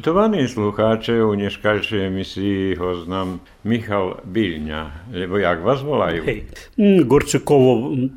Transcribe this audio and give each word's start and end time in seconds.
Počitovaní 0.00 0.48
slucháče, 0.48 1.20
u 1.24 1.36
dneškajšej 1.36 2.06
emisii 2.06 2.72
ho 2.80 3.04
znam 3.04 3.36
Michal 3.68 4.24
Biljňa, 4.24 5.12
lebo 5.12 5.36
jak 5.36 5.60
vás 5.60 5.84
volajú? 5.84 6.24
Hej, 6.24 6.48
mm, 6.80 7.04
Gorčekovo, 7.04 7.92
mm, 7.92 8.08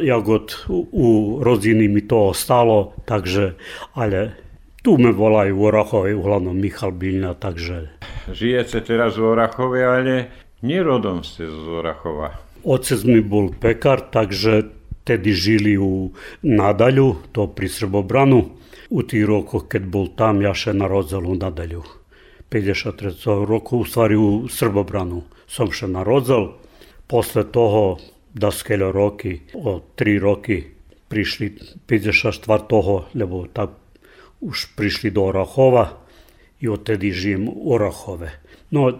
jak 0.00 0.24
od 0.28 0.64
u 0.96 1.36
rodiny 1.44 1.92
mi 1.92 2.08
to 2.08 2.32
ostalo, 2.32 2.96
takže, 3.04 3.52
ale 3.92 4.32
tu 4.80 4.96
me 4.96 5.12
volajú 5.12 5.60
v 5.60 5.64
Orachove, 5.68 6.16
uglavnom 6.16 6.56
Michal 6.56 6.96
Biljňa, 6.96 7.36
takže... 7.36 7.92
Žijete 8.32 8.80
teraz 8.80 9.20
v 9.20 9.36
Orachove, 9.36 9.84
ale 9.84 10.32
nerodom 10.64 11.20
ste 11.20 11.52
z 11.52 11.68
Orachova. 11.68 12.32
Otec 12.64 13.04
mi 13.04 13.20
bol 13.20 13.52
pekar, 13.52 14.08
takže 14.08 14.72
tedy 15.04 15.36
žili 15.36 15.76
u 15.76 16.16
Nadalju, 16.40 17.28
to 17.36 17.44
pri 17.44 17.68
Srbobranu. 17.68 18.55
U 18.90 19.02
rokoch, 19.02 19.66
keď 19.66 19.82
bol 19.90 20.14
tam, 20.14 20.42
ja 20.42 20.54
še 20.54 20.72
narodzal 20.72 21.26
u 21.26 21.34
Nadalju. 21.34 21.82
53. 22.50 23.42
roku, 23.42 23.82
u 23.82 23.84
stvari 23.84 24.14
u 24.14 24.46
Srbobranu 24.46 25.26
som 25.46 25.72
še 25.74 25.90
narodzal. 25.90 26.54
Posle 27.06 27.42
toho 27.50 27.98
da 28.34 28.50
skeľo 28.54 28.92
roky, 28.92 29.42
o 29.54 29.82
tri 29.98 30.18
roky 30.22 30.62
prišli 31.08 31.78
54. 31.88 32.46
toho, 32.68 33.10
lebo 33.14 33.46
tak 33.50 33.74
už 34.38 34.76
prišli 34.78 35.10
do 35.10 35.32
Orahova 35.32 35.98
i 36.60 36.68
odtedy 36.68 37.10
žijem 37.10 37.48
u 37.48 37.74
Orahove. 37.74 38.30
No, 38.70 38.92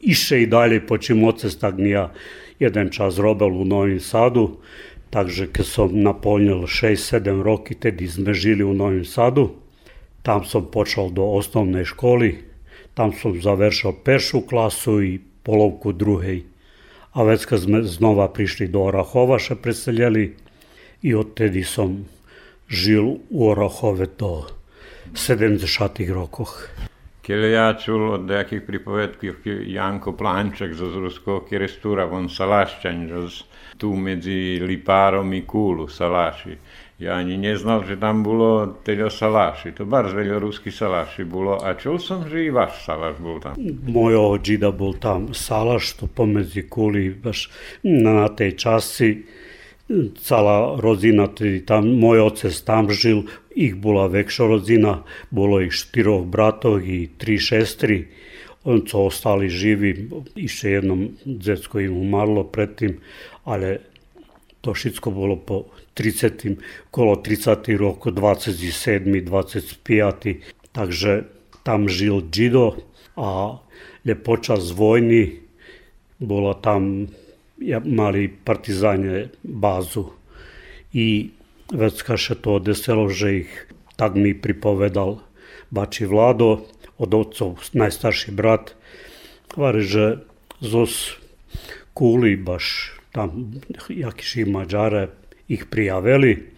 iše 0.00 0.42
i 0.42 0.46
dalje, 0.46 0.80
počím 0.86 1.24
otec 1.24 1.52
tak 1.56 1.76
ja 1.78 2.12
jeden 2.58 2.90
čas 2.90 3.18
robil 3.18 3.50
u 3.50 3.64
Novim 3.64 4.00
Sadu, 4.00 4.60
Takže 5.14 5.46
keď 5.46 5.62
som 5.62 5.94
naplnil 5.94 6.66
6-7 6.66 7.38
roky, 7.38 7.78
tedy 7.78 8.10
sme 8.10 8.34
žili 8.34 8.66
u 8.66 8.74
Novim 8.74 9.06
Sadu. 9.06 9.62
Tam 10.26 10.42
som 10.42 10.66
počal 10.66 11.14
do 11.14 11.22
osnovnej 11.38 11.86
školy. 11.86 12.42
Tam 12.98 13.14
som 13.14 13.30
završil 13.38 13.94
peršu 14.02 14.42
klasu 14.42 14.98
i 15.06 15.22
polovku 15.46 15.94
druhej. 15.94 16.50
A 17.14 17.22
već 17.22 17.46
kad 17.46 17.62
sme 17.62 17.86
znova 17.86 18.26
prišli 18.26 18.66
do 18.66 18.90
Orahova, 18.90 19.38
še 19.38 19.54
preseljeli 19.54 20.34
i 21.06 21.14
odtedy 21.14 21.62
som 21.62 22.10
žil 22.66 23.22
u 23.30 23.38
Orahove 23.54 24.10
do 24.18 24.50
70 25.14 25.62
rokoch. 26.10 26.74
Kiedy 27.24 27.56
ja 27.56 27.72
čul 27.72 28.20
od 28.20 28.28
nejakých 28.28 28.68
pripovedkів 28.68 29.34
Janko 29.64 30.12
Planček 30.12 30.76
zo 30.76 30.92
Ruského 30.92 31.40
kirestura, 31.48 32.04
on 32.04 32.28
salašťaň, 32.28 32.98
z 33.32 33.36
tu 33.80 33.96
medzi 33.96 34.60
Lipárom 34.60 35.32
i 35.32 35.42
Kúlu, 35.48 35.88
Saláši. 35.88 36.60
Ja 37.00 37.16
ani 37.18 37.40
neznal, 37.40 37.82
že 37.88 37.96
tam 37.96 38.20
bolo 38.20 38.78
teda 38.84 39.08
Saláši. 39.08 39.72
To 39.72 39.88
bar 39.88 40.12
veľa 40.12 40.36
ruský 40.36 40.68
Saláši 40.68 41.24
bolo. 41.24 41.58
A 41.64 41.74
čul 41.80 41.96
som, 41.96 42.28
že 42.28 42.44
i 42.44 42.52
váš 42.52 42.84
Saláš 42.84 43.16
bol 43.18 43.40
tam. 43.40 43.56
Mojho 43.88 44.38
džida 44.38 44.68
bol 44.70 44.92
tam 45.00 45.32
Saláš, 45.32 45.96
to 45.96 46.06
pomedzi 46.06 46.68
Kúli, 46.68 47.08
baš 47.16 47.48
na 47.82 48.28
tej 48.30 48.52
časti 48.52 49.08
celá 50.20 50.80
rodina, 50.80 51.28
tam, 51.68 51.82
môj 52.00 52.32
otec 52.32 52.54
tam 52.64 52.88
žil, 52.88 53.28
ich 53.52 53.76
bola 53.76 54.08
väčšia 54.08 54.44
rodina, 54.48 55.04
bolo 55.28 55.60
ich 55.60 55.76
štyroch 55.76 56.24
bratov 56.24 56.80
i 56.82 57.12
tri 57.20 57.36
šestry, 57.36 58.08
on 58.64 58.88
co 58.88 59.12
ostali 59.12 59.52
živi, 59.52 60.08
ešte 60.40 60.80
jednom 60.80 61.12
detsko 61.24 61.84
im 61.84 62.00
umarlo 62.00 62.48
predtým, 62.48 62.96
ale 63.44 63.84
to 64.64 64.72
všetko 64.72 65.12
bolo 65.12 65.36
po 65.36 65.68
30. 65.94 66.56
kolo 66.88 67.20
30. 67.20 67.76
roku, 67.76 68.08
27. 68.08 69.04
25. 69.20 70.40
Takže 70.72 71.28
tam 71.62 71.86
žil 71.86 72.24
Džido 72.32 72.80
a 73.14 73.60
počas 74.24 74.72
vojny 74.72 75.44
bola 76.18 76.56
tam, 76.56 77.12
mali 77.84 78.28
partizane 78.28 79.28
bazu. 79.42 80.10
I 80.92 81.30
vecka 81.72 82.16
še 82.16 82.38
to 82.38 82.58
deselo, 82.58 83.08
že 83.08 83.46
ich 83.46 83.52
tak 83.96 84.18
mi 84.18 84.34
pripovedal 84.34 85.22
Bači 85.70 86.06
Vlado, 86.06 86.66
od 86.98 87.10
otcov 87.10 87.58
najstarší 87.74 88.30
brat, 88.30 88.78
hovorí, 89.54 89.82
že 89.82 90.06
zos 90.62 91.18
kúli 91.94 92.38
baš 92.38 92.94
tam 93.14 93.58
jakši 93.90 94.46
Mađare 94.46 95.10
ih 95.48 95.66
prijavili 95.70 96.50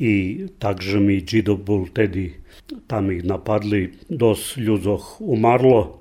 i 0.00 0.46
takže 0.58 1.00
mi 1.00 1.20
Džido 1.20 1.56
bol 1.56 1.88
tedy, 1.92 2.40
tam 2.88 3.12
ih 3.12 3.24
napadli, 3.24 3.92
dos 4.08 4.56
ľudoch 4.56 5.20
umarlo. 5.20 5.99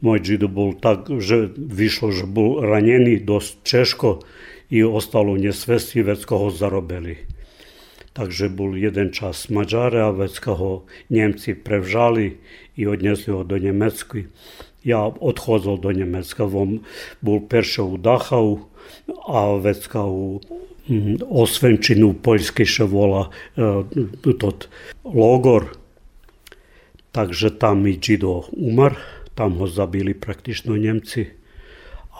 Moj 0.00 0.22
Džido 0.22 0.46
bol 0.46 0.78
tak, 0.78 1.10
že 1.10 1.50
vyšlo, 1.58 2.14
že 2.14 2.26
bol 2.30 2.62
ranený 2.62 3.18
dosť 3.26 3.52
češko 3.66 4.10
i 4.70 4.86
ostalo 4.86 5.34
nesvesti, 5.34 6.06
vecko 6.06 6.38
ho 6.38 6.48
zarobili. 6.54 7.18
Takže 8.14 8.50
bol 8.50 8.78
jeden 8.78 9.10
čas 9.10 9.50
Mađare, 9.50 10.02
a 10.02 10.10
vecka 10.10 10.54
ho 10.54 10.86
Njemci 11.10 11.54
prevžali 11.54 12.38
i 12.76 12.86
odnesli 12.86 13.32
ho 13.34 13.42
do 13.42 13.58
Njemecki. 13.58 14.26
Ja 14.84 15.06
odchodzol 15.06 15.78
do 15.82 15.92
Njemecka, 15.92 16.46
on 16.46 16.78
bol 17.20 17.42
perše 17.50 17.82
u 17.82 17.98
Dachau, 17.98 18.70
a 19.26 19.58
vecka 19.58 20.02
u 20.06 20.40
Osvenčinu, 21.30 22.14
poljski 22.22 22.64
še 22.64 22.86
vola 22.88 23.28
e, 23.28 23.84
tot 24.40 24.68
logor. 25.04 25.68
Takže 27.12 27.50
tam 27.58 27.86
i 27.86 27.96
Džido 27.98 28.48
umar, 28.52 28.96
tam 29.38 29.54
ho 29.62 29.66
zabili 29.70 30.14
praktično 30.14 30.76
Njemci, 30.76 31.26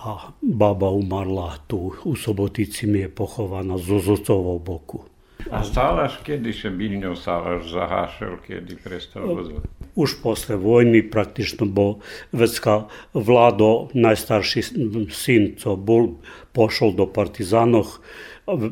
a 0.07 0.31
baba 0.41 0.91
umarla 0.91 1.57
tu 1.67 1.93
u 2.05 2.17
Sobotici 2.17 2.87
mi 2.87 2.99
je 2.99 3.09
pohovana 3.09 3.79
z 3.79 3.93
Ozocovo 3.93 4.59
boku. 4.59 5.03
A 5.51 5.63
Salaš, 5.65 6.21
kedy 6.27 6.53
še 6.55 6.71
Biljňov 6.71 7.17
Salaš 7.19 7.71
zahašel, 7.73 8.37
kedy 8.47 8.79
prestal 8.85 9.27
vozovať? 9.27 9.67
Už 9.99 10.19
posle 10.23 10.59
vojny 10.59 11.03
praktično 11.11 11.67
bol 11.67 11.99
vecka 12.31 12.87
Vlado, 13.15 13.91
najstarší 13.95 14.63
syn, 15.11 15.55
co 15.59 15.75
bol, 15.75 16.19
pošol 16.55 16.95
do 16.95 17.07
partizanoch, 17.11 17.99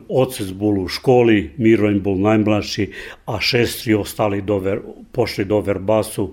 Otec 0.09 0.53
bol 0.56 0.78
u 0.84 0.88
školi, 0.88 1.53
Miro 1.60 1.91
im 1.92 2.00
bol 2.00 2.16
najmladší 2.16 2.88
a 3.28 3.37
šestri 3.41 3.92
ostali 3.94 4.41
do 4.41 4.56
ver, 4.59 4.81
pošli 5.12 5.44
do 5.44 5.60
Verbasu, 5.60 6.32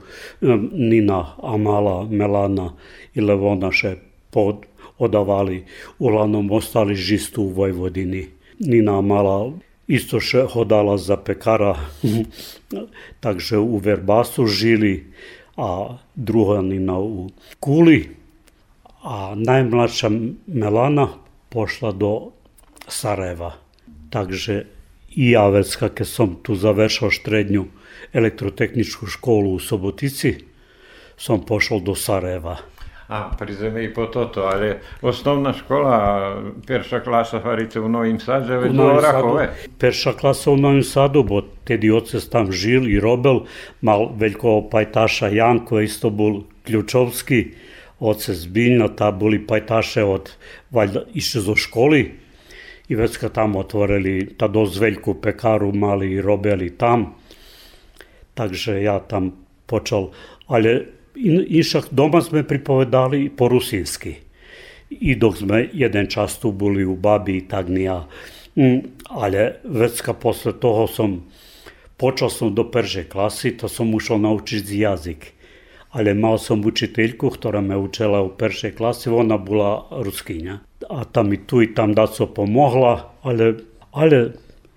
Nina, 0.72 1.36
Amala, 1.44 2.08
Melana 2.08 2.72
i 3.12 3.20
Levona 3.20 3.72
še 3.72 3.98
pod, 4.32 4.64
odavali, 4.96 5.66
uglavnom 6.00 6.48
ostali 6.56 6.96
žistu 6.96 7.44
u 7.44 7.52
Vojvodini. 7.52 8.30
Nina 8.64 8.98
Amala 9.04 9.52
isto 9.92 10.22
še 10.24 10.46
hodala 10.54 10.96
za 10.98 11.18
pekara, 11.20 11.76
takže 13.24 13.60
u 13.60 13.78
Verbasu 13.84 14.48
žili, 14.48 15.04
a 15.60 16.00
druga 16.16 16.62
Nina 16.64 16.96
u 16.98 17.28
Kuli, 17.60 18.08
a 19.04 19.36
najmladša 19.36 20.10
Melana 20.48 21.10
pošla 21.52 21.92
do 21.92 22.32
Sarajeva. 22.88 23.54
Takže 24.10 24.66
i 25.16 25.32
ja 25.32 25.50
već 25.50 25.76
keď 25.76 26.08
som 26.08 26.36
tu 26.44 26.56
završao 26.56 27.10
štrednju 27.10 27.66
elektrotehničku 28.14 29.06
školu 29.06 29.54
u 29.54 29.60
Sobotici, 29.60 30.36
som 31.18 31.46
pošao 31.46 31.80
do 31.80 31.96
Sarajeva. 31.96 32.58
A 33.08 33.30
pri 33.40 33.54
zemi 33.54 33.84
i 33.84 33.94
po 33.94 34.06
toto, 34.06 34.48
ale 34.48 34.80
osnovná 35.02 35.54
škola, 35.54 35.94
perša 36.68 37.00
klasa 37.00 37.40
Farice 37.40 37.80
u 37.80 37.90
Novim 37.90 38.20
Sadu, 38.20 38.60
već 38.60 38.72
u 38.74 38.82
Orahove. 38.82 39.50
Perša 39.80 40.14
klasa 40.14 40.52
u 40.52 40.58
Novim 40.58 40.84
Sadu, 40.84 41.24
bo 41.24 41.42
tedi 41.64 41.92
ocec 41.92 42.26
tam 42.30 42.52
žil 42.52 42.88
i 42.90 43.00
robel, 43.00 43.44
mal 43.82 44.10
veljko 44.18 44.70
pajtaša 44.72 45.28
Janko, 45.28 45.82
isto 45.82 46.10
bol 46.10 46.42
Ključovski, 46.66 47.52
ocec 48.00 48.46
Biljna, 48.48 48.88
ta 48.88 49.12
boli 49.12 49.48
pajtaše 49.48 50.04
od, 50.04 50.32
valjda, 50.72 51.04
išli 51.14 51.42
zo 51.42 51.56
školi, 51.56 52.23
i 52.88 52.96
već 52.96 53.18
kad 53.18 53.32
tamo 53.32 53.60
otvorili 53.60 54.36
ta 54.38 54.48
dozveljku 54.48 55.14
pekaru 55.14 55.72
mali 55.72 56.12
i 56.12 56.22
robili 56.22 56.70
tam. 56.78 57.16
Takže 58.34 58.82
ja 58.84 59.00
tam 59.00 59.32
počal, 59.66 60.12
ale 60.48 60.86
inšak 61.48 61.86
doma 61.92 62.22
sme 62.22 62.44
pripovedali 62.44 63.30
po 63.30 63.48
rusinski. 63.48 64.16
i 65.00 65.16
dok 65.16 65.38
sme 65.38 65.70
jeden 65.74 66.08
čas 66.08 66.38
tu 66.38 66.52
boli 66.52 66.86
u 66.86 66.96
babi 66.96 67.38
i 67.38 67.48
tak 67.48 67.70
ni 67.70 67.90
ja. 67.90 68.06
Mm, 68.56 68.94
ale 69.10 69.58
vecka 69.64 70.14
posle 70.14 70.54
toho 70.54 70.86
som, 70.88 71.26
počal 71.98 72.30
som 72.30 72.54
do 72.54 72.70
prže 72.70 73.10
klasy, 73.10 73.58
to 73.58 73.66
som 73.66 73.90
ušao 73.90 74.22
naučiť 74.22 74.62
jazyk. 74.62 75.22
Ale 75.94 76.14
mal 76.18 76.42
som 76.42 76.62
učiteľku, 76.62 77.30
ktorá 77.38 77.62
me 77.62 77.78
učila 77.78 78.22
u 78.26 78.34
prvej 78.34 78.74
klasi, 78.74 79.14
ona 79.14 79.38
bola 79.38 79.86
ruskinja. 79.90 80.62
A 80.90 81.04
tam 81.06 81.34
i 81.34 81.38
tu 81.38 81.62
i 81.62 81.74
tam 81.74 81.94
da 81.94 82.08
so 82.08 82.28
pomohla, 82.28 83.14
ale, 83.24 83.54
ale 83.92 84.34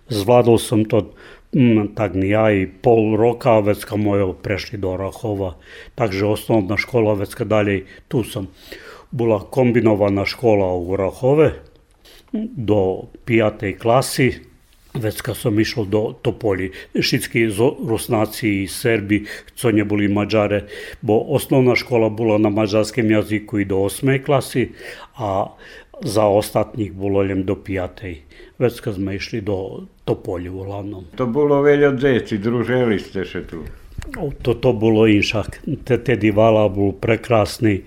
zvládol 0.08 0.58
som 0.58 0.85
to 0.85 1.12
mm, 1.53 1.94
tak 1.94 2.14
ni 2.14 2.31
ja 2.31 2.50
i 2.50 2.67
pol 2.67 3.17
roka, 3.17 3.61
vecka 3.61 3.97
moje 3.97 4.32
prešli 4.43 4.79
do 4.79 4.97
Rachova. 4.97 5.56
Takže 5.94 6.26
osnovna 6.26 6.76
škola, 6.76 7.14
vecka 7.14 7.44
dalej, 7.44 7.87
tu 8.08 8.25
sam. 8.25 8.49
Bola 9.11 9.41
kombinovaná 9.41 10.26
škola 10.26 10.75
u 10.75 10.97
Rachove, 10.97 11.53
do 12.56 13.08
pijatej 13.25 13.79
klasi, 13.79 14.35
već 14.94 15.20
kad 15.20 15.37
sam 15.37 15.61
išao 15.61 15.85
do 15.85 16.14
Topolji, 16.23 16.70
všetci 17.00 17.47
Rusnaci 17.88 18.62
i 18.62 18.69
Serbi, 18.69 19.25
co 19.55 19.70
nje 19.70 19.85
boli 19.85 20.08
Mađare, 20.08 20.64
bo 21.00 21.19
osnovna 21.29 21.76
škola 21.76 22.08
bila 22.08 22.38
na 22.38 22.49
mađarskom 22.49 23.11
jaziku 23.11 23.58
i 23.58 23.64
do 23.64 23.76
osme 23.76 24.23
klasi, 24.23 24.73
a 25.17 25.47
za 26.04 26.26
ostatnjih 26.26 26.93
bilo 26.93 27.22
ljem 27.22 27.44
do 27.44 27.54
pijatej. 27.54 28.16
Već 28.58 28.81
kad 28.81 28.94
smo 28.94 29.12
išli 29.12 29.40
do 29.40 29.87
Topolje 30.04 30.50
uglavnom. 30.50 31.04
To 31.16 31.26
bilo 31.26 31.62
veljo 31.62 31.93
djeci, 31.93 32.38
družili 32.38 32.98
ste 32.98 33.25
še 33.25 33.43
tu? 33.46 33.64
To, 34.43 34.54
to 34.54 34.72
bilo 34.72 35.06
inšak. 35.06 35.60
Te, 35.84 35.98
te 35.98 36.16
divala 36.16 36.69
bol 36.69 36.93
prekrasni. 36.93 37.81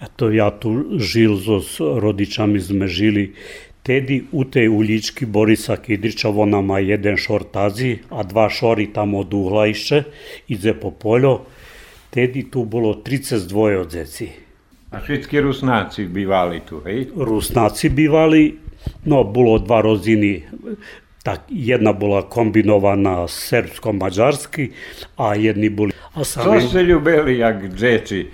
Eto, 0.00 0.30
ja 0.30 0.50
tu 0.50 0.98
žil 0.98 1.34
s 1.58 1.80
rodičami 1.80 2.60
sme 2.60 2.86
žili 2.86 3.32
Tedi 3.88 4.24
u 4.32 4.44
tej 4.44 4.68
ulički 4.68 5.26
Borisa 5.26 5.76
Kidrića 5.76 6.28
ona 6.28 6.60
ma 6.60 6.78
jedan 6.78 7.16
šor 7.16 7.44
tazi, 7.52 7.98
a 8.10 8.22
dva 8.22 8.50
šori 8.50 8.92
tamo 8.92 9.18
od 9.18 9.34
ugla 9.34 9.66
išće, 9.66 10.02
ide 10.48 10.74
po 10.74 10.90
poljo. 10.90 11.40
Tedi 12.10 12.50
tu 12.50 12.64
bilo 12.64 12.94
32 12.94 13.80
od 13.80 13.90
zeci. 13.90 14.28
A 14.88 15.04
všetky 15.04 15.40
Rusnáci 15.44 16.08
bivali 16.08 16.64
tu, 16.64 16.80
hej? 16.80 17.12
Rusnáci 17.12 17.92
bivali, 17.92 18.56
no 19.04 19.20
bolo 19.20 19.60
dva 19.60 19.84
roziny, 19.84 20.48
tak 21.20 21.44
jedna 21.52 21.92
bola 21.92 22.24
kombinovaná 22.24 23.28
srbsko-mađarski, 23.28 24.72
a 25.20 25.36
jedni 25.36 25.68
boli... 25.68 25.92
A 26.16 26.24
sami... 26.24 26.60
Co 26.60 26.72
ste 26.72 26.88
ljubili 26.88 27.44
jak 27.44 27.68
džeci? 27.68 28.32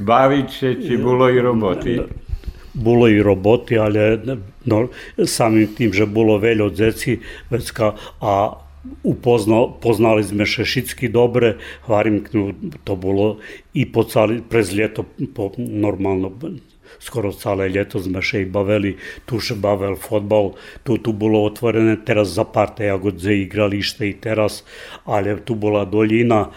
Baviť 0.00 0.48
sa, 0.48 0.72
či 0.72 0.96
bolo 0.96 1.28
i 1.28 1.36
roboti? 1.36 2.00
I 2.00 3.20
roboti, 3.20 3.76
ale 3.76 4.24
no, 4.64 4.88
samim 5.20 5.68
tim, 5.76 5.92
že 5.92 6.08
bolo 6.08 6.40
veľa 6.40 6.72
deci, 6.72 7.20
vecka, 7.52 7.92
a 8.24 8.56
upoznal, 9.04 9.76
poznali 9.80 10.24
sme 10.24 10.48
šešicky 10.48 11.12
dobre, 11.12 11.60
hvarim, 11.84 12.24
to 12.84 12.94
bolo 12.96 13.38
i 13.76 13.84
po 13.84 14.04
cali, 14.08 14.40
prez 14.40 14.72
ljeto, 14.72 15.04
po, 15.36 15.52
normalno, 15.58 16.32
skoro 16.98 17.32
celé 17.32 17.68
ljeto 17.68 18.00
sme 18.00 18.24
še 18.24 18.44
i 18.44 18.48
bavili, 18.48 18.96
tu 19.28 19.40
še 19.40 19.54
bavil 19.60 19.96
fotbal, 20.00 20.56
tu, 20.82 20.96
tu 20.96 21.12
bolo 21.12 21.44
otvorené 21.44 22.00
teraz 22.00 22.32
za 22.32 22.48
parte 22.48 22.88
jagodze 22.88 23.36
igralište 23.36 24.08
i 24.08 24.16
teraz, 24.16 24.64
ali 25.04 25.36
tu 25.44 25.54
bola 25.54 25.84
doljina, 25.84 26.48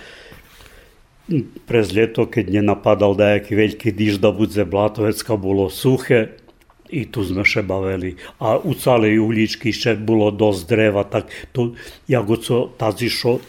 prez 1.68 1.92
ljeto, 1.96 2.28
keď 2.28 2.60
nenapadal 2.60 3.16
dajaký 3.16 3.56
veľký 3.56 3.90
diž 3.96 4.20
da 4.20 4.36
bude 4.36 4.64
Blatovecka, 4.68 5.40
bolo 5.40 5.72
suché 5.72 6.43
i 6.90 7.06
tu 7.12 7.24
sme 7.24 7.46
še 7.48 7.64
bavili. 7.64 8.16
A 8.40 8.58
u 8.60 8.74
celej 8.74 9.20
uličky 9.24 9.74
še 9.74 9.96
bolo 9.96 10.32
dosť 10.32 10.62
dreva, 10.70 11.04
tak 11.04 11.32
to, 11.52 11.74
jako 12.08 12.38
co 12.38 12.58
tazi 12.78 13.10
šo, 13.10 13.40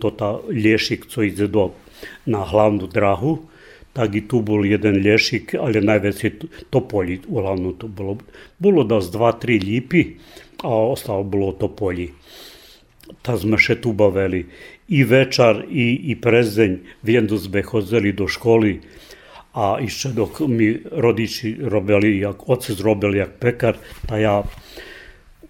to 0.00 0.10
ta 0.10 0.38
lješik, 0.50 1.06
co 1.06 1.22
ide 1.22 1.48
do, 1.48 1.70
na 2.26 2.44
hlavnu 2.44 2.86
drahu, 2.86 3.38
tak 3.92 4.14
i 4.16 4.24
tu 4.28 4.40
bol 4.40 4.64
jeden 4.64 4.96
lješik, 5.04 5.54
ali 5.60 5.80
najveći 5.80 6.30
to 6.70 6.80
polji, 6.80 7.20
uglavnom 7.28 7.76
to 7.76 7.88
bolo. 7.88 8.16
Bolo 8.58 8.84
da 8.84 9.00
dva, 9.00 9.32
tri 9.32 9.58
lipi, 9.60 10.16
a 10.64 10.68
ostalo 10.68 11.52
to 11.52 11.68
polji. 11.68 12.12
Ta 13.22 13.36
sme 13.36 13.58
še 13.60 13.76
tu 13.82 13.92
bavili 13.92 14.46
i 14.88 15.04
večar 15.04 15.64
i, 15.68 16.12
i 16.12 16.16
prezdeň, 16.16 16.78
viem, 17.02 17.26
da 17.26 17.36
sme 17.36 17.62
chodzili 17.62 18.12
do 18.16 18.24
školy 18.24 18.80
a 19.52 19.76
ešte 19.80 20.16
dok 20.16 20.44
mi 20.48 20.72
rodiči 20.80 21.60
robili, 21.60 22.18
jak 22.20 22.48
otec 22.48 22.76
robil 22.80 23.20
jak 23.20 23.36
pekar, 23.36 23.76
ta 24.08 24.16
ja 24.16 24.44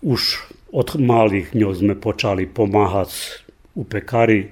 už 0.03 0.43
od 0.75 0.99
malých 0.99 1.55
ňov 1.55 1.73
sme 1.79 1.95
počali 1.95 2.51
pomáhať 2.51 3.45
u 3.79 3.87
pekari. 3.87 4.51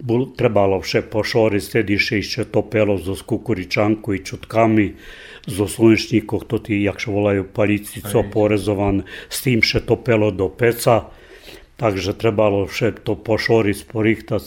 Bol, 0.00 0.32
trebalo 0.32 0.80
vše 0.80 1.04
pošoriť, 1.12 1.60
stediše 1.60 2.24
ešte 2.24 2.48
topelo 2.48 2.96
zo 2.96 3.12
skukuričanku 3.12 4.16
i 4.16 4.24
čutkami, 4.24 4.96
zo 5.44 5.68
slunečníkov, 5.68 6.48
to 6.48 6.56
tí, 6.60 6.80
jak 6.84 7.04
volajú 7.04 7.44
palici, 7.48 8.00
co 8.00 8.24
porezovan, 8.28 9.04
s 9.28 9.44
tým 9.44 9.60
še 9.60 9.84
topelo 9.84 10.32
do 10.32 10.48
peca 10.48 11.12
takže 11.80 12.12
trebalo 12.12 12.68
vše 12.68 13.00
to 13.00 13.16
pošoriť, 13.16 13.88
porihtať. 13.88 14.44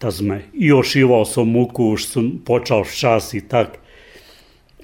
Da 0.00 0.10
sme 0.10 0.42
i 0.52 0.72
ošivao 0.72 1.24
som 1.24 1.48
muku, 1.48 1.94
už 1.94 2.06
som 2.06 2.30
počal 2.44 2.84
včas 2.84 3.34
i 3.34 3.40
tak, 3.40 3.78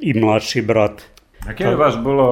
i 0.00 0.14
mladší 0.14 0.62
brat. 0.62 1.02
A 1.48 1.54
kje 1.56 1.72
vas 1.76 1.96
bolo 1.96 2.26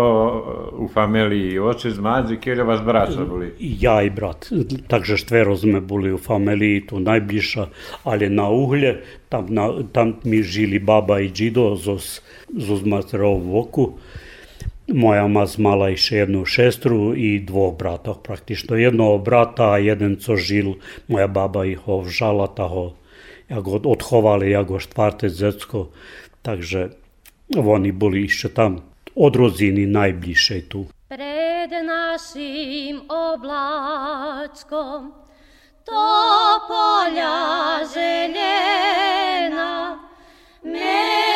u 0.78 0.88
familiji, 0.88 1.58
otec, 1.58 1.96
madzi, 1.96 2.36
kje 2.36 2.64
vas 2.64 2.80
braća 2.84 3.25
boli? 3.25 3.54
Ja 3.58 4.02
i 4.02 4.10
brat, 4.10 4.50
takže 4.88 5.16
štvero 5.16 5.56
sme 5.56 5.80
boli 5.80 6.12
u 6.12 6.19
familiji, 6.19 6.86
tu 6.86 7.00
najbližša, 7.00 7.66
ali 8.04 8.28
na 8.28 8.50
uhlje, 8.50 8.98
tam, 9.28 9.46
na, 9.48 9.70
tam 9.92 10.14
mi 10.24 10.42
žili 10.42 10.78
baba 10.78 11.20
i 11.20 11.31
džido, 11.32 11.74
zos, 11.76 12.20
zos 12.52 12.84
materov 12.84 13.40
v 13.40 13.56
oku. 13.56 13.88
Moja 14.88 15.26
maz 15.29 15.58
mala 15.61 15.90
še 15.93 16.25
jednu 16.25 16.46
šestru 16.49 17.12
i 17.12 17.36
dvoch 17.44 17.77
bratov 17.77 18.24
praktično. 18.24 18.72
Jednog 18.81 19.20
brata, 19.24 19.77
a 19.77 19.82
jeden 19.84 20.17
co 20.17 20.36
žil, 20.36 20.81
moja 21.12 21.29
baba 21.29 21.67
ih 21.69 21.77
ho 21.84 22.01
vžala, 22.06 22.48
ta 22.48 22.65
ho, 22.72 22.96
ja 23.53 23.60
go 23.60 23.77
odchovali, 23.77 24.48
ja 24.48 24.65
go 24.65 24.81
štvrté 24.81 25.29
zecko, 25.29 25.93
takže 26.41 26.96
oni 27.53 27.93
boli 27.93 28.24
ešte 28.24 28.48
tam 28.48 28.81
od 29.12 29.36
roziny 29.36 29.84
najbližšej 29.84 30.60
tu. 30.72 30.89
Pred 31.12 31.69
našim 31.84 33.05
obláčkom 33.12 35.12
to 35.84 36.08
poľa 36.65 37.36
želena 37.93 40.01
medzi 40.65 41.28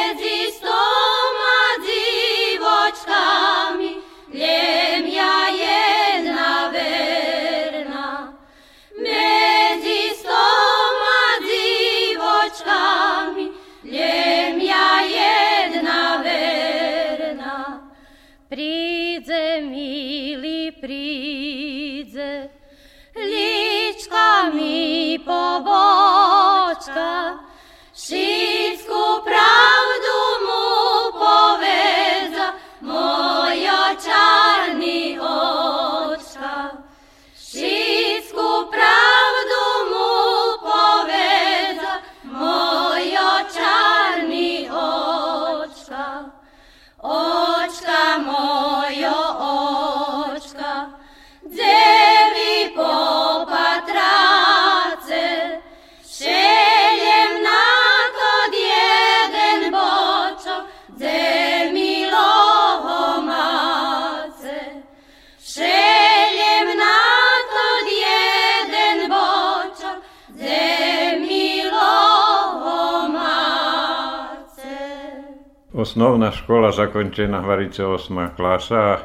i 25.14 25.18
pobočka, 25.18 27.10
osnovna 75.92 76.32
škola 76.32 76.72
zakončená 76.72 77.42
Hvarice 77.44 77.84
8. 77.84 78.32
klasa 78.36 78.98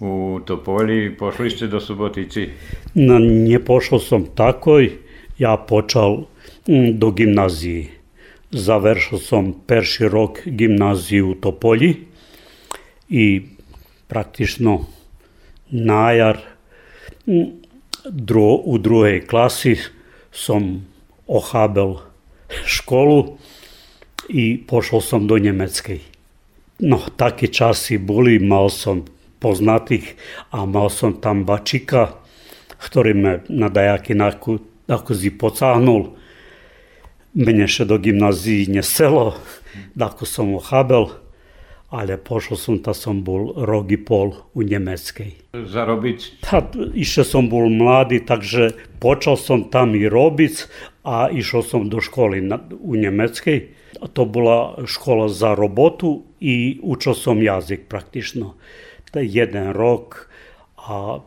u 0.00 0.40
Topoli, 0.40 1.12
pošli 1.12 1.50
ste 1.50 1.66
do 1.68 1.76
Subotici? 1.76 2.48
No, 2.96 3.18
nie 3.20 3.60
pošao 3.60 4.00
som 4.00 4.24
takoj, 4.32 4.96
ja 5.36 5.60
počal 5.60 6.24
mm, 6.64 6.96
do 6.96 7.10
gimnaziji. 7.12 7.90
Završio 8.48 9.18
sam 9.20 9.52
perši 9.66 10.08
rok 10.08 10.40
gimnaziju 10.48 11.30
u 11.30 11.34
Topolji 11.34 11.96
i 13.12 13.42
praktično 14.08 14.86
najar 15.68 16.40
mm, 17.28 17.60
dru, 18.08 18.56
u 18.64 18.78
druhej 18.78 19.20
klasi 19.26 19.76
som 20.32 20.80
ohabel 21.28 22.00
školu 22.64 23.36
i 24.28 24.64
pošao 24.66 25.00
sam 25.00 25.26
do 25.26 25.38
Njemecke. 25.38 26.11
No, 26.82 26.98
taki 26.98 27.46
časi 27.46 27.94
boli, 27.94 28.42
mal 28.42 28.66
som 28.66 29.06
poznatých 29.38 30.18
a 30.50 30.66
mal 30.66 30.90
som 30.90 31.14
tam 31.14 31.46
bačika, 31.46 32.18
ktorý 32.82 33.12
me 33.14 33.32
na 33.46 33.70
dajaký 33.70 34.18
si 35.14 35.30
pocáhnul. 35.30 36.18
Mene 37.38 37.70
še 37.70 37.86
do 37.86 38.02
gimnazii 38.02 38.66
neselo, 38.66 39.38
ako 39.94 40.26
som 40.26 40.58
ho 40.58 40.60
chábel, 40.60 41.14
ale 41.94 42.18
pošol 42.18 42.58
som, 42.58 42.74
ta 42.82 42.90
som 42.98 43.22
bol 43.22 43.54
rok 43.62 43.86
i 43.94 43.96
pol 44.02 44.34
u 44.50 44.66
Nemeckej. 44.66 45.54
Zarobiť? 45.54 46.42
Ta, 46.42 46.66
išiel 46.98 47.22
som 47.22 47.46
bol 47.46 47.70
mladý, 47.70 48.26
takže 48.26 48.74
počal 48.98 49.38
som 49.38 49.70
tam 49.70 49.94
i 49.94 50.10
robiť 50.10 50.66
a 51.06 51.30
išiel 51.30 51.62
som 51.62 51.86
do 51.86 52.02
školy 52.02 52.42
na, 52.42 52.58
u 52.58 52.98
Nemeckej. 52.98 53.70
To 54.18 54.26
bola 54.26 54.82
škola 54.82 55.30
za 55.30 55.54
robotu 55.54 56.31
i 56.42 56.78
učil 56.82 57.14
som 57.14 57.42
jazyk 57.42 57.86
praktično 57.88 58.54
jeden 59.14 59.72
rok 59.76 60.28
a 60.76 61.20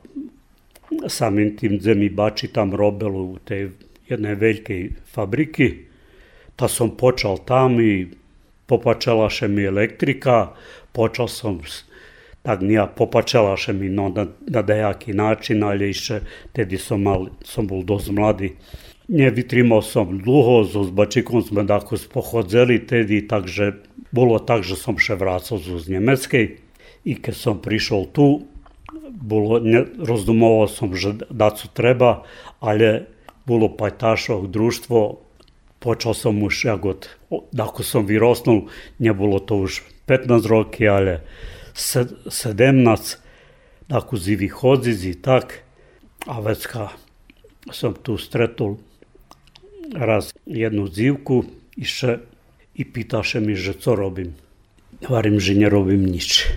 samim 1.08 1.58
tim 1.58 1.78
gdje 1.78 1.96
mi 1.96 2.10
bači 2.10 2.48
tam 2.48 2.74
robelo 2.76 3.24
u 3.24 3.38
tej 3.40 3.70
jednej 4.10 4.36
veľkej 4.36 4.82
fabriki, 5.10 5.88
ta 6.56 6.68
som 6.68 6.94
počal 6.98 7.42
tam 7.46 7.80
i 7.82 8.06
popačala 8.70 9.30
še 9.30 9.48
mi 9.48 9.66
elektrika, 9.66 10.54
počal 10.94 11.28
som 11.28 11.62
tak 12.46 12.62
nija 12.62 12.86
popačala 12.86 13.58
še 13.58 13.74
mi 13.74 13.90
no, 13.90 14.10
na, 14.14 14.28
na 14.46 14.62
dejaki 14.62 15.14
način, 15.18 15.64
ali 15.66 15.90
še 15.94 16.22
tedy 16.54 16.78
som, 16.78 17.02
mal, 17.02 17.30
som 17.42 17.66
bol 17.66 17.82
dosť 17.82 18.14
mladý. 18.14 18.52
Nevytrimao 19.06 19.86
som 19.86 20.18
dlho, 20.18 20.66
so 20.66 20.82
s 20.82 20.90
bačikom 20.90 21.46
sme 21.46 21.62
tako 21.62 21.94
pochodzeli 22.10 22.82
tedy, 22.82 23.22
takže 23.22 23.86
bolo 24.10 24.42
tak, 24.42 24.66
že 24.66 24.74
som 24.74 24.98
še 24.98 25.14
vracao 25.14 25.62
z 25.62 25.86
Nemeckej. 25.94 26.58
I 27.06 27.14
kad 27.22 27.38
sam 27.38 27.62
prišao 27.62 28.10
tu, 28.10 28.50
bolo, 29.14 29.62
ne, 29.62 29.86
rozdumovao 29.86 30.66
som, 30.66 30.90
že 30.98 31.22
dacu 31.30 31.70
treba, 31.70 32.26
ale 32.58 33.06
bolo 33.46 33.70
pajtašov 33.70 34.50
društvo, 34.50 35.22
počal 35.78 36.18
som 36.18 36.42
už, 36.42 36.66
jak 36.66 36.82
ako 37.54 37.82
som 37.86 38.10
vyrosnul, 38.10 38.74
nebolo 38.98 39.38
to 39.38 39.70
už 39.70 39.86
15 40.10 40.50
roky, 40.50 40.90
ale 40.90 41.22
17, 41.78 42.58
ako 43.94 44.14
zi 44.18 44.34
vychodziz 44.34 45.06
i 45.06 45.14
tak. 45.14 45.62
A 46.26 46.42
vecka 46.42 46.90
som 47.70 47.94
tu 47.94 48.18
stretol 48.18 48.82
raz 49.94 50.34
jednu 50.46 50.88
zivku 50.88 51.46
iše 51.78 52.18
i 52.76 52.86
pitaše 52.86 53.40
mi, 53.40 53.56
že 53.56 53.74
co 53.74 53.96
robim. 53.96 54.34
Varim, 55.10 55.40
že 55.40 55.54
ne 55.54 55.70
robim 55.70 56.06
nič 56.06 56.48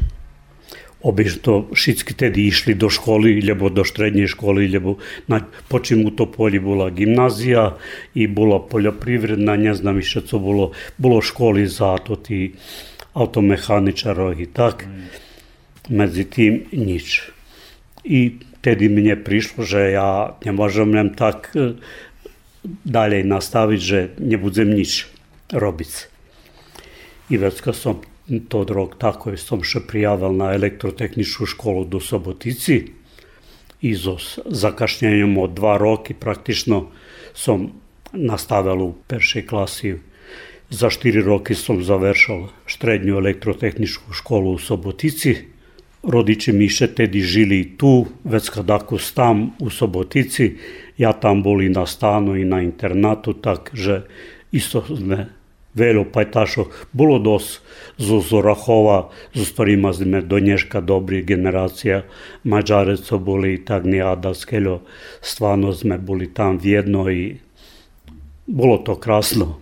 obično 0.98 1.70
všetky 1.70 2.12
tedy 2.14 2.50
išli 2.50 2.74
do 2.74 2.90
školy, 2.90 3.38
lebo 3.38 3.70
do 3.70 3.86
štrednej 3.86 4.26
školy, 4.26 4.66
lebo 4.66 4.98
na, 5.30 5.46
počím 5.70 6.02
u 6.02 6.10
Topoli 6.10 6.58
bola 6.58 6.90
gimnázia 6.90 7.78
i 8.18 8.26
bola 8.26 8.58
poljoprivredna, 8.58 9.54
ne 9.56 9.74
znam 9.74 10.02
više 10.02 10.20
co 10.26 10.38
bolo, 10.38 10.74
bolo 10.98 11.22
školy 11.22 11.66
za 11.70 11.98
to 12.02 12.16
ti 12.16 12.52
automehaničarov 13.14 14.40
i 14.40 14.46
tak. 14.46 14.86
Medzi 15.88 16.24
tým 16.28 16.68
nič. 16.74 17.32
I 18.04 18.44
tedy 18.60 18.92
mne 18.92 19.16
prišlo, 19.16 19.64
že 19.64 19.96
ja 19.96 20.36
nemôžem 20.44 20.92
len 20.92 21.16
tak 21.16 21.54
dalej 22.84 23.24
nastaviť, 23.24 23.80
že 23.80 23.98
nebudem 24.20 24.72
nič 24.72 25.08
robiť. 25.52 25.92
I 27.28 27.36
vecka 27.36 27.72
som 27.72 28.04
tog 28.48 28.68
rok 28.68 29.00
tako 29.00 29.32
som 29.40 29.64
še 29.64 29.84
prijavil 29.88 30.36
na 30.36 30.52
elektrotehničku 30.52 31.48
školu 31.48 31.88
do 31.88 32.00
Sobotici 32.00 32.92
i 33.80 33.90
so 33.96 34.18
zakašnjenjem 34.44 35.38
od 35.38 35.54
dva 35.56 35.78
roki 35.80 36.12
praktično 36.14 36.90
som 37.32 37.72
nastavil 38.12 38.82
u 38.82 38.96
peršej 39.08 39.46
klasi. 39.46 39.96
Za 40.68 40.90
štiri 40.92 41.24
roky 41.24 41.56
som 41.56 41.80
završal 41.80 42.52
štrednju 42.68 43.16
elektrotehničku 43.16 44.12
školu 44.12 44.56
u 44.56 44.60
Sobotici 44.60 45.57
родичи 46.04 46.52
Мише 46.52 46.94
теди 46.94 47.76
tu, 47.76 48.06
već 48.24 48.50
kad 48.50 48.70
ako 48.70 48.98
стам 48.98 49.52
u 49.58 49.70
Sobotici, 49.70 50.56
ja 50.98 51.12
tam 51.12 51.42
боли 51.42 51.68
na 51.68 51.86
стану 51.86 52.36
и 52.36 52.44
на 52.44 52.62
интернату, 52.62 53.32
так 53.32 53.70
же 53.74 54.02
исто 54.52 54.84
не 54.90 55.28
вело 55.74 56.04
пајташо 56.04 56.66
було 56.92 57.18
дос 57.18 57.60
зо 57.98 58.20
Зорахова, 58.20 59.10
зо 59.34 59.44
сторима 59.44 59.92
зме 59.92 60.22
донешка 60.22 60.80
добри 60.80 61.22
генерација, 61.22 62.02
маđареца 62.44 63.18
боли 63.18 63.54
и 63.54 63.58
так 63.58 63.84
не 63.84 64.00
ада 64.02 64.34
скело, 64.34 64.80
стварно 65.22 65.72
зме 65.72 65.98
боли 65.98 66.26
там 66.26 66.58
вједно 66.58 67.08
и 67.10 67.40
було 68.46 68.78
то 68.78 68.96
красно. 68.96 69.60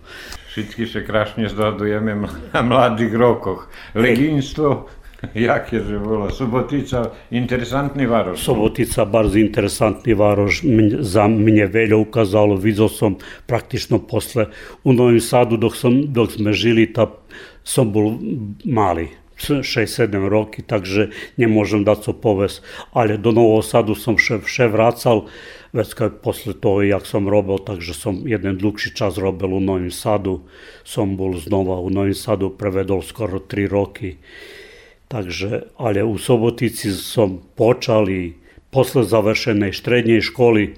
Všetky 0.57 0.89
še 0.89 1.05
krašne 1.05 1.49
zdadujeme 1.53 2.17
mladých 2.69 3.13
rokoch. 3.13 3.69
Leginstvo, 3.93 4.89
Jakie 5.33 5.81
že 5.81 5.97
bolo? 5.97 6.29
Subotica, 6.29 7.09
interesantný 7.33 8.05
varoš. 8.05 8.37
Subotica, 8.37 9.01
bardzo 9.05 9.41
interesantný 9.41 10.13
varoš. 10.13 10.61
Za 11.01 11.25
mne 11.25 11.65
veľa 11.65 11.97
ukázalo. 11.97 12.53
Videl 12.57 12.89
som 12.89 13.17
praktično 13.49 13.97
posle 13.97 14.53
u 14.85 14.93
Novim 14.93 15.21
Sadu, 15.21 15.57
dok, 15.57 15.73
som, 15.73 16.05
dok 16.13 16.37
sme 16.37 16.53
žili, 16.53 16.85
ta, 16.85 17.09
som 17.65 17.89
bol 17.89 18.21
malý. 18.61 19.09
6-7 19.37 20.09
roky, 20.25 20.65
takže 20.65 21.13
nemôžem 21.37 21.85
dať 21.85 22.09
co 22.09 22.11
povesť. 22.17 22.65
Ale 22.89 23.21
do 23.21 23.29
Nového 23.29 23.61
Sadu 23.61 23.93
som 23.93 24.17
še, 24.17 24.41
še 24.41 24.65
vracal, 24.65 25.29
već 25.77 25.93
kad 25.93 26.11
posle 26.25 26.57
toho, 26.57 26.81
jak 26.81 27.05
som 27.05 27.29
robil, 27.29 27.61
takže 27.61 27.93
som 27.93 28.25
jeden 28.25 28.57
dlhší 28.57 28.97
čas 28.97 29.21
robil 29.21 29.53
u 29.53 29.61
Novim 29.61 29.93
Sadu. 29.93 30.49
Som 30.81 31.21
bol 31.21 31.37
znova 31.37 31.77
u 31.77 31.93
Novim 31.93 32.17
Sadu, 32.17 32.49
prevedol 32.49 33.05
skoro 33.05 33.37
3 33.37 33.69
roky. 33.69 34.17
Takže, 35.07 35.71
ale 35.79 36.03
u 36.03 36.19
Sobotici 36.19 36.91
som 36.91 37.39
počal 37.55 38.11
i 38.11 38.35
posle 38.67 39.07
završenej 39.07 39.71
štrednjej 39.71 40.21
školi, 40.21 40.75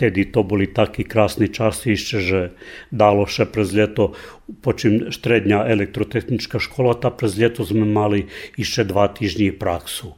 tedy 0.00 0.24
to 0.32 0.40
boli 0.46 0.64
takí 0.64 1.04
krásni 1.04 1.52
časi 1.52 1.92
ešte, 1.92 2.16
že 2.24 2.40
dalo 2.88 3.28
še 3.28 3.44
prez 3.44 3.74
ljeto, 3.76 4.16
počím 4.64 5.12
štrednja 5.12 5.68
elektrotehnička 5.68 6.56
škola, 6.56 6.96
ta 6.96 7.12
prez 7.12 7.36
ljeto 7.36 7.68
sme 7.68 7.84
mali 7.84 8.32
ešte 8.56 8.88
dva 8.88 9.12
týždni 9.12 9.52
praksu. 9.52 10.16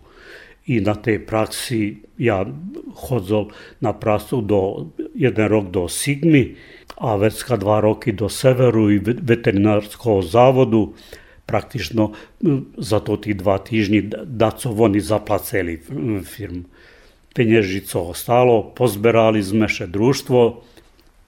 I 0.70 0.78
na 0.78 0.94
tej 0.94 1.26
praksi 1.26 2.06
ja 2.14 2.46
chodzol 2.94 3.50
na 3.82 3.90
prasu 3.90 4.38
do, 4.38 4.92
jeden 5.18 5.50
rok 5.50 5.74
do 5.74 5.90
Sigmy, 5.90 6.54
a 7.00 7.16
vecka 7.16 7.56
dva 7.56 7.80
roky 7.80 8.12
do 8.12 8.28
Severu 8.28 8.92
i 8.92 9.00
veterinárského 9.00 10.20
závodu 10.20 10.92
praktično 11.50 12.14
za 12.78 13.02
to 13.02 13.18
tých 13.18 13.42
dva 13.42 13.58
týždni 13.58 14.06
da 14.22 14.54
co 14.54 14.70
oni 14.70 15.02
zaplaceli 15.02 15.82
firmu. 16.22 16.70
Peniežico 17.34 18.10
ostalo, 18.14 18.62
pozberali 18.74 19.42
sme 19.42 19.66
še 19.66 19.90
društvo 19.90 20.62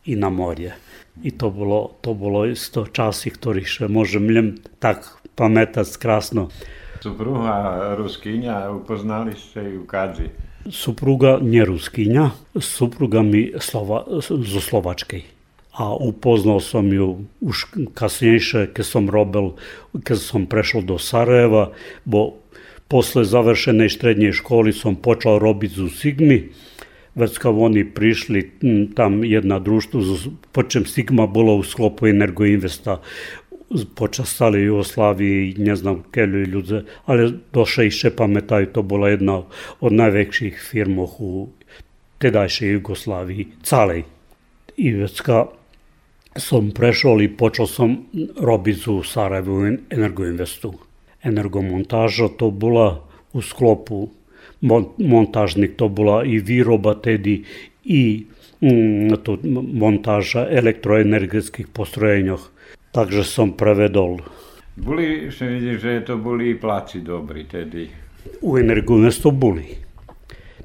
i 0.06 0.14
na 0.18 0.30
morje. 0.30 0.74
I 1.22 1.30
to 1.30 1.50
bolo, 1.50 1.98
to 2.02 2.14
bolo 2.14 2.46
isto 2.46 2.86
časi, 2.86 3.30
ktorých 3.34 3.68
še 3.68 3.84
môžem 3.90 4.26
len 4.30 4.46
tak 4.82 5.18
pamätať 5.38 5.86
krásno. 5.98 6.50
Supruga 7.02 7.94
Ruskinja, 7.98 8.70
upoznali 8.70 9.34
ste 9.34 9.78
ju 9.78 9.82
kadzi? 9.86 10.30
Supruga 10.70 11.42
nie 11.42 11.66
Ruskinja, 11.66 12.30
supruga 12.58 13.22
mi 13.26 13.50
Slova, 13.58 14.06
zo 14.22 14.60
Slovačkej 14.62 15.41
a 15.72 15.94
upoznao 15.94 16.60
sam 16.60 16.92
ju 16.92 17.24
už 17.40 17.64
kasnije, 17.94 18.40
kad 18.72 18.86
sam 18.86 19.10
robel, 19.10 19.50
kad 20.04 20.20
sam 20.20 20.46
prešao 20.46 20.80
do 20.80 20.98
Sarajeva, 20.98 21.72
bo 22.04 22.32
posle 22.88 23.24
završene 23.24 23.88
srednje 23.88 24.32
školi 24.32 24.72
sam 24.72 24.96
počeo 24.96 25.38
robiti 25.38 25.80
u 25.80 25.88
Sigmi, 25.88 26.48
već 27.14 27.38
kao 27.38 27.58
oni 27.58 27.84
prišli 27.94 28.50
tam 28.94 29.24
jedna 29.24 29.58
društvo, 29.58 30.00
počem 30.52 30.84
Sigma 30.86 31.26
bila 31.26 31.54
u 31.54 31.62
sklopu 31.62 32.06
Energoinvesta, 32.06 33.00
počastali 33.94 34.62
Jugoslaviji 34.62 35.54
i 35.56 35.62
ne 35.62 35.76
znam 35.76 36.02
kelju 36.10 36.42
i 36.42 36.46
ljudze, 36.46 36.82
ali 37.06 37.34
došle 37.52 37.86
išče 37.86 38.10
pametaju, 38.10 38.66
to 38.66 38.82
bila 38.82 39.08
jedna 39.08 39.42
od 39.80 39.92
najvećih 39.92 40.66
firmoh 40.70 41.20
u 41.20 41.48
tedajšej 42.18 42.72
Jugoslaviji, 42.72 43.46
calej. 43.62 44.02
I 44.76 44.92
već 44.92 45.20
kao 45.20 45.61
som 46.36 46.70
prešao 46.70 47.20
i 47.20 47.28
počeo 47.28 47.66
sam 47.66 47.96
robiti 48.40 48.90
u 48.90 49.02
Sarajevu 49.02 49.66
Energoinvestu. 49.90 50.72
Energomontaža 51.22 52.28
to 52.28 52.50
bila 52.50 53.04
u 53.32 53.42
sklopu 53.42 54.08
montažnik, 54.98 55.76
to 55.76 55.88
bila 55.88 56.24
i 56.24 56.38
výroba 56.38 56.94
tedy 56.94 57.44
i 57.84 58.24
mm, 58.60 59.16
to 59.22 59.38
montaža 59.72 60.46
elektroenergetských 60.50 61.66
postrojenjoch. 61.72 62.50
Takže 62.92 63.24
som 63.24 63.52
prevedol. 63.56 64.20
Boli, 64.76 65.28
še 65.32 65.48
vidíš, 65.48 65.80
že 65.80 66.00
to 66.06 66.16
boli 66.16 66.56
placi 66.60 67.00
dobri 67.00 67.44
tedy. 67.44 67.88
U 68.40 68.58
Energoinvestu 68.58 69.32
boli. 69.32 69.64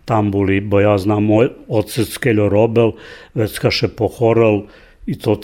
Tam 0.07 0.31
boli, 0.31 0.61
bo 0.63 0.79
ja 0.79 0.95
znam, 0.97 1.27
moj 1.27 1.51
otec 1.67 2.17
Keljo 2.17 2.47
Robel, 2.49 2.95
već 3.35 3.59
kaše 3.59 3.87
pohoral, 3.87 4.67
i 5.07 5.15
to 5.15 5.39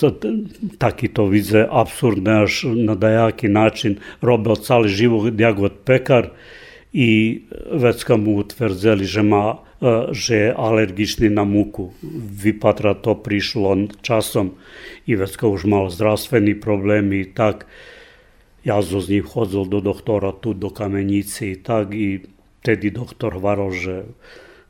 taki 0.78 1.08
to 1.08 1.26
vidze 1.32 1.64
absurdne 1.72 2.44
až 2.44 2.68
na 2.68 2.96
dajaki 2.96 3.48
način. 3.48 3.98
Robil 4.22 4.56
cali 4.60 4.90
život 4.92 5.40
jagod 5.40 5.88
pekar 5.88 6.36
i 6.94 7.42
vecka 7.72 8.18
mu 8.18 8.44
utvrzeli, 8.44 9.08
že 9.08 9.24
má 9.24 9.64
že 10.12 10.36
je 10.36 10.50
alergičný 10.56 11.28
na 11.28 11.44
múku. 11.44 11.92
Vypatra 12.44 12.96
to 12.96 13.20
prišlo 13.20 13.92
časom 14.00 14.56
i 15.04 15.20
vecka 15.20 15.44
už 15.44 15.68
mal 15.68 15.92
zdravstvení 15.92 16.56
problémy, 16.56 17.36
tak. 17.36 17.68
Ja 18.64 18.80
zo 18.80 19.04
z 19.04 19.20
ním 19.20 19.28
chodil 19.28 19.68
do 19.68 19.84
doktora 19.84 20.32
tu 20.32 20.56
do 20.56 20.72
kamenici, 20.72 21.60
tak. 21.60 21.92
I 21.92 22.24
tedy 22.64 22.96
doktor 22.96 23.36
hovoril, 23.36 23.76
že 23.76 23.96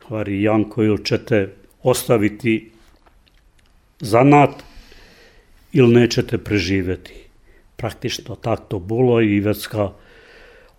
hovorí 0.10 0.42
Janko, 0.42 0.98
ćete 0.98 1.54
ostaviti 1.86 2.74
zanat 4.02 4.73
ili 5.74 5.94
nećete 5.94 6.38
preživjeti. 6.38 7.14
Praktično 7.76 8.36
tak 8.36 8.60
bilo 8.88 9.22
i 9.22 9.40
vecka 9.40 9.92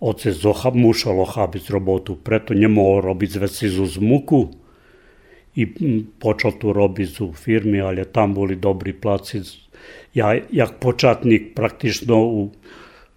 otec 0.00 0.34
zohab, 0.36 0.76
mušal 0.76 1.20
ohabiti 1.20 1.72
robotu, 1.72 2.16
preto 2.16 2.54
njemu 2.54 3.00
robiti 3.00 3.38
veci 3.38 3.68
z 3.68 3.98
muku 4.00 4.48
i 5.56 5.66
počal 6.18 6.52
tu 6.60 6.72
robiti 6.72 7.22
u 7.22 7.32
firmi, 7.32 7.80
ali 7.80 8.04
tam 8.04 8.34
boli 8.34 8.56
dobri 8.56 8.92
placi. 8.92 9.40
Ja, 10.14 10.38
jak 10.52 10.78
počatnik 10.80 11.54
praktično 11.54 12.18
u 12.18 12.50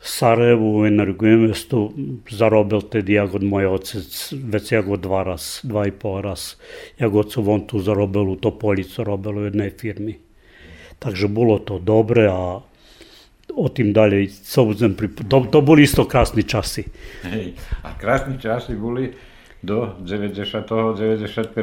Sarajevu 0.02 0.80
u 0.80 0.86
Energoinvestu 0.86 1.94
zarobil 2.30 2.82
tedy 2.82 3.14
jak 3.14 3.34
od 3.34 3.44
moj 3.44 3.66
otec, 3.66 4.34
već 4.44 4.72
jak 4.72 4.88
od 4.88 5.00
dva 5.00 5.24
raz, 5.24 5.60
dva 5.64 5.88
i 5.88 5.92
pol 5.92 6.22
raz. 6.22 6.56
Jak 7.00 7.14
od 7.14 7.32
su 7.32 7.52
on 7.52 7.68
tu 7.68 7.80
zarobil 7.80 8.30
u 8.30 8.36
Topolicu, 8.36 9.04
robil 9.04 9.38
u 9.38 9.44
jednoj 9.44 9.70
firmi. 9.70 10.27
Takže 10.98 11.30
bolo 11.30 11.62
to 11.62 11.78
dobre 11.78 12.26
a 12.26 12.62
o 13.58 13.68
tým 13.72 13.96
ďalej 13.96 14.30
soudem 14.44 14.94
pri... 14.94 15.14
To, 15.26 15.46
to 15.50 15.60
boli 15.66 15.86
isto 15.88 16.06
krásni 16.06 16.44
časy. 16.46 16.86
Hej, 17.26 17.58
a 17.86 17.96
krásni 17.98 18.38
časy 18.38 18.78
boli 18.78 19.14
do 19.64 19.98
90. 20.04 20.68
91. 20.68 21.58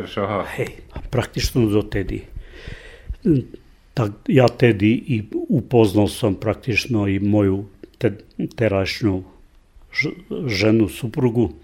Hej, 0.58 0.70
praktično 1.10 1.70
do 1.70 1.86
tedy. 1.86 2.26
Tak 3.94 4.26
ja 4.26 4.50
tedy 4.50 4.90
i 4.90 5.22
upoznal 5.30 6.10
som 6.10 6.34
praktično 6.34 7.06
i 7.06 7.22
moju 7.22 7.70
te, 7.98 8.18
terašnju 8.58 9.22
ženu, 10.50 10.90
suprugu 10.90 11.54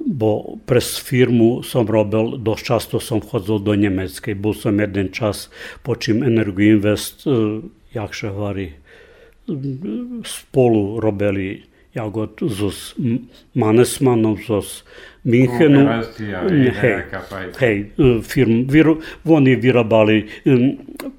bo 0.00 0.58
prez 0.66 0.98
firmu 1.00 1.62
sem 1.62 1.86
robil, 1.86 2.36
dosti 2.38 2.66
často 2.66 3.00
sem 3.00 3.20
hodil 3.20 3.58
do 3.58 3.74
Nemčije. 3.74 4.34
Bil 4.34 4.54
sem 4.54 4.80
en 4.80 5.12
čas, 5.12 5.48
počim 5.82 6.22
Energijo 6.22 6.76
Invest, 6.76 7.26
e, 7.26 7.60
jakše 7.94 8.30
vari, 8.30 8.72
spolu 10.24 11.00
robili. 11.00 11.62
Ja, 11.94 12.08
kot 12.10 12.42
z 12.42 12.74
Manesmanom, 13.54 14.34
z 14.42 14.82
Münchenom. 15.22 16.02
Hej, 16.82 17.04
hej, 17.60 17.76
e, 17.98 18.08
firm, 18.22 18.64
vir, 18.66 18.96
oni 19.24 19.54
virabali, 19.54 20.26
e, 20.42 20.56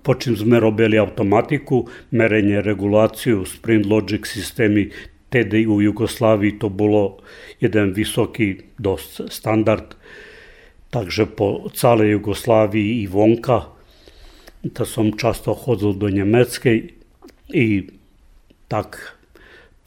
počim 0.04 0.36
sme 0.36 0.60
robili 0.60 1.00
automatiku, 1.00 1.88
merenje, 2.12 2.60
regulaciju, 2.62 3.46
sprint 3.48 3.88
logic 3.88 4.28
sistemi, 4.28 4.90
tedy 5.36 5.68
u 5.68 5.84
Jugoslaviji 5.84 6.64
to 6.64 6.72
bolo 6.72 7.20
jeden 7.60 7.92
vysoký 7.92 8.72
dosť 8.80 9.28
standard. 9.28 10.00
Takže 10.96 11.28
po 11.28 11.68
celej 11.76 12.16
Jugoslavii 12.16 13.04
i 13.04 13.06
vonka, 13.12 13.68
to 14.72 14.88
som 14.88 15.12
často 15.12 15.52
chodil 15.52 15.92
do 15.92 16.08
Nemeckej 16.08 16.96
i 17.52 17.68
tak 18.72 19.20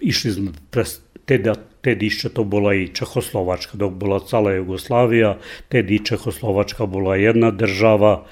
išli 0.04 0.30
sme 0.36 0.50
pres, 0.68 1.00
teda, 1.24 1.56
tedy 1.80 2.12
ešte 2.12 2.36
to 2.36 2.44
bola 2.44 2.76
i 2.76 2.92
Čechoslovačka, 2.92 3.80
dok 3.80 3.96
bola 3.96 4.20
celá 4.20 4.52
Jugoslavia, 4.60 5.40
tedy 5.72 6.04
Čechoslovačka 6.04 6.84
bola 6.84 7.16
jedna 7.16 7.48
država 7.48 8.28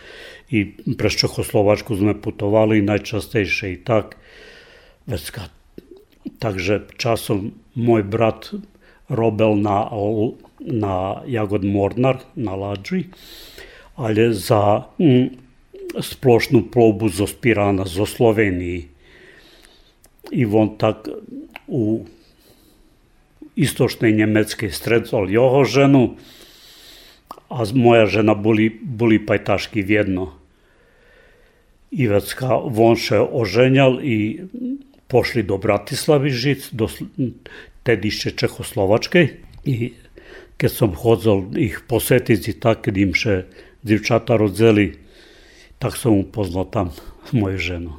i 0.52 0.68
prez 1.00 1.16
Čechoslovačku 1.16 1.96
sme 1.96 2.12
putovali 2.12 2.85
najčastejšie 2.85 3.66
i 3.72 3.79
tak. 3.81 4.20
Vecka 5.09 5.55
Takže 6.26 6.90
časom 6.98 7.54
môj 7.78 8.02
brat 8.02 8.50
robil 9.08 9.54
na, 9.62 9.86
na 10.60 11.22
Jagod 11.26 11.62
Mornar, 11.62 12.26
na 12.34 12.54
Lađi, 12.58 13.06
ali 13.96 14.34
za 14.34 14.90
mm, 14.98 15.26
splošnu 16.00 16.66
plovbu 16.72 17.08
zo 17.08 17.26
Spirana, 17.26 17.86
zo 17.86 18.06
Sloveniji. 18.06 18.88
I 20.32 20.42
on 20.46 20.74
tak 20.78 21.08
u 21.66 22.02
istočnej 23.56 24.12
Njemecke 24.12 24.70
strecol 24.70 25.30
jeho 25.30 25.64
ženu, 25.64 26.16
a 27.48 27.62
moja 27.74 28.06
žena 28.06 28.34
boli, 28.34 28.68
boli 28.82 29.22
pajtaški 29.22 29.82
vjedno. 29.82 30.34
I 31.94 32.10
vecka 32.10 32.58
on 32.58 32.98
še 32.98 33.22
oženjal 33.22 34.02
i 34.02 34.42
pošli 35.06 35.46
do 35.46 35.58
Bratislavy 35.58 36.30
žiť, 36.30 36.60
do 36.74 36.90
tedy 37.86 38.10
ešte 38.10 38.46
Čechoslovačkej. 38.46 39.26
I 39.66 39.94
keď 40.58 40.70
som 40.70 40.90
chodil 40.96 41.52
ich 41.54 41.86
posetiť, 41.86 42.58
tak, 42.58 42.88
keď 42.88 42.94
im 42.98 43.12
še 43.14 43.34
divčata 43.86 44.34
rodzeli, 44.34 44.98
tak 45.78 45.94
som 45.94 46.18
upoznal 46.18 46.66
tam 46.66 46.90
moju 47.36 47.58
ženu. 47.58 47.92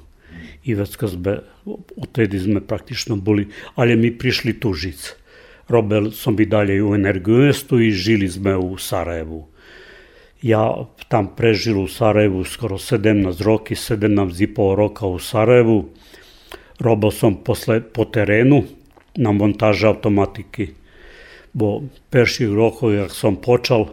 I 0.68 0.76
vecka 0.76 1.08
sme, 1.08 1.48
odtedy 1.96 2.36
sme 2.36 2.60
praktično 2.60 3.16
boli, 3.16 3.48
ale 3.80 3.96
mi 3.96 4.12
prišli 4.12 4.60
tu 4.60 4.76
žiť. 4.76 5.24
Robil 5.72 6.12
som 6.12 6.36
i 6.40 6.48
dalje 6.48 6.80
u 6.84 6.96
Energoinvestu 6.96 7.80
i 7.80 7.92
žili 7.92 8.28
sme 8.28 8.56
u 8.56 8.76
Sarajevu. 8.76 9.48
Ja 10.44 10.88
tam 11.08 11.36
prežil 11.36 11.80
u 11.80 11.88
Sarajevu 11.88 12.44
skoro 12.44 12.76
17 12.80 13.40
roky, 13.44 13.76
17,5 13.76 14.76
roka 14.76 15.08
u 15.08 15.20
Sarajevu 15.20 15.92
robosom 16.80 17.44
posle, 17.44 17.82
po 17.82 18.06
terenu 18.06 18.64
na 19.18 19.32
montaže 19.32 19.88
automatiki. 19.88 20.68
Bo 21.54 21.82
perših 22.10 22.54
rokovih 22.54 23.12
sam 23.12 23.36
počal, 23.42 23.88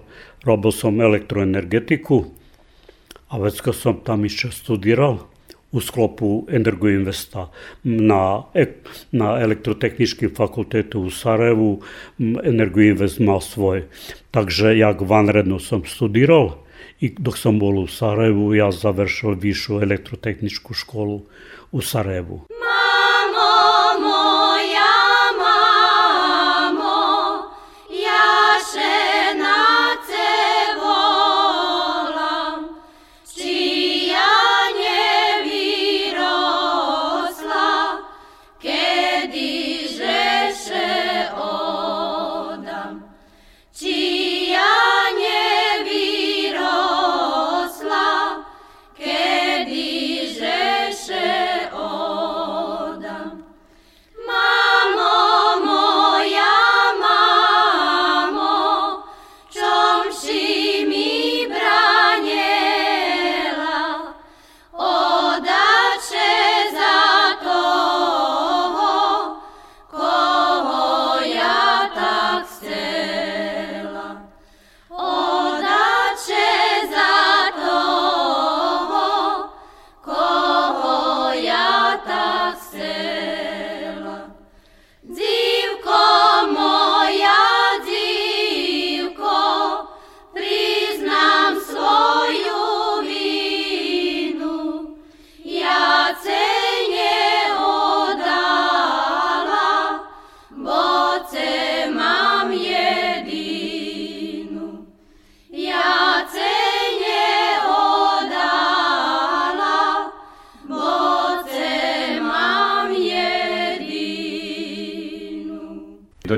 robil 0.44 0.73
sam 0.73 1.01
elektroenergetiku, 1.01 2.25
a 3.29 3.38
već 3.38 3.61
kad 3.61 3.77
sam 3.77 4.01
tam 4.05 4.25
išče 4.25 4.51
studiral, 4.53 5.18
u 5.75 5.81
sklopu 5.81 6.47
Energoinvesta 6.51 7.49
na, 7.83 8.42
na 9.12 9.40
elektrotehničkim 9.40 10.31
fakultetu 10.37 11.01
u 11.01 11.11
Sarajevu, 11.11 11.81
Energoinvest 12.44 13.20
imao 13.20 13.40
svoj. 13.40 13.83
Takže 14.31 14.79
ja 14.79 14.94
vanredno 15.01 15.59
sam 15.59 15.83
studirao 15.85 16.59
i 17.01 17.11
dok 17.18 17.38
sam 17.38 17.59
bol 17.59 17.79
u 17.79 17.87
Sarajevu, 17.87 18.55
ja 18.55 18.70
završao 18.70 19.33
višu 19.33 19.81
elektrotehničku 19.83 20.75
školu 20.75 21.23
o 21.75 21.83
Sarajevo. 21.83 22.47
Mãe! 22.49 22.84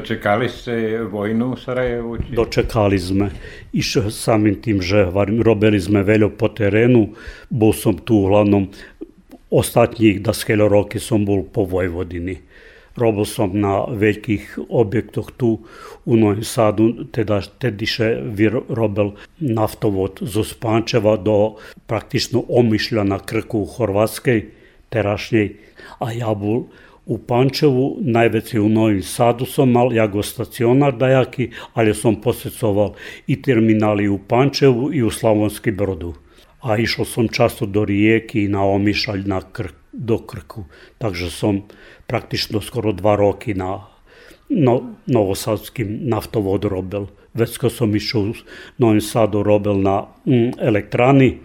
Dočekali 0.06 0.46
ste 0.46 1.02
vojnu 1.02 1.58
v 1.58 1.58
Sarajevu? 1.58 2.10
Či? 2.22 2.38
Dočekali 2.38 2.94
sme. 2.94 3.26
Išli 3.74 4.06
samým 4.06 4.54
tým, 4.62 4.78
že 4.78 5.10
robili 5.42 5.82
sme 5.82 6.06
veľa 6.06 6.30
po 6.30 6.46
terénu. 6.46 7.10
Bol 7.50 7.74
som 7.74 7.98
tu 7.98 8.30
hlavnom 8.30 8.70
ostatních 9.50 10.22
10 10.22 10.62
roky 10.62 11.02
som 11.02 11.26
bol 11.26 11.42
po 11.42 11.66
Vojvodini. 11.66 12.38
Robil 12.94 13.26
som 13.26 13.50
na 13.50 13.82
veľkých 13.90 14.70
objektoch 14.70 15.34
tu 15.34 15.66
u 16.06 16.14
Novom 16.14 16.46
Sadu, 16.46 17.10
teda 17.10 17.42
tediše 17.42 18.22
robil 18.70 19.18
naftovod 19.42 20.22
zo 20.22 20.46
Spančeva 20.46 21.18
do 21.18 21.58
praktično 21.90 22.46
Omišľa 22.46 23.02
na 23.10 23.18
Krku 23.18 23.66
u 23.66 23.68
Chorvatskej, 23.68 24.54
terašnjej, 24.86 25.58
a 25.98 26.14
ja 26.14 26.30
bol 26.30 26.70
u 27.06 27.18
Pančevu, 27.18 27.96
najveći 28.00 28.58
u 28.60 28.68
Novim 28.68 29.02
Sadu 29.02 29.46
som 29.46 29.70
mal, 29.70 29.92
ja 29.92 30.06
go 30.06 30.22
stacionar 30.22 30.96
dajaki, 30.96 31.50
ali 31.74 31.94
som 31.94 32.20
posjecoval 32.20 32.94
i 33.26 33.42
terminali 33.42 34.08
u 34.08 34.18
Pančevu 34.18 34.94
i 34.94 35.02
u 35.02 35.10
Slavonski 35.10 35.70
Brodu. 35.70 36.14
A 36.60 36.76
išao 36.78 37.04
som 37.04 37.28
často 37.28 37.66
do 37.66 37.84
Rijeki 37.84 38.42
i 38.42 38.48
na 38.48 38.64
Omišalj 38.64 39.22
na 39.26 39.40
Krk, 39.52 39.74
do 39.92 40.18
Krku. 40.18 40.64
Takže 40.98 41.30
som 41.30 41.62
praktično 42.06 42.60
skoro 42.60 42.92
dva 42.92 43.16
roky 43.16 43.54
na 43.54 43.86
no, 44.48 44.82
novosadskim 45.06 45.98
naftovod 46.02 46.64
robil. 46.64 47.06
Već 47.34 47.58
kad 47.58 47.72
sam 47.72 47.96
išao 47.96 48.20
u 48.20 48.32
Novim 48.78 49.00
Sadu 49.00 49.42
robil 49.42 49.80
na 49.82 50.06
mm, 50.24 50.50
elektrani 50.58 51.38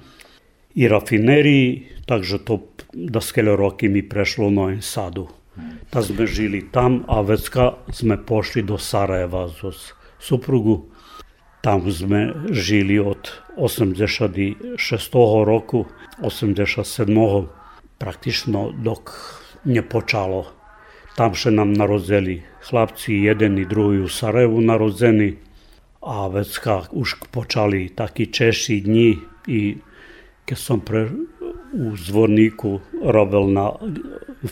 i 0.75 0.87
rafineriji, 0.87 1.83
takže 2.05 2.37
to 2.45 2.59
da 2.93 3.21
skele 3.21 3.51
roky 3.51 3.89
mi 3.89 4.09
prešlo 4.09 4.47
u 4.47 4.51
Novim 4.51 4.81
Sadu. 4.81 5.27
Da 5.91 6.01
sme 6.01 6.27
žili 6.27 6.63
tam, 6.71 7.03
a 7.07 7.21
već 7.21 7.49
kad 7.49 7.73
sme 7.91 8.17
pošli 8.17 8.63
do 8.63 8.77
Sarajeva 8.77 9.47
za 9.47 9.71
suprugu, 10.19 10.85
tam 11.61 11.91
sme 11.91 12.33
žili 12.49 12.99
od 12.99 13.31
86. 13.57 15.45
roku, 15.45 15.85
87. 16.21 17.45
praktično 17.97 18.71
dok 18.71 19.11
nie 19.65 19.81
počalo. 19.81 20.45
Tam 21.15 21.35
še 21.35 21.51
nam 21.51 21.73
narodzeli 21.73 22.41
chlapci, 22.65 23.13
jeden 23.13 23.57
i 23.59 23.65
drugi 23.65 23.99
u 23.99 24.09
Sarajevu 24.09 24.61
narodzeni, 24.61 25.35
a 26.01 26.27
već 26.27 26.59
už 26.91 27.15
počali 27.31 27.89
taki 27.89 28.25
češi 28.25 28.81
dni 28.81 29.17
i 29.47 29.77
kad 30.45 30.57
sam 30.57 30.79
pre, 30.79 31.09
u 31.73 31.95
Zvorniku 31.95 32.79
robil 33.03 33.51
na 33.53 33.71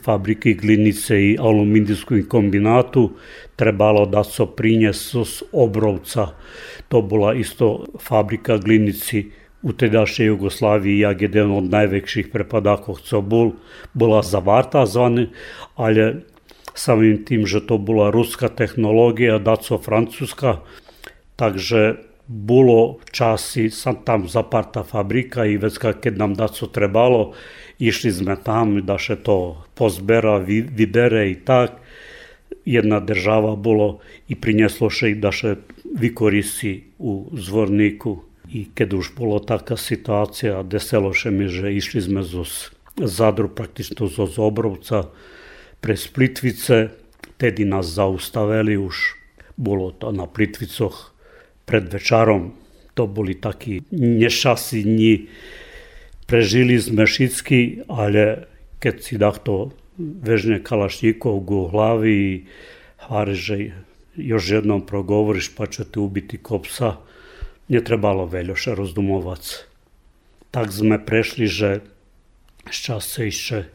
fabriki 0.03 0.53
glinice 0.53 1.21
i 1.21 1.38
aluminijskom 1.39 2.23
kombinatu, 2.29 3.12
trebalo 3.55 4.05
da 4.05 4.23
so 4.23 4.45
prinjeso 4.45 5.25
z 5.25 5.43
Obrovca. 5.51 6.27
To 6.88 7.01
bola 7.01 7.34
isto 7.34 7.86
fabrika 8.01 8.58
glinici 8.58 9.32
u 9.62 9.73
tedašnjej 9.73 10.27
Jugoslaviji 10.27 10.99
jak 10.99 11.21
jedan 11.21 11.51
od 11.51 11.63
najvećih 11.63 12.27
prepadakov 12.27 12.95
co 13.03 13.21
bol, 13.21 13.51
bola 13.93 14.21
zavarta 14.21 14.86
zvane, 14.86 15.27
ali 15.75 16.15
samim 16.73 17.25
tim, 17.25 17.45
že 17.45 17.67
to 17.67 17.77
bola 17.77 18.10
ruska 18.12 18.47
tehnologija, 18.47 19.39
daco 19.39 19.77
francuska, 19.77 20.58
takže 21.36 22.09
bolo 22.29 23.01
časi, 23.11 23.69
sam 23.73 24.05
tam 24.05 24.27
zaparta 24.29 24.83
fabrika 24.83 25.45
i 25.45 25.57
već 25.57 25.77
kad 25.77 26.17
nam 26.17 26.35
daco 26.35 26.67
trebalo, 26.67 27.33
išli 27.79 28.11
sme 28.11 28.35
tam 28.43 28.85
da 28.85 28.97
še 29.01 29.15
to 29.25 29.65
pozbera, 29.73 30.37
vybere 30.37 31.25
i 31.31 31.35
tak. 31.41 31.81
Jedna 32.65 32.99
država 32.99 33.55
bolo 33.55 33.99
i 34.29 34.35
prinjeslo 34.37 34.89
še 34.93 35.09
i 35.09 35.17
da 35.17 35.33
še 35.33 35.55
vykorisi 35.89 36.93
u 36.99 37.33
zvorniku 37.33 38.19
i 38.53 38.69
keď 38.77 38.93
už 38.93 39.13
bolo 39.17 39.41
taká 39.41 39.73
situácia, 39.73 40.61
deselo 40.61 41.13
še 41.13 41.33
mi, 41.33 41.49
že 41.49 41.73
išli 41.73 42.01
sme 42.01 42.21
zo 42.21 42.45
Zadru, 42.99 43.49
praktično 43.49 44.05
zo 44.05 44.29
Zobrovca 44.29 45.09
pre 45.81 45.97
Splitvice, 45.97 46.93
tedy 47.41 47.65
nás 47.65 47.89
zaustavili 47.89 48.77
už, 48.77 49.17
bolo 49.57 49.89
to 49.95 50.11
na 50.13 50.29
Plitvicoch 50.29 51.17
pred 51.69 51.86
večarom, 51.86 52.58
to 52.97 53.05
boli 53.05 53.38
takí 53.38 53.86
nešasi 53.93 54.82
dni, 54.82 55.29
prežili 56.25 56.82
sme 56.82 57.05
šicky, 57.05 57.86
ale 57.86 58.49
keď 58.82 58.95
si 58.97 59.21
takto 59.21 59.69
vežne 60.01 60.58
kalašníkov 60.58 61.45
u 61.45 61.69
hlavi, 61.69 62.49
hvari, 63.05 63.36
že 63.38 63.55
još 64.17 64.43
jednom 64.49 64.82
progovoriš 64.82 65.53
pa 65.53 65.69
će 65.69 65.86
te 65.86 66.01
ubiti 66.01 66.41
kopsa, 66.41 66.97
nie 67.69 67.77
trebalo 67.86 68.25
veľa 68.25 68.58
rozdumovať. 68.73 69.69
Tak 70.49 70.73
sme 70.73 70.97
prešli, 70.97 71.45
že 71.45 71.86
šťastejšie 72.65 73.69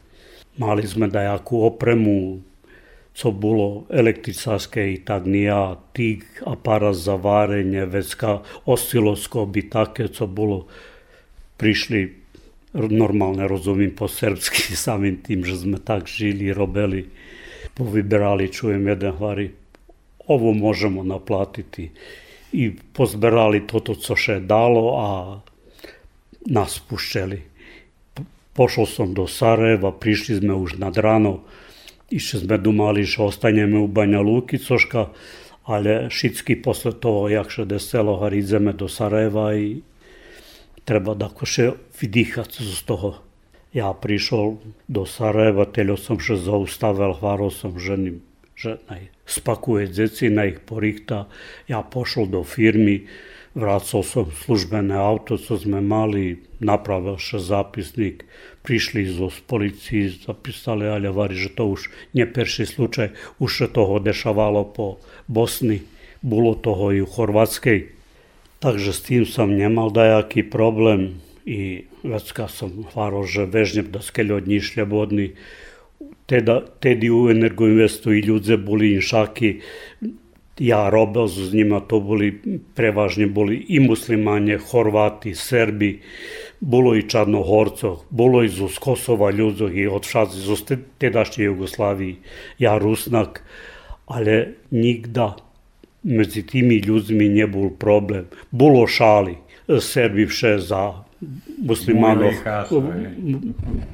mali 0.59 0.83
sme 0.83 1.07
dajakú 1.07 1.63
opremu, 1.63 2.43
co 3.15 3.31
bolo 3.31 3.87
elektricárske 3.89 4.83
i 4.93 4.97
tak 4.99 5.23
nija, 5.25 5.79
tých 5.95 6.43
aparat 6.43 6.99
za 6.99 7.15
varenje, 7.15 7.85
vecka, 7.87 8.43
osiloskop 8.67 9.55
i 9.55 9.63
také, 9.71 10.11
co 10.11 10.27
bolo, 10.27 10.67
prišli 11.55 12.11
normálne 12.75 13.47
rozumím 13.47 13.95
po 13.95 14.11
srbsky 14.11 14.75
samým 14.85 15.23
tým, 15.23 15.47
že 15.47 15.55
sme 15.55 15.79
tak 15.79 16.11
žili, 16.11 16.51
robili, 16.51 17.07
povyberali, 17.71 18.51
čujem 18.51 18.83
jeden 18.83 19.15
hvari, 19.15 19.47
ovo 20.27 20.51
možemo 20.51 21.03
naplatiti 21.03 21.91
i 22.51 22.71
pozberali 22.71 23.63
toto, 23.67 23.95
co 23.95 24.15
še 24.15 24.43
dalo 24.43 24.83
a 24.99 25.07
nas 26.51 26.79
pušćeli. 26.79 27.39
Pošao 28.55 28.85
sam 28.85 29.13
do 29.13 29.27
Sarajeva, 29.27 29.91
prišli 29.91 30.39
sme 30.39 30.55
už 30.55 30.79
nad 30.79 30.95
rano, 30.97 31.43
išli 32.09 32.45
sme 32.45 32.57
dumali, 32.57 33.03
že 33.03 33.23
ostanjeme 33.23 33.79
u 33.79 33.87
Banja 33.87 34.21
Luki, 34.21 34.57
coška, 34.57 35.09
ale 35.65 36.09
šitski 36.09 36.61
posle 36.61 36.93
toho, 36.93 37.29
jak 37.29 37.49
še 37.49 37.65
deselo, 37.65 38.17
ideme 38.29 38.73
do 38.73 38.87
Sarajeva 38.87 39.55
i 39.57 39.81
treba 40.85 41.17
da 41.17 41.29
še 41.29 41.73
vydihat 41.97 42.53
z 42.53 42.77
toho. 42.85 43.21
Ja 43.73 43.91
prišol 43.91 44.61
do 44.87 45.03
Sarajeva, 45.05 45.65
teljo 45.65 45.97
sam 45.97 46.21
še 46.21 46.37
zaustavil, 46.37 47.17
hvarao 47.17 47.51
sam 47.51 47.75
ženim 47.79 48.21
žena 48.55 48.99
spakuje 49.25 49.89
na 50.29 50.45
ih 50.45 50.59
porihta. 50.65 51.27
Ja 51.67 51.81
pošao 51.81 52.25
do 52.25 52.43
firmi, 52.43 53.07
vracao 53.55 54.03
sam 54.03 54.31
službene 54.31 54.95
auto, 54.95 55.37
co 55.37 55.57
sme 55.57 55.81
mali, 55.81 56.43
napravil 56.59 57.15
še 57.15 57.39
zapisnik, 57.39 58.27
prišli 58.67 59.07
iz 59.07 59.17
policiji, 59.47 60.27
zapisali, 60.27 60.87
ali 60.91 61.07
vari, 61.07 61.39
že 61.39 61.55
to 61.55 61.71
už 61.71 61.87
nie 62.13 62.27
perši 62.27 62.65
slučaj, 62.65 63.15
už 63.39 63.49
se 63.57 63.67
toho 63.67 63.99
dešavalo 63.99 64.67
po 64.67 64.99
Bosni, 65.27 65.81
bolo 66.21 66.55
toho 66.55 66.91
i 66.91 66.99
u 67.01 67.07
Chorvatskej. 67.07 67.95
Takže 68.59 68.91
s 68.91 68.99
tým 69.07 69.23
som 69.23 69.55
nemal 69.55 69.93
dajaký 69.93 70.43
problém 70.43 71.21
i 71.45 71.85
vecka 72.03 72.49
som 72.49 72.83
hvarao, 72.91 73.23
že 73.23 73.45
vežnjem 73.45 73.93
da 73.93 74.01
skeľo 74.01 74.41
dní 74.41 74.59
šljabodni, 74.59 75.37
teda, 76.25 76.65
tedi 76.81 77.13
u 77.13 77.29
Energoinvestu 77.29 78.17
i 78.17 78.25
ľudze 78.25 78.57
boli 78.57 78.97
inšaki, 78.97 79.61
ja 80.59 80.89
robil 80.89 81.27
s 81.27 81.53
njima, 81.53 81.79
to 81.79 81.99
boli 81.99 82.41
prevažne 82.75 83.27
boli 83.27 83.65
i 83.69 83.79
muslimanje, 83.79 84.57
Horvati, 84.57 85.35
Serbi, 85.35 85.99
bolo 86.59 86.95
i 86.95 87.09
Čarnohorcov, 87.09 87.97
bolo 88.09 88.43
i 88.43 88.49
z 88.49 88.77
Kosova 88.79 89.31
ľudzov 89.31 89.75
i 89.75 89.87
od 89.87 90.05
všaci 90.05 90.39
z 90.39 90.77
tedašnje 90.97 91.43
Jugoslaviji, 91.43 92.15
ja 92.59 92.77
Rusnak, 92.77 93.43
ale 94.05 94.47
nikda 94.71 95.35
među 96.03 96.41
timi 96.41 96.77
ljudmi 96.77 97.29
nie 97.29 97.47
bol 97.47 97.69
problem. 97.69 98.25
Bolo 98.51 98.87
šali, 98.87 99.35
Serbi 99.81 100.25
vše 100.25 100.57
za 100.59 100.93
muslimanov 101.57 102.31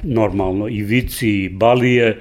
normalno 0.03 0.67
i 0.67 0.83
vici 0.83 1.29
i 1.29 1.49
balije 1.49 2.19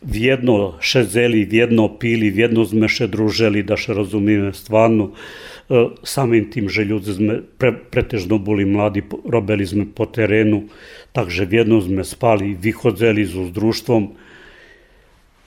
vjedno 0.00 0.78
šezeli, 0.80 1.44
vjedno 1.44 1.88
pili, 1.98 2.30
vjedno 2.30 2.64
sme 2.64 2.88
še 2.88 3.08
druželi, 3.10 3.62
da 3.66 3.76
še 3.76 3.96
razumíme 3.98 4.52
stvarno. 4.54 5.10
E, 5.10 5.84
samim 6.02 6.50
tim, 6.50 6.68
že 6.68 6.86
ljudi 6.86 7.14
sme 7.16 7.40
pre, 7.58 7.72
pretežno 7.72 8.38
boli 8.38 8.64
mladi, 8.64 9.02
robili 9.24 9.66
sme 9.66 9.86
po 9.86 10.06
terenu, 10.06 10.68
takže 11.12 11.48
vjedno 11.50 11.80
sme 11.82 12.06
spali, 12.06 12.54
vychodzeli 12.54 13.26
s 13.26 13.50
društvom 13.54 14.12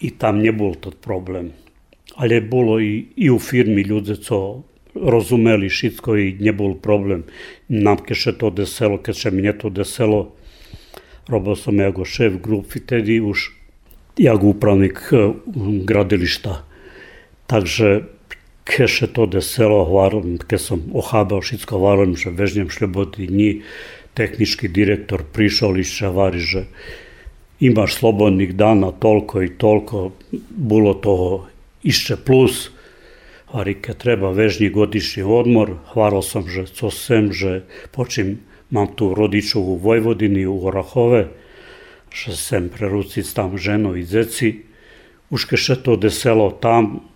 i 0.01 0.11
tam 0.11 0.41
nie 0.41 0.51
bol 0.51 0.75
to 0.75 0.91
problem. 0.91 1.53
Ale 2.19 2.41
bolo 2.43 2.79
i, 2.83 3.07
i 3.15 3.31
u 3.31 3.39
firmi 3.39 3.87
ľudze, 3.87 4.19
co 4.19 4.67
rozumeli 4.91 5.71
všetko 5.71 6.09
i 6.19 6.35
nebol 6.43 6.75
problem. 6.75 7.23
Nám 7.71 8.03
keď 8.03 8.17
sa 8.19 8.31
to 8.35 8.51
deselo, 8.51 8.99
keď 8.99 9.15
sa 9.15 9.29
mne 9.31 9.55
to 9.55 9.71
deselo, 9.71 10.35
robil 11.31 11.55
som 11.55 11.79
jako 11.79 12.03
šéf 12.03 12.43
grupy 12.43 12.83
tedy 12.83 13.23
už, 13.23 13.60
jak 14.17 14.43
upravnik 14.43 14.99
gradilišta. 15.85 16.63
Takže 17.47 18.03
keše 18.63 19.07
to 19.07 19.25
deselo, 19.25 19.83
hvarom, 19.85 20.37
ke 20.39 20.55
som 20.55 20.79
ochábal 20.95 21.41
všetko, 21.43 21.73
hvarom, 21.75 22.15
že 22.15 22.31
vežnem 22.31 22.71
šľobody 22.71 23.27
dní, 23.27 23.51
tehnički 24.13 24.67
direktor 24.67 25.23
prišao 25.23 25.75
iz 25.79 25.91
Čavari, 25.91 26.39
že 26.39 26.67
imaš 27.59 27.99
slobodnih 27.99 28.55
dana 28.55 28.91
toliko 28.91 29.41
i 29.41 29.49
toliko, 29.49 30.11
bilo 30.49 30.93
toho 30.93 31.47
išće 31.83 32.15
plus, 32.25 32.69
ali 33.51 33.75
kad 33.75 33.97
treba 33.97 34.31
vežnji 34.31 34.69
godišnji 34.69 35.23
odmor, 35.23 35.75
hvaral 35.93 36.21
sam, 36.21 36.47
že 36.47 36.65
co 36.65 36.91
sem, 36.91 37.31
že 37.33 37.63
počim, 37.91 38.39
mam 38.69 38.95
tu 38.95 39.13
rodiču 39.13 39.59
u 39.59 39.75
Vojvodini, 39.75 40.45
u 40.47 40.55
Orahove, 40.67 41.27
že 42.11 42.35
sem 42.35 42.67
prerucic 42.69 43.25
tam 43.33 43.55
ženo 43.57 43.95
i 43.95 44.03
dzeci, 44.03 44.67
uške 45.31 45.55
še 45.55 45.79
to 45.79 45.95
deselo 45.95 46.51
tam, 46.51 47.07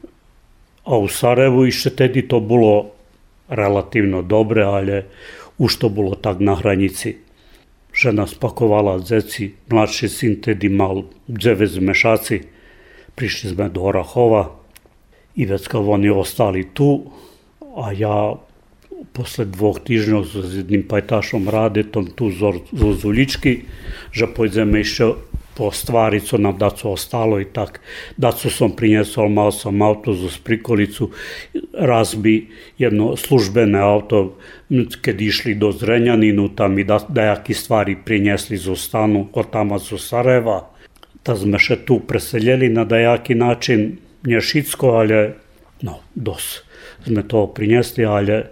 a 0.86 0.98
u 0.98 1.10
Sarajevu 1.10 1.66
ište 1.66 1.90
tedi 1.90 2.24
to 2.30 2.40
bilo 2.40 2.94
relativno 3.50 4.22
dobre, 4.22 4.64
ali 4.64 5.04
už 5.58 5.72
to 5.82 5.88
bolo 5.90 6.16
tak 6.16 6.40
na 6.40 6.56
hranici. 6.56 7.18
Žena 7.96 8.28
spakovala 8.28 9.00
dzeci, 9.02 9.56
mladší 9.72 10.08
syn 10.12 10.34
tedy 10.44 10.70
mal 10.70 11.10
dževe 11.32 11.66
zmešaci, 11.68 12.38
prišli 13.16 13.56
sme 13.56 13.72
do 13.72 13.88
Orachova 13.88 14.52
i 15.36 15.48
vecka 15.48 15.80
oni 15.80 16.12
ostali 16.12 16.70
tu, 16.76 17.08
a 17.76 17.92
ja 17.92 18.36
s 19.14 20.52
jedným 20.56 20.84
pajtašom 20.88 21.50
Radetom 21.50 22.12
tu 22.16 22.32
zo, 22.32 22.64
zo 22.74 22.90
Zuličky, 22.94 23.66
že 24.12 24.26
pôjdeme 24.28 24.82
ešte 24.82 25.16
po 25.56 25.72
stvari, 25.72 26.20
co 26.20 26.38
nam 26.38 26.58
daco 26.58 26.92
ostalo 26.92 27.40
i 27.40 27.46
tak. 27.46 27.80
Daco 28.18 28.50
sam 28.50 28.76
prinjesao, 28.76 29.30
mal 29.30 29.52
sam 29.52 29.82
auto 29.82 30.14
za 30.14 30.30
sprikolicu, 30.30 31.10
razbi 31.74 32.48
jedno 32.78 33.16
službene 33.16 33.80
auto, 33.80 34.36
kad 35.02 35.22
išli 35.22 35.56
do 35.56 35.72
Zrenjaninu, 35.72 36.50
tam 36.56 36.80
i 36.80 36.84
da, 36.84 37.00
dajaki 37.10 37.54
stvari 37.54 37.96
prinjesli 38.06 38.58
za 38.58 38.76
stanu, 38.76 39.28
od 39.34 39.52
tamo 39.52 39.80
za 39.80 39.98
Sarajeva. 39.98 40.60
Da 41.26 41.36
sme 41.36 41.60
še 41.60 41.80
tu 41.88 42.00
preseljeli 42.00 42.70
na 42.70 42.84
dajaki 42.86 43.36
način, 43.36 43.98
nje 44.28 44.42
šitsko, 44.42 44.92
ali 45.00 45.32
no, 45.82 46.00
dos. 46.16 46.62
Sme 47.06 47.24
to 47.28 47.48
prinjesli, 47.48 48.06
ali 48.06 48.44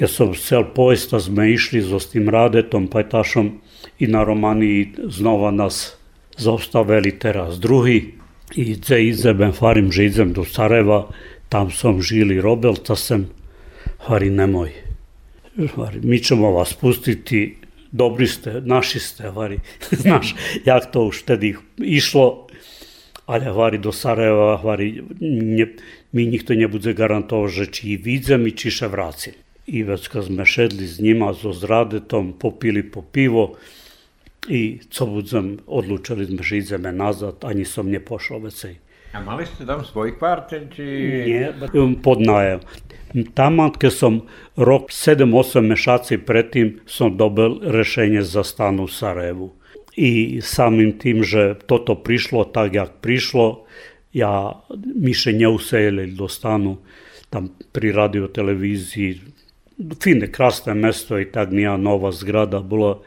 ker 0.00 0.08
so 0.08 0.30
vseopojsta 0.32 1.18
zmešili 1.20 1.82
z 1.84 1.92
ostim 1.92 2.28
Radetom, 2.32 2.88
Pajtašom 2.88 3.60
и 3.98 4.06
на 4.08 4.24
Романии 4.24 4.96
знова 4.96 5.50
нас 5.52 5.98
заоставели 6.38 7.12
тераз 7.12 7.58
други 7.58 8.14
и 8.56 8.76
дзе 8.76 9.10
идзебен 9.10 9.52
фарим 9.52 9.92
же 9.92 10.06
идзем 10.06 10.32
до 10.32 10.44
Сарева, 10.44 11.12
там 11.48 11.70
сом 11.70 12.00
жили 12.02 12.40
sem, 12.40 12.96
сем, 12.96 13.26
nemoj. 14.08 14.72
немој. 15.56 16.00
mi 16.02 16.18
ćemo 16.18 16.50
vas 16.50 16.76
вас 16.82 16.98
dobri 17.92 18.26
ste, 18.26 18.60
naši 18.60 18.98
ste, 18.98 19.32
сте, 19.32 19.96
Znaš, 19.96 20.34
jak 20.64 20.84
to 20.84 20.90
то 20.92 21.06
уштеди 21.06 21.56
išlo, 21.78 22.46
але 23.26 23.52
хари 23.52 23.78
do 23.78 23.92
Sareva, 23.92 24.62
хари, 24.62 25.02
не, 25.20 25.66
ми 26.12 26.26
никто 26.26 26.54
не 26.54 26.66
буде 26.66 26.94
гарантовал, 26.94 27.48
že 27.48 27.66
ћи 27.66 27.84
и 27.84 27.96
видзем 27.96 28.46
и 28.46 28.50
ћи 28.50 28.70
ше. 28.70 29.49
I 29.70 29.82
već 29.86 30.08
sme 30.26 30.42
šedli 30.42 30.86
s 30.86 30.98
njima, 30.98 31.32
zo 31.32 31.52
zradetom, 31.54 32.32
popili 32.34 32.82
po 32.82 33.02
pivo, 33.02 33.54
i 34.48 34.80
co 34.90 35.06
budzem, 35.06 35.58
odlučili 35.66 36.26
sme, 36.26 36.42
že 36.42 36.58
ideme 36.58 36.92
nazad, 36.92 37.44
ani 37.44 37.64
som 37.64 37.90
nepošao 37.90 38.38
vecej. 38.38 38.80
A 39.12 39.20
mali 39.20 39.46
ste 39.46 39.66
tam 39.66 39.84
svoj 39.84 40.14
kvartel, 40.18 40.70
či... 40.70 40.82
Nie, 41.26 41.50
pod 42.02 42.22
najem. 42.22 42.62
Tamo, 43.34 43.74
keď 43.74 43.92
som 43.92 44.12
rok 44.54 44.94
7-8 44.94 45.66
mešaci 45.66 46.22
predtým 46.22 46.78
som 46.86 47.18
dobil 47.18 47.58
rešenje 47.58 48.22
za 48.22 48.46
stan 48.46 48.78
u 48.78 48.86
Sarajevu. 48.86 49.50
I 49.98 50.38
samim 50.38 50.94
tim, 50.98 51.26
že 51.26 51.58
toto 51.66 51.98
prišlo 51.98 52.46
tak, 52.54 52.78
jak 52.78 53.02
prišlo, 53.02 53.66
ja 54.14 54.62
mi 54.94 55.10
še 55.10 55.34
neusejeli 55.34 56.14
do 56.14 56.30
stanu 56.30 56.78
tam 57.30 57.50
pri 57.74 57.90
radioteleviziji 57.90 59.39
fine, 60.02 60.32
krasne 60.32 60.74
mesto 60.74 61.18
i 61.18 61.26
tak 61.32 61.50
nija 61.50 61.76
nova 61.76 62.12
zgrada 62.12 62.60
bila. 62.60 63.00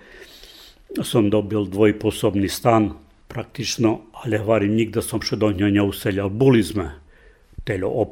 Sam 1.03 1.29
dobil 1.29 1.65
dvojposobni 1.65 2.49
stan, 2.49 2.91
praktično, 3.27 3.99
ali 4.13 4.37
varim 4.37 4.75
nikda 4.77 5.01
sam 5.01 5.21
še 5.25 5.39
do 5.41 5.49
njo 5.51 5.87
useljal. 5.89 6.29
Boli 6.29 6.63
sme. 6.63 6.91
Teljo 7.63 7.89
o 7.89 8.05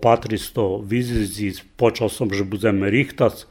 vizizi, 0.88 1.52
počal 1.78 2.10
sam 2.10 2.34
že 2.34 2.44
buzem 2.44 2.84
rihtac, 2.84 3.46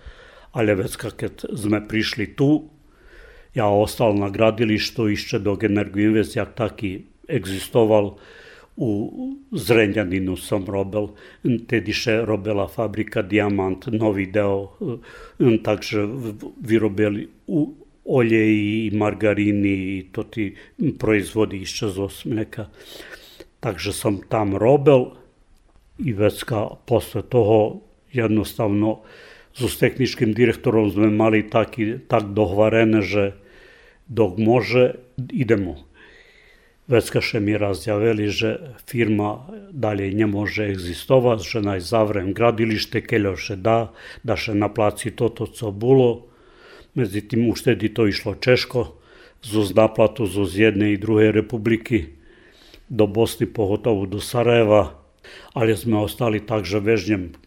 ali 0.52 0.74
već 0.74 0.96
kaket 0.96 1.44
sme 1.54 1.88
prišli 1.88 2.34
tu, 2.34 2.70
ja 3.54 3.66
ostal 3.66 4.14
na 4.14 4.30
gradilištu 4.30 5.08
išče 5.08 5.38
dok 5.38 5.64
Energoinvest 5.66 6.36
jak 6.36 6.54
taki 6.54 7.04
egzistoval, 7.28 8.16
u 8.80 8.90
Zrenjaninu 9.52 10.36
som 10.40 10.64
robil, 10.64 11.10
tedy 11.68 11.92
še 11.92 12.24
robila 12.24 12.64
fabrika 12.64 13.20
Diamant, 13.20 13.90
nový 13.92 14.24
deo, 14.32 14.72
takže 15.68 16.06
vyrobili 16.64 17.28
u 17.52 17.76
olej 18.08 18.56
i 18.88 18.90
margarini 18.96 19.74
i 19.98 20.08
to 20.12 20.24
ti 20.24 20.54
proizvodi 20.98 21.60
iz 21.60 21.76
mleka. 22.24 22.72
Takže 23.60 23.92
som 23.92 24.24
tam 24.24 24.56
robil 24.56 25.12
i 26.00 26.16
vecka 26.16 26.80
posle 26.88 27.22
toho 27.22 27.84
jednostavno 28.12 29.04
so 29.52 29.68
s 29.68 29.76
tehničkim 29.76 30.32
direktorom 30.32 30.88
sme 30.88 31.10
mali 31.10 31.44
taki, 31.44 32.00
tak 32.08 32.32
dohvarené, 32.32 33.02
že 33.02 33.36
dok 34.08 34.38
može, 34.38 34.96
idemo. 35.28 35.89
Vecka 36.90 37.22
mi 37.38 37.54
razdjaveli, 37.54 38.26
že 38.28 38.74
firma 38.82 39.46
dalje 39.70 40.10
ne 40.10 40.26
može 40.26 40.66
egzistovati, 40.74 41.46
že 41.46 41.62
naj 41.62 41.80
gradilište, 42.34 43.00
keljo 43.06 43.36
da, 43.56 43.92
da 44.26 44.34
še 44.36 44.54
naplaci 44.58 45.14
toto, 45.14 45.46
co 45.46 45.70
bilo 45.70 46.26
už 47.46 47.62
tedy 47.62 47.94
to 47.94 48.10
išlo 48.10 48.34
Češko, 48.34 48.98
zo 49.42 49.62
naplatu 49.74 50.26
zo 50.26 50.44
z 50.44 50.74
jednej 50.74 50.98
i 50.98 51.00
druhej 51.00 51.30
republiky 51.30 52.18
do 52.90 53.06
Bosny 53.06 53.46
pohotovo 53.46 54.10
do 54.10 54.18
Sarajeva, 54.18 54.98
ale 55.54 55.78
sme 55.78 56.02
ostali 56.02 56.42
tak, 56.42 56.66
že 56.66 56.82
vežnem 56.82 57.38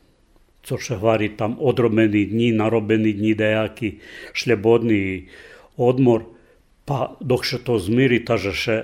co 0.64 0.80
še 0.80 0.96
hvari 0.96 1.36
tam 1.36 1.60
odrobení 1.60 2.26
dní, 2.32 2.56
narobení 2.56 3.12
dní 3.14 3.36
dejaký 3.36 4.00
šljebodný 4.32 5.28
odmor, 5.76 6.24
pa 6.88 7.20
dok 7.20 7.44
še 7.44 7.60
to 7.60 7.76
zmiri, 7.80 8.24
takže 8.24 8.52
še 8.56 8.76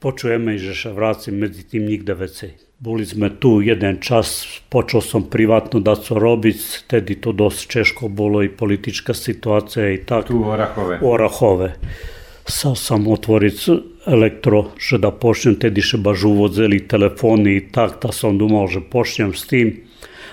počujeme, 0.00 0.56
že 0.56 0.72
še 0.72 0.90
vracim 0.96 1.36
medzi 1.36 1.62
tým 1.62 1.84
nikde 1.84 2.16
vecej. 2.16 2.56
Boli 2.80 3.04
sme 3.04 3.28
tu 3.36 3.60
jeden 3.60 4.00
čas, 4.00 4.48
počal 4.72 5.04
som 5.04 5.28
privatno 5.28 5.84
da 5.84 5.92
co 6.00 6.16
robiť, 6.16 6.88
tedy 6.88 7.20
to 7.20 7.36
dosť 7.36 7.60
češko 7.68 8.08
bolo 8.08 8.40
i 8.40 8.48
politička 8.48 9.12
situacija 9.12 9.92
i 9.92 10.00
tak. 10.00 10.32
Tu 10.32 10.40
Orahove. 10.40 10.96
Orahove. 11.04 11.68
Sa 12.48 12.72
sam 12.72 13.04
otvoric 13.12 13.60
elektro, 14.08 14.72
že 14.80 14.96
da 14.96 15.12
počnem, 15.12 15.60
tedy 15.60 15.84
še 15.84 16.00
baš 16.00 16.24
uvozeli 16.24 16.80
telefoni 16.88 17.60
i 17.60 17.68
tak, 17.68 18.00
da 18.00 18.16
sam 18.16 18.40
dumal, 18.40 18.64
že 18.72 18.80
počnem 18.80 19.36
s 19.36 19.44
tim. 19.44 19.84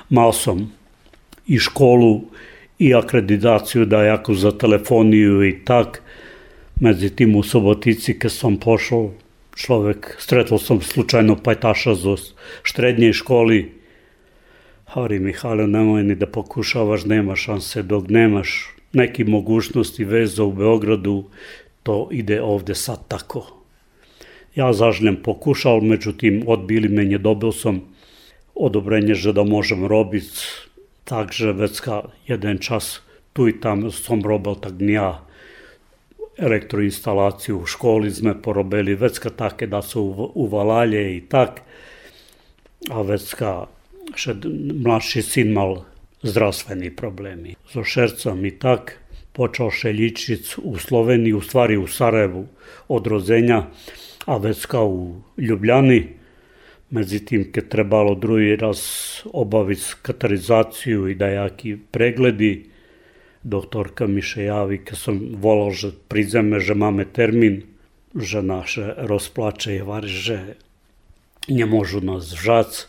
Mal 0.07 0.31
som 0.31 0.71
i 1.51 1.59
školu 1.59 2.31
i 2.79 2.95
akreditaciju 2.95 3.85
da 3.85 4.07
jako 4.07 4.33
za 4.33 4.55
telefoniju 4.55 5.43
i 5.43 5.53
tak. 5.67 5.99
Međutim 6.79 7.35
u 7.35 7.43
Sobotici 7.43 8.19
kad 8.19 8.31
sam 8.31 8.57
pošao 8.57 9.26
človek, 9.57 10.15
stretol 10.21 10.61
som 10.61 10.81
slučajno 10.81 11.35
pajtaša 11.41 11.97
zo 11.97 12.15
štrednjej 12.63 13.13
školi, 13.13 13.59
Hari 14.87 15.19
Mihajlo, 15.19 15.67
nemoj 15.67 16.03
ni 16.03 16.15
da 16.15 16.29
pokušavaš, 16.29 17.03
nema 17.05 17.35
šanse, 17.35 17.83
dok 17.83 18.07
nemaš 18.07 18.71
neki 18.93 19.23
mogućnosti 19.23 20.05
veza 20.05 20.43
u 20.43 20.53
Beogradu, 20.53 21.25
to 21.83 22.07
ide 22.11 22.41
ovde 22.41 22.75
sad 22.75 23.07
tako. 23.07 23.43
Ja 24.55 24.73
zažljem 24.73 25.19
pokušal, 25.23 25.81
međutim 25.81 26.43
odbili 26.47 26.89
menje, 26.89 27.17
dobil 27.17 27.51
sam 27.51 27.81
odobrenje, 28.55 29.13
že 29.13 29.33
da 29.33 29.43
možem 29.43 29.85
robiti, 29.85 30.39
takže 31.03 31.51
vecka 31.51 32.01
jeden 32.27 32.57
čas 32.57 33.01
tu 33.33 33.47
i 33.47 33.59
tam 33.59 33.91
som 33.91 34.23
robil, 34.23 34.55
tak 34.55 34.73
ja 34.79 35.26
elektroinstalaciju 36.37 37.59
u 37.59 37.65
školi 37.65 38.11
sme 38.11 38.35
porobili, 38.41 38.95
vecka 38.95 39.29
také 39.29 39.67
da 39.67 39.81
su 39.81 40.31
uvalalje 40.35 41.17
i 41.17 41.21
tak, 41.21 41.61
a 42.89 43.01
vecka 43.01 43.67
še 44.15 44.35
mladší 44.85 45.23
syn 45.25 45.53
mal 45.53 45.81
zdravstveni 46.23 46.93
problemi. 46.95 47.55
So 47.71 47.83
šercom 47.83 48.45
i 48.45 48.51
tak 48.59 48.97
počal 49.33 49.71
šeljičic 49.71 50.57
u 50.57 50.77
Sloveniji, 50.77 51.33
u 51.33 51.41
stvari 51.41 51.77
u 51.77 51.87
Sarajevu 51.87 52.47
od 52.87 53.07
rozenja, 53.07 53.65
a 54.25 54.37
vecka 54.37 54.83
u 54.83 55.21
Ljubljani, 55.37 56.17
Međutim, 56.89 57.51
kad 57.51 57.67
trebalo 57.67 58.15
drugi 58.15 58.55
raz 58.55 58.79
obaviti 59.33 59.83
katarizaciju 60.01 61.07
i 61.07 61.15
da 61.15 61.27
jaki 61.27 61.77
pregledi, 61.91 62.65
doktorka 63.43 64.07
mi 64.07 64.21
še 64.21 64.47
javi, 64.47 64.81
kad 64.83 64.97
sam 64.97 65.37
volal, 65.41 65.71
že 65.71 65.91
prizeme, 65.93 66.59
že 66.59 66.73
máme 66.73 67.05
termin, 67.05 67.63
že 68.15 68.41
naše 68.41 68.97
rozplače 68.97 69.77
je 69.77 69.83
vari, 69.83 70.09
že 70.09 70.37
ne 71.47 71.65
možu 71.65 72.01
nas 72.01 72.33
vžac, 72.33 72.87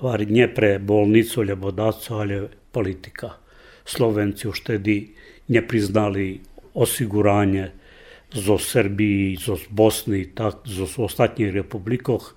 vari 0.00 0.26
nje 0.26 0.48
pre 0.54 0.78
bolnicu, 0.78 1.42
lebo 1.42 1.70
daco, 1.70 2.20
ali 2.20 2.48
politika. 2.72 3.36
Slovenci 3.84 4.48
už 4.48 4.60
tedy 4.60 5.14
nepriznali 5.48 6.40
osiguranje 6.74 7.72
zo 8.34 8.58
Srbiji, 8.58 9.36
zo 9.38 9.56
Bosni, 9.70 10.26
tak, 10.34 10.66
zo 10.66 10.84
ostatnjih 10.84 11.54
republikoh 11.54 12.34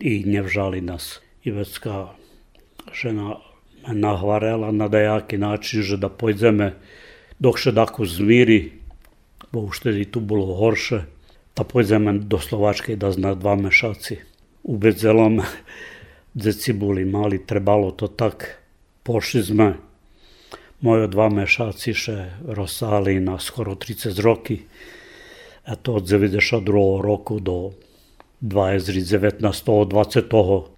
i 0.00 0.24
nevžali 0.24 0.80
nas. 0.80 1.20
I 1.44 1.50
vecka 1.50 2.16
žena 2.92 3.36
nahvarela 3.92 4.72
na 4.72 4.88
dajaki 4.88 5.38
način, 5.38 5.82
že 5.82 5.96
da 5.96 6.08
pojdeme 6.08 6.74
dok 7.38 7.58
še 7.58 7.72
dako 7.72 8.04
zmiri, 8.04 8.72
bo 9.52 9.68
už 9.68 9.88
tedy 9.88 10.04
tu 10.04 10.20
bolo 10.20 10.54
horše, 10.58 11.04
da 11.56 11.64
pojdeme 11.64 12.18
do 12.18 12.38
Slovačke 12.38 12.96
da 12.96 13.10
zna 13.12 13.34
dva 13.34 13.56
mešaci. 13.56 14.18
Ubedzela 14.62 15.28
me, 15.28 15.44
deci 16.44 16.72
boli 16.72 17.04
mali, 17.04 17.42
trebalo 17.46 17.90
to 17.90 18.08
tak. 18.08 18.62
Pošli 19.02 19.42
sme, 19.42 19.68
moje 20.84 21.08
dva 21.08 21.28
mešaci 21.32 21.94
še 21.94 22.16
rosali 22.44 23.18
na 23.20 23.38
skoro 23.40 23.74
30 23.74 24.20
roky. 24.20 24.60
A 25.68 25.76
to 25.76 26.00
od 26.00 26.04
92. 26.04 26.64
roku 27.00 27.40
do 27.40 27.72
2019. 28.42 29.42
20. 29.42 30.77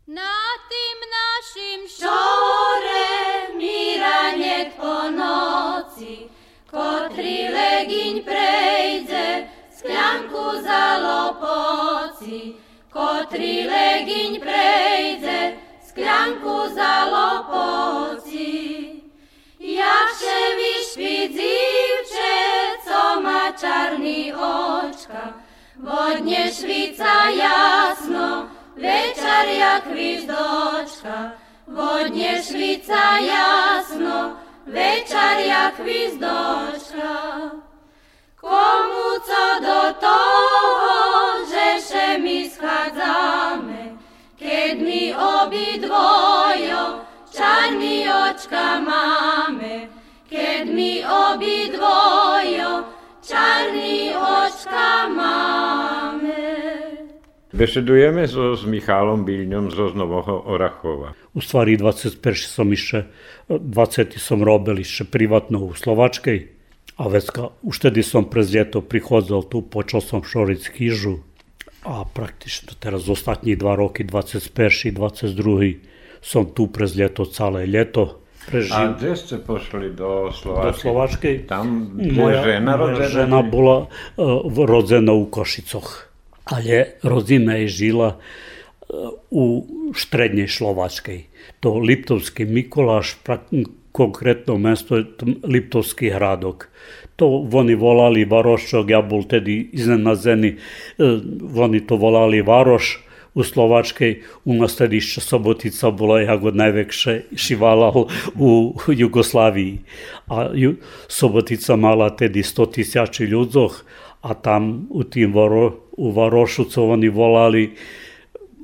kotri 13.31 13.63
legiň 13.63 14.43
prejde, 14.43 15.55
skľanku 15.87 16.75
za 16.75 16.95
lopoci. 17.07 18.51
Jakže 19.63 20.39
vyšpí 20.59 21.15
dzívče, 21.31 22.35
co 22.83 23.21
má 23.23 23.55
čarný 23.55 24.35
očka, 24.35 25.39
vodne 25.79 26.51
švica 26.51 27.31
jasno, 27.31 28.51
večer 28.75 29.47
jak 29.47 29.87
hvizdočka. 29.87 31.39
Vodne 31.71 32.43
švica 32.43 33.23
jasno, 33.23 34.43
večer 34.67 35.39
jak 35.47 35.79
hvizdočka. 35.79 37.15
Komu 38.41 39.21
co 39.21 39.47
do 39.61 39.83
toho, 40.01 40.97
že 41.45 41.67
še 41.85 42.07
my 42.25 42.49
schádzame, 42.49 44.01
keď 44.41 44.73
my 44.81 45.03
obidvojo 45.13 47.05
čarný 47.29 48.09
očka 48.09 48.81
máme, 48.81 49.93
keď 50.25 50.73
my 50.73 50.93
obidvojo 51.05 52.89
čarný 53.21 54.17
očka 54.17 55.13
máme. 55.13 56.41
Besedujeme 57.53 58.25
so, 58.25 58.57
s 58.57 58.65
Michalom 58.65 59.29
Bilňom 59.29 59.69
zo 59.69 59.93
Nového 59.93 60.49
Orachova. 60.49 61.13
U 61.37 61.45
stvari 61.45 61.77
21. 61.77 62.25
som 62.49 62.73
išće, 62.73 63.05
20. 63.53 64.17
som 64.17 64.41
robil 64.41 64.81
išće 64.81 65.05
privatno 65.13 65.61
u 65.69 65.77
Slovačkej, 65.77 66.60
a 67.01 67.09
vecka, 67.09 67.57
už 67.65 67.89
tedy 67.89 68.05
som 68.05 68.29
prez 68.29 68.53
ljeto 68.53 68.85
prihodzal 68.85 69.41
tu, 69.49 69.65
počal 69.65 70.05
som 70.05 70.21
šoric 70.21 70.69
hižu, 70.77 71.25
a 71.81 72.05
praktično 72.05 72.77
teraz 72.77 73.09
ostatní 73.09 73.57
dva 73.57 73.73
roky, 73.73 74.05
21. 74.05 74.53
i 74.85 74.93
22 74.93 75.77
som 76.21 76.45
tu 76.53 76.69
prez 76.69 76.93
ljeto, 76.93 77.25
celé 77.25 77.65
ljeto. 77.65 78.21
Prežil. 78.45 78.77
A 78.77 78.93
gde 78.93 79.17
ste 79.17 79.37
pošli 79.41 79.97
do 79.97 80.29
Slovačke? 80.33 80.69
Do 80.69 80.73
Slovačkej. 80.77 81.37
Tam, 81.49 81.97
moja, 81.97 82.45
žena 82.45 82.77
moja 82.77 82.77
rodzena? 82.77 83.09
žena 83.09 83.41
bola 83.45 83.77
uh, 84.17 84.65
rodzena 84.69 85.13
u 85.13 85.25
Košicoch. 85.29 86.09
Ale 86.45 87.01
rodina 87.01 87.57
je 87.65 87.69
žila 87.69 88.17
uh, 88.17 89.17
u 89.33 89.45
štrednjej 89.97 90.49
Slovačkej. 90.49 91.30
To 91.61 91.79
Liptovski 91.79 92.45
Mikolaš, 92.45 93.17
konkretno 93.93 94.59
mesto 94.59 94.97
je 94.97 95.05
Liptovski 95.45 96.11
hradok. 96.11 96.69
To 97.17 97.29
oni 97.53 97.75
volali 97.75 98.25
Varoščog, 98.25 98.91
ja 98.91 99.03
bol 99.03 99.27
tedy 99.29 99.69
iznenazeni, 99.73 100.55
uh, 100.57 101.21
oni 101.57 101.85
to 101.87 101.97
volali 101.97 102.43
Varoš, 102.43 102.99
u 103.35 103.45
Slovačkej, 103.45 104.23
u 104.45 104.55
nas 104.55 104.77
tedišća 104.77 105.21
Sobotica 105.21 105.91
bila 105.91 106.21
jako 106.21 106.51
najvekše 106.51 107.21
šivala 107.37 107.93
u 108.39 108.75
Jugoslaviji. 108.89 109.79
A 110.27 110.51
Sobotica 111.09 111.77
mala 111.77 112.11
tedi 112.17 112.43
100 112.43 112.73
tisjači 112.73 113.27
ľudzoch 113.27 113.85
a 114.21 114.35
tam 114.35 114.87
u 114.91 115.05
tim 115.05 115.35
Varo, 115.35 115.77
u 115.97 116.13
Varošu, 116.13 116.65
co 116.65 116.85
oni 116.85 117.09
volali, 117.09 117.71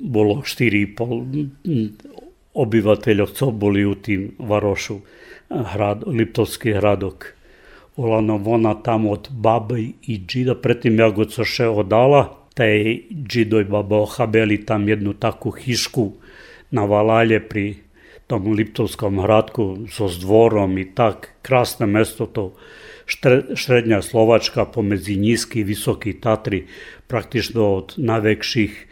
bolo 0.02 0.34
4,5 0.34 1.90
obyvateľov, 2.56 3.28
co 3.36 3.52
boli 3.52 3.84
u 3.84 3.92
tým 3.92 4.32
Varošu, 4.40 5.04
hrad, 5.52 6.08
Liptovský 6.08 6.80
hradok. 6.80 7.36
Olano, 7.96 8.36
ona 8.36 8.74
tam 8.74 9.06
od 9.08 9.28
baby 9.32 9.96
i 10.08 10.20
džida, 10.20 10.56
predtým 10.56 11.00
ja 11.00 11.08
go 11.12 11.24
co 11.24 11.44
še 11.44 11.68
odala, 11.68 12.46
taj 12.56 13.08
džidoj 13.12 13.68
babo 13.68 14.04
habeli 14.08 14.64
tam 14.64 14.88
jednu 14.88 15.12
takvu 15.16 15.52
hišku 15.52 16.12
na 16.72 16.84
Valalje 16.84 17.40
pri 17.40 17.64
tom 18.26 18.52
Liptovskom 18.52 19.20
hradku 19.22 19.86
so 19.92 20.08
s 20.08 20.18
dvorom 20.18 20.78
i 20.78 20.88
tak. 20.94 21.36
Krasne 21.42 21.86
mesto 21.86 22.26
to. 22.26 22.56
Štrednja 23.54 24.02
Slovačka 24.02 24.64
pomedzi 24.64 25.14
niski 25.16 25.60
i 25.60 25.68
visoki 25.68 26.16
Tatri, 26.20 26.66
praktično 27.06 27.68
od 27.76 27.94
najvekših 27.96 28.85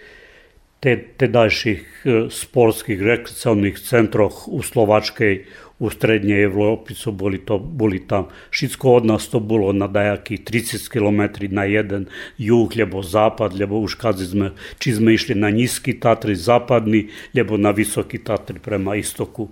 te, 0.85 0.95
tedajših 1.17 1.83
e, 2.05 2.17
sportskih 2.31 3.01
rekreacionih 3.01 3.79
centroh 3.81 4.45
u 4.49 4.63
Slovačkej 4.63 5.45
u 5.79 5.91
srednje 5.91 6.37
Evropi 6.45 6.95
su 6.95 7.13
boli, 7.13 7.41
to, 7.47 7.59
boli 7.59 7.99
tam. 8.09 8.29
Šitsko 8.51 8.93
od 9.01 9.07
nas 9.07 9.27
to 9.29 9.41
bilo 9.41 9.73
na 9.73 9.89
dajakih 9.89 10.45
30 10.45 10.89
km 10.93 11.49
na 11.55 11.65
jedan 11.65 12.07
jug, 12.39 12.77
ljebo 12.77 13.03
zapad, 13.03 13.57
ljebo 13.57 13.81
už 13.81 13.95
kad 13.95 14.19
sme, 14.19 14.53
či 14.79 14.95
sme 14.95 15.15
išli 15.15 15.35
na 15.35 15.51
niski 15.51 15.97
Tatri 16.01 16.37
zapadni, 16.37 17.09
ljebo 17.35 17.57
na 17.57 17.71
visoki 17.71 18.23
Tatri 18.25 18.59
prema 18.59 18.97
istoku 18.97 19.49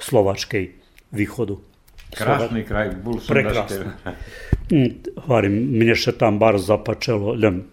Slovačkej 0.00 0.70
východu. 1.12 1.60
Krásny 2.12 2.66
kraj, 2.68 2.92
bol 3.00 3.16
som 3.20 3.32
Prekrasný. 3.32 3.88
Hvarim, 5.24 5.54
mne 5.72 5.96
še 5.96 6.12
tam 6.12 6.36
bar 6.38 6.58
zapačelo, 6.60 7.32
ljem, 7.34 7.64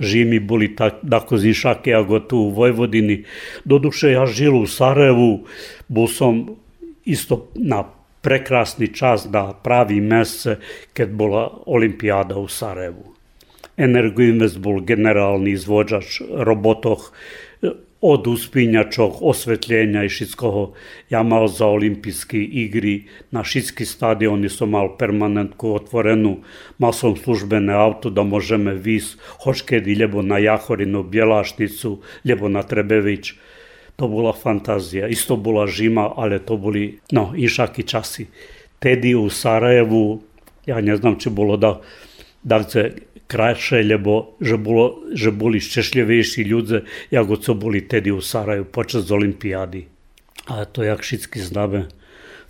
Žimi 0.00 0.40
boli 0.40 0.74
tak, 0.76 0.94
tako 1.10 1.38
zinšake, 1.38 1.94
ako 1.94 2.20
tu 2.20 2.38
u 2.38 2.50
Vojvodini. 2.50 3.24
Doduše, 3.64 4.10
ja 4.10 4.26
žil 4.26 4.56
u 4.56 4.66
Sarajevu, 4.66 5.46
bol 5.88 6.08
som 6.08 6.56
isto 7.04 7.48
na 7.54 7.84
prekrasni 8.24 8.88
čas 8.94 9.26
da 9.30 9.52
pravi 9.62 10.00
mesece, 10.00 10.56
kad 10.92 11.12
bola 11.12 11.50
olimpijada 11.66 12.38
u 12.38 12.48
Sarajevu. 12.48 13.14
Energoinvest 13.76 14.58
bol 14.58 14.80
generalni 14.80 15.50
izvođač 15.50 16.20
robotoh 16.30 17.10
od 18.06 18.26
uspinjačog 18.26 19.12
osvetljenja 19.20 20.02
i 20.04 20.08
šitskoho 20.08 20.72
ja 21.10 21.22
mal 21.22 21.46
za 21.48 21.66
olimpijski 21.66 22.42
igri 22.44 23.04
na 23.30 23.44
šitski 23.44 23.84
stadioni 23.84 24.48
som 24.48 24.70
mal 24.70 24.90
permanentku 24.98 25.72
otvorenu, 25.74 26.36
mal 26.78 26.92
som 26.92 27.16
službene 27.16 27.72
auto 27.72 28.10
da 28.10 28.22
možeme 28.22 28.74
vis 28.74 29.16
hoškedi 29.44 29.92
ljebo 29.92 30.22
na 30.22 30.38
Jahorinu, 30.38 31.02
Bjelašnicu, 31.02 32.00
ljebo 32.24 32.48
na 32.48 32.62
Trebević. 32.62 33.32
To 33.96 34.08
bola 34.08 34.32
fantazija. 34.32 35.08
Isto 35.08 35.36
bola 35.36 35.66
žima, 35.66 36.10
ale 36.16 36.38
to 36.38 36.56
boli 36.56 36.98
no, 37.12 37.32
išaki 37.36 37.82
časi. 37.82 38.26
Tedi 38.78 39.14
u 39.14 39.30
Sarajevu, 39.30 40.22
ja 40.66 40.80
ne 40.80 40.98
či 41.18 41.30
bolo 41.30 41.56
da, 41.56 41.80
da 42.42 42.62
lebo 43.82 44.36
že, 44.40 44.56
bolo, 44.60 45.08
že 45.12 45.32
boli 45.32 45.60
ščešljivejší 45.60 46.42
ľudze, 46.44 46.78
ako 47.10 47.34
co 47.40 47.52
boli 47.56 47.84
tedy 47.88 48.12
u 48.12 48.20
Saraju 48.20 48.68
počas 48.68 49.08
olimpijadi. 49.10 49.88
A 50.44 50.68
to 50.68 50.84
jak 50.84 51.00
všetky 51.00 51.40
známe, 51.40 51.88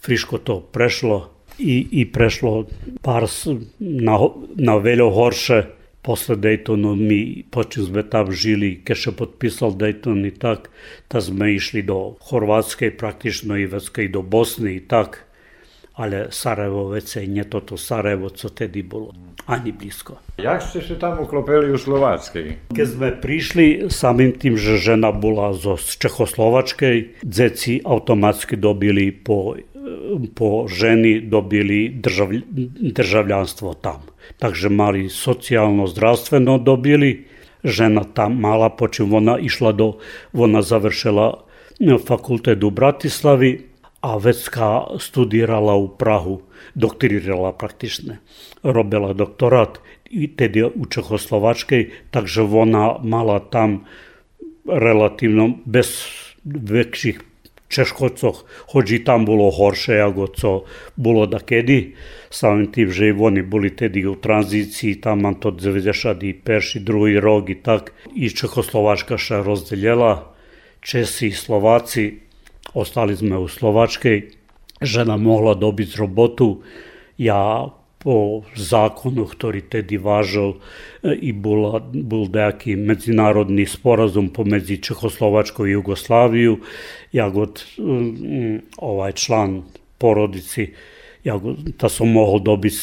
friško 0.03 0.43
to 0.43 0.61
prešlo 0.61 1.31
i, 1.59 2.03
i 2.03 2.03
prešlo 2.11 2.66
par 3.03 3.31
na, 3.79 4.16
na 4.59 4.75
veľo 4.83 5.14
horše. 5.14 5.70
Posle 6.05 6.37
Daytonu 6.37 6.93
mi 7.01 7.49
počeli 7.49 7.89
sme 7.89 8.03
tam 8.05 8.29
žili, 8.29 8.85
keď 8.85 8.97
še 9.09 9.12
potpisal 9.16 9.72
Dayton 9.72 10.20
i 10.29 10.37
tak, 10.37 10.68
da 11.09 11.16
sme 11.16 11.57
išli 11.57 11.81
do 11.81 12.20
Horvatske 12.29 12.93
praktično 12.93 13.57
i 13.57 13.64
i 13.64 14.09
do 14.12 14.20
Bosne 14.20 14.77
i 14.77 14.85
tak, 14.85 15.24
ale 15.95 16.26
Sarajevo 16.30 16.88
već 16.88 17.16
i 17.16 17.26
nje 17.26 17.45
toto 17.45 17.76
Sarajevo, 17.76 18.28
co 18.28 18.49
tedi 18.49 18.82
bilo, 18.82 19.12
ani 19.47 19.72
blisko. 19.72 20.16
Jak 20.38 20.62
ste 20.62 20.82
se 20.82 20.99
tam 20.99 21.20
uklopili 21.22 21.72
u 21.72 21.78
Slovackej? 21.78 22.57
Keď 22.74 22.88
sme 22.88 23.20
prišli, 23.20 23.86
samim 23.90 24.32
tim, 24.32 24.57
že 24.57 24.76
žena 24.76 25.12
bola 25.12 25.53
zo 25.53 25.76
Čehoslovačkej, 25.76 27.22
dzeci 27.22 27.80
automatski 27.84 28.57
dobili 28.57 29.12
po 29.12 29.55
po 30.34 30.68
ženi 30.68 31.20
dobili 31.20 31.88
držav, 31.88 32.28
državljanstvo 32.80 33.74
tam. 33.74 34.03
Takže 34.38 34.68
mali 34.68 35.09
socijalno, 35.09 35.86
zdravstveno 35.86 36.59
dobili, 36.59 37.24
žena 37.64 38.05
tam 38.05 38.40
mala, 38.40 38.68
počem 38.70 39.14
ona 39.14 39.38
išla 39.38 39.72
do, 39.72 39.92
ona 40.32 40.62
završila 40.62 41.45
e, 41.80 41.99
fakultet 42.07 42.64
u 42.64 42.70
Bratislavi, 42.70 43.74
a 44.05 44.20
Vecka 44.20 45.00
studirala 45.00 45.72
u 45.80 45.88
Prahu, 45.88 46.44
doktorirala 46.76 47.57
praktične, 47.57 48.20
robila 48.61 49.16
doktorat 49.16 49.80
i 50.12 50.28
tedy 50.28 50.68
u 50.68 50.84
Čehoslovačkej, 50.84 52.12
takže 52.12 52.44
ona 52.44 53.00
mala 53.00 53.40
tam 53.40 53.88
relativno 54.68 55.57
bez 55.64 56.05
većih 56.44 57.24
Češkococh, 57.68 58.44
hoď 58.70 58.90
i 58.92 58.98
tam 59.09 59.24
bolo 59.24 59.48
horšie, 59.50 59.96
ako 60.05 60.24
co 60.36 60.50
bolo 61.00 61.24
da 61.26 61.40
kedy. 61.40 61.96
Samim 62.30 62.68
tým, 62.70 62.92
že 62.92 63.11
oni 63.16 63.42
boli 63.42 63.72
tedy 63.72 64.05
u 64.07 64.14
tranzícii, 64.14 65.00
tam 65.00 65.24
to 65.40 65.50
91. 65.50 66.52
druhý 66.84 67.16
rok 67.18 67.50
i 67.50 67.57
tak. 67.57 67.96
I 68.14 68.28
Čehoslovačka 68.30 69.16
sa 69.18 69.40
rozdeljela, 69.40 70.28
Česi 70.84 71.32
i 71.32 71.34
Slováci, 71.34 72.24
ostali 72.75 73.14
sme 73.14 73.39
u 73.39 73.49
Slovačkej, 73.49 74.35
žena 74.83 75.16
mohla 75.16 75.55
dobiť 75.55 75.97
robotu, 75.97 76.66
ja 77.16 77.70
po 78.05 78.45
zákonu, 78.53 79.25
ktorý 79.25 79.64
tedy 79.64 79.97
vážil 79.97 80.61
i 81.01 81.33
bol, 81.33 81.81
bol 82.05 82.29
nejaký 82.29 82.77
medzinárodný 82.77 83.64
sporazum 83.64 84.29
pomedzi 84.29 84.77
Čehoslovačkou 84.77 85.64
i 85.64 85.72
Jugosláviju. 85.72 86.61
Ja 87.16 87.33
god 87.33 87.64
mm, 87.81 88.77
ovaj 88.77 89.12
član 89.16 89.64
porodici, 89.97 90.77
ja 91.25 91.41
god, 91.41 91.81
da 91.81 91.89
som 91.89 92.12
mohol 92.12 92.45
dobiť 92.45 92.77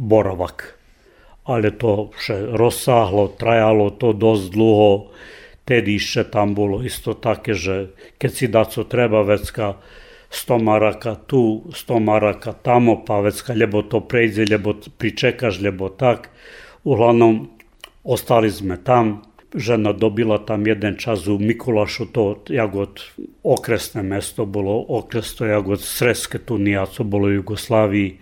boravak. 0.00 0.80
Ale 1.44 1.68
to 1.76 2.08
še 2.16 2.56
rozsáhlo, 2.56 3.36
trajalo 3.36 3.92
to 3.92 4.16
dosť 4.16 4.44
dlho, 4.48 5.12
tedy 5.64 5.96
ešte 5.96 6.30
tam 6.34 6.54
bolo 6.54 6.82
isto 6.82 7.14
také, 7.14 7.54
že 7.54 7.94
keď 8.18 8.30
si 8.30 8.46
da 8.50 8.62
co 8.66 8.82
treba 8.84 9.22
vecka, 9.22 9.78
100 10.32 10.64
maraka 10.64 11.14
tu, 11.14 11.68
100 11.68 12.00
maraka 12.00 12.52
tamo, 12.56 13.04
pa 13.04 13.20
vecka 13.20 13.52
ljebo 13.54 13.82
to 13.82 14.00
prejde, 14.00 14.44
ljebo 14.48 14.74
pričekaš, 14.98 15.60
ljebo 15.60 15.88
tak. 15.88 16.30
Uglavnom, 16.84 17.52
ostali 18.04 18.50
sme 18.50 18.80
tam, 18.80 19.22
žena 19.54 19.92
dobila 19.92 20.38
tam 20.38 20.66
jeden 20.66 20.96
čas 20.96 21.26
u 21.28 21.38
Mikulašu, 21.38 22.06
to 22.06 22.40
jagod 22.48 23.04
okresne 23.44 24.02
mesto 24.02 24.46
bolo, 24.46 24.84
okresto 24.88 25.44
jagod 25.44 25.80
Sreske 25.80 26.38
tu 26.38 26.58
nijaco 26.58 27.04
bolo 27.04 27.28
u 27.28 27.36
Jugoslaviji, 27.44 28.18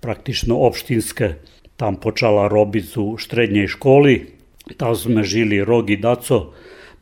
praktično 0.00 0.58
opštinske, 0.58 1.34
tam 1.76 1.96
počala 1.96 2.48
robiť 2.48 2.96
u 2.98 3.14
štrednjej 3.16 3.68
školi, 3.78 4.14
tam 4.76 4.96
sme 4.96 5.22
žili 5.22 5.64
rog 5.64 5.90
i 5.90 5.96
daco, 5.96 6.52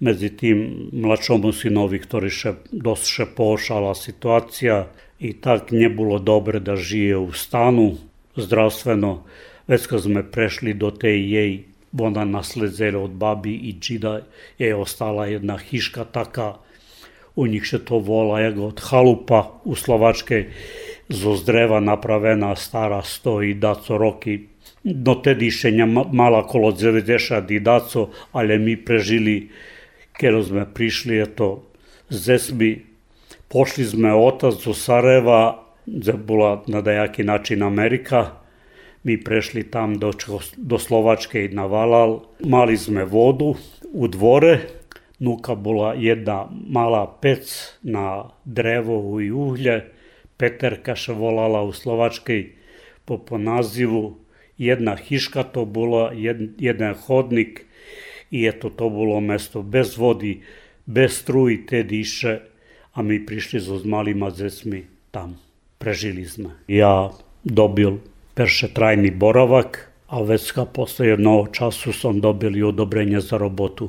medzi 0.02 0.34
tým 0.34 0.90
mladšomu 0.90 1.54
synovi, 1.54 2.02
ktorý 2.02 2.30
še, 2.30 2.52
dosť 2.74 3.06
še 3.06 3.26
pošala 3.38 3.94
situacija 3.94 4.90
i 5.22 5.30
tak 5.38 5.70
nebolo 5.70 6.18
dobre 6.18 6.58
da 6.58 6.74
žije 6.74 7.16
u 7.22 7.30
stanu 7.30 7.94
zdravstveno. 8.34 9.22
Već 9.70 9.86
kad 9.86 10.02
sme 10.02 10.26
prešli 10.26 10.74
do 10.74 10.90
te 10.90 11.14
jej, 11.14 11.70
ona 11.94 12.24
nasledzela 12.24 12.98
od 12.98 13.14
babi 13.14 13.54
i 13.54 13.78
džida, 13.78 14.26
je 14.58 14.74
ostala 14.74 15.30
jedna 15.30 15.58
hiška 15.58 16.04
taka, 16.04 16.58
u 17.36 17.46
njih 17.46 17.64
še 17.64 17.78
to 17.86 18.02
vola, 18.02 18.42
jego 18.42 18.72
od 18.72 18.80
halupa 18.90 19.62
u 19.64 19.76
Slovačke, 19.78 20.50
zo 21.08 21.36
zdreva 21.36 21.80
napravena 21.80 22.56
stara 22.56 23.02
stoji 23.02 23.54
daco 23.54 23.98
roki, 23.98 24.40
do 24.82 25.14
tedi 25.22 25.50
še 25.54 25.70
mala 26.12 26.42
kolo 26.48 26.72
90 26.72 27.52
i 27.54 27.60
daco, 27.60 28.08
ale 28.32 28.58
mi 28.58 28.76
prežili 28.76 29.36
keď 30.16 30.32
sme 30.44 30.64
prišli, 30.68 31.18
je 31.20 31.28
to 31.32 31.48
z 32.12 32.16
Zesby, 32.16 32.70
pošli 33.48 33.84
sme 33.84 34.12
otac 34.12 34.56
do 34.60 34.72
Sarajeva, 34.76 35.64
kde 35.86 36.14
bola 36.14 36.62
na 36.70 36.80
dajaký 36.80 37.26
način 37.26 37.62
Amerika, 37.62 38.38
mi 39.02 39.18
prešli 39.18 39.66
tam 39.66 39.98
do, 39.98 40.14
do 40.56 40.78
Slovačke 40.78 41.50
na 41.50 41.66
Valal, 41.66 42.22
mali 42.46 42.78
sme 42.78 43.02
vodu 43.02 43.58
u 43.90 44.04
dvore, 44.06 44.62
nuka 45.18 45.54
bola 45.54 45.94
jedna 45.94 46.46
mala 46.50 47.06
pec 47.06 47.46
na 47.82 48.30
drevo 48.44 49.18
i 49.18 49.30
uhlje, 49.30 49.90
Peterka 50.36 50.98
še 50.98 51.14
volala 51.14 51.62
u 51.62 51.70
Slovačkej 51.70 52.58
po, 53.06 53.18
po 53.18 53.38
nazivu, 53.38 54.18
jedna 54.58 54.98
hiška 54.98 55.46
to 55.54 55.62
bola, 55.62 56.10
jed, 56.10 56.58
jeden 56.58 56.94
hodnik, 57.06 57.66
i 58.32 58.46
eto 58.48 58.70
to 58.70 58.88
bolo 58.88 59.20
mesto 59.20 59.62
bez 59.62 59.96
vody, 59.96 60.40
bez 60.86 61.20
struji 61.20 61.66
te 61.66 61.82
diše, 61.82 62.38
a 62.92 63.02
mi 63.02 63.20
prišli 63.26 63.60
so 63.60 63.78
s 63.78 63.84
malima 63.84 64.30
dzecmi 64.30 64.84
tam. 65.10 65.36
Prežili 65.78 66.24
sme. 66.24 66.50
Ja 66.68 67.12
dobil 67.44 68.00
perše 68.34 68.68
trajni 68.74 69.10
boravak, 69.10 69.92
a 70.08 70.20
već 70.22 70.50
ka 70.52 70.64
posle 70.64 71.06
jednog 71.06 71.56
času 71.56 71.92
sam 71.92 72.20
dobil 72.20 72.56
i 72.56 72.62
odobrenje 72.62 73.20
za 73.20 73.36
robotu. 73.36 73.88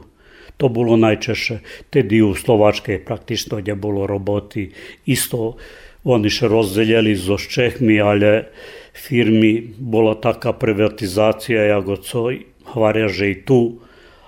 To 0.58 0.70
bilo 0.70 0.96
najčešće. 0.98 1.60
Tedi 1.90 2.22
u 2.22 2.36
Slovačke 2.36 3.00
praktično 3.06 3.58
gdje 3.58 3.76
bilo 3.76 4.08
roboti. 4.08 4.72
Isto 5.06 5.56
oni 6.04 6.30
še 6.30 6.48
rozdeljeli 6.48 7.16
zo 7.16 7.38
Čehmi, 7.38 8.00
ale 8.02 8.48
firmi 8.94 9.74
bola 9.78 10.16
taká 10.16 10.54
privatizacija, 10.54 11.64
jako 11.64 11.96
co 11.96 12.32
hvarjaže 12.74 13.32
i 13.32 13.42
tu 13.46 13.80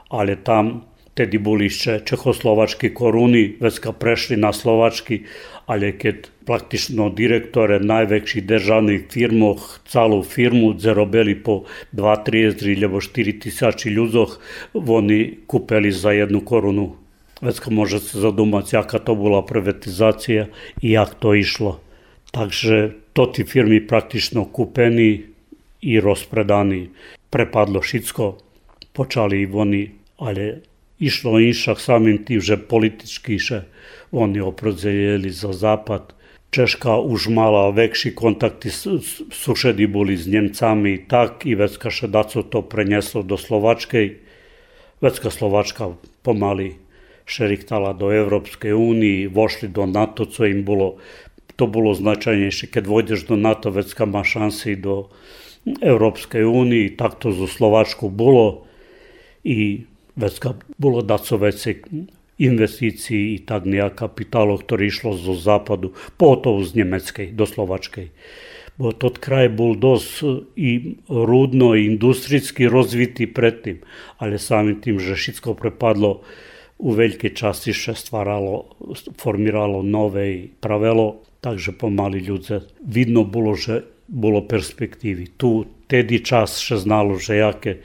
ali 0.10 0.36
tam 0.36 0.86
tedy 1.16 1.40
boli 1.40 1.72
ešte 1.72 2.04
čehoslovački 2.04 2.92
koruni, 2.92 3.56
već 3.64 3.80
ka 3.80 3.92
prešli 3.96 4.36
na 4.36 4.52
slovački, 4.52 5.24
ali 5.66 5.96
keď 5.96 6.28
praktično 6.46 7.08
direktore 7.10 7.80
najväčších 7.80 8.44
državných 8.44 9.08
firmoch, 9.10 9.80
celú 9.88 10.22
firmu 10.22 10.76
zarobili 10.76 11.34
po 11.40 11.64
2-3 11.96 12.52
alebo 12.76 13.00
4 13.00 13.42
tisíci 13.42 13.88
ľudoch, 13.96 14.44
oni 14.76 15.48
kúpili 15.48 15.90
za 15.90 16.12
jednu 16.12 16.44
korunu. 16.44 17.00
Vecka 17.40 17.72
môže 17.72 18.04
sa 18.04 18.20
zadumať, 18.20 18.84
jaká 18.84 19.00
to 19.00 19.16
bola 19.16 19.44
privatizácia 19.44 20.52
i 20.84 20.96
jak 20.96 21.16
to 21.16 21.32
išlo. 21.32 21.80
Takže 22.36 22.92
to 23.16 23.32
tí 23.32 23.48
firmy 23.48 23.80
praktično 23.80 24.44
kúpení 24.44 25.32
i 25.80 25.94
rozpredaní. 26.04 26.92
Prepadlo 27.32 27.80
všetko, 27.80 28.45
počali 28.96 29.44
oni, 29.44 29.92
ale 30.24 30.64
išlo 31.00 31.44
inšak 31.44 31.76
samim 31.80 32.24
tým, 32.24 32.40
že 32.40 32.56
politički 32.56 33.36
še 33.36 33.68
oni 34.16 34.40
oprodzeljeli 34.40 35.28
za 35.30 35.52
zapad. 35.52 36.16
Češka 36.56 37.04
už 37.04 37.28
mala 37.36 37.68
väčší 37.76 38.16
kontakty, 38.16 38.72
sušedi 38.72 39.92
boli 39.92 40.16
s 40.16 40.24
Nemcami 40.24 41.04
tak 41.04 41.44
i 41.44 41.52
vecka 41.52 41.92
še 41.92 42.08
daco 42.08 42.48
to 42.48 42.64
preneslo 42.64 43.28
do 43.28 43.36
Slovačkej. 43.36 44.24
Vecka 45.04 45.28
Slovačka 45.28 46.00
pomali 46.24 46.80
šeriktala 47.28 47.92
do 47.92 48.08
Evropskej 48.14 48.72
únii, 48.72 49.28
vošli 49.28 49.68
do 49.68 49.84
NATO, 49.84 50.24
co 50.24 50.48
im 50.48 50.64
bolo, 50.64 50.96
to 51.60 51.68
bolo 51.68 51.92
značajnejšie. 51.92 52.72
Keď 52.72 52.84
vojdeš 52.88 53.28
do 53.28 53.36
NATO, 53.36 53.74
vecka 53.76 54.08
má 54.08 54.24
šansi 54.24 54.80
do 54.80 55.12
Európskej 55.66 56.46
únii, 56.46 56.96
tak 56.96 57.20
to 57.20 57.36
zo 57.36 57.52
Slovačku 57.52 58.08
bolo 58.08 58.65
i 59.46 59.86
vecka 60.18 60.58
bolo 60.82 61.06
daco 61.06 61.38
veci 61.38 61.78
investícií 62.36 63.38
i 63.38 63.40
tak 63.48 63.64
nejak 63.64 63.96
kapitálov, 63.96 64.68
ktorý 64.68 64.92
išlo 64.92 65.16
zo 65.16 65.38
západu, 65.38 65.96
pohotovo 66.20 66.60
z 66.66 66.84
Nemeckej 66.84 67.32
do 67.32 67.48
Slovačkej. 67.48 68.12
Bo 68.76 68.92
tot 68.92 69.24
kraj 69.24 69.56
bol 69.56 69.80
dosť 69.80 70.52
i 70.60 71.00
rúdno, 71.08 71.80
i 71.80 71.88
industricky 71.88 72.68
rozvitý 72.68 73.24
predtým, 73.24 73.80
ale 74.20 74.36
samým 74.36 74.84
tým, 74.84 75.00
že 75.00 75.16
všetko 75.16 75.56
prepadlo, 75.56 76.28
u 76.76 76.92
veľkej 76.92 77.32
časti 77.32 77.72
še 77.72 77.96
stvaralo, 77.96 78.76
formiralo 79.16 79.80
nové 79.80 80.52
pravelo, 80.60 81.24
takže 81.40 81.72
pomaly 81.72 82.20
ľudia. 82.20 82.68
Vidno 82.84 83.24
bolo, 83.24 83.56
že 83.56 83.88
bolo 84.12 84.44
perspektívy. 84.44 85.40
Tu 85.40 85.64
tedy 85.88 86.20
čas 86.20 86.60
še 86.60 86.84
znalo, 86.84 87.16
že 87.16 87.40
jaké 87.40 87.80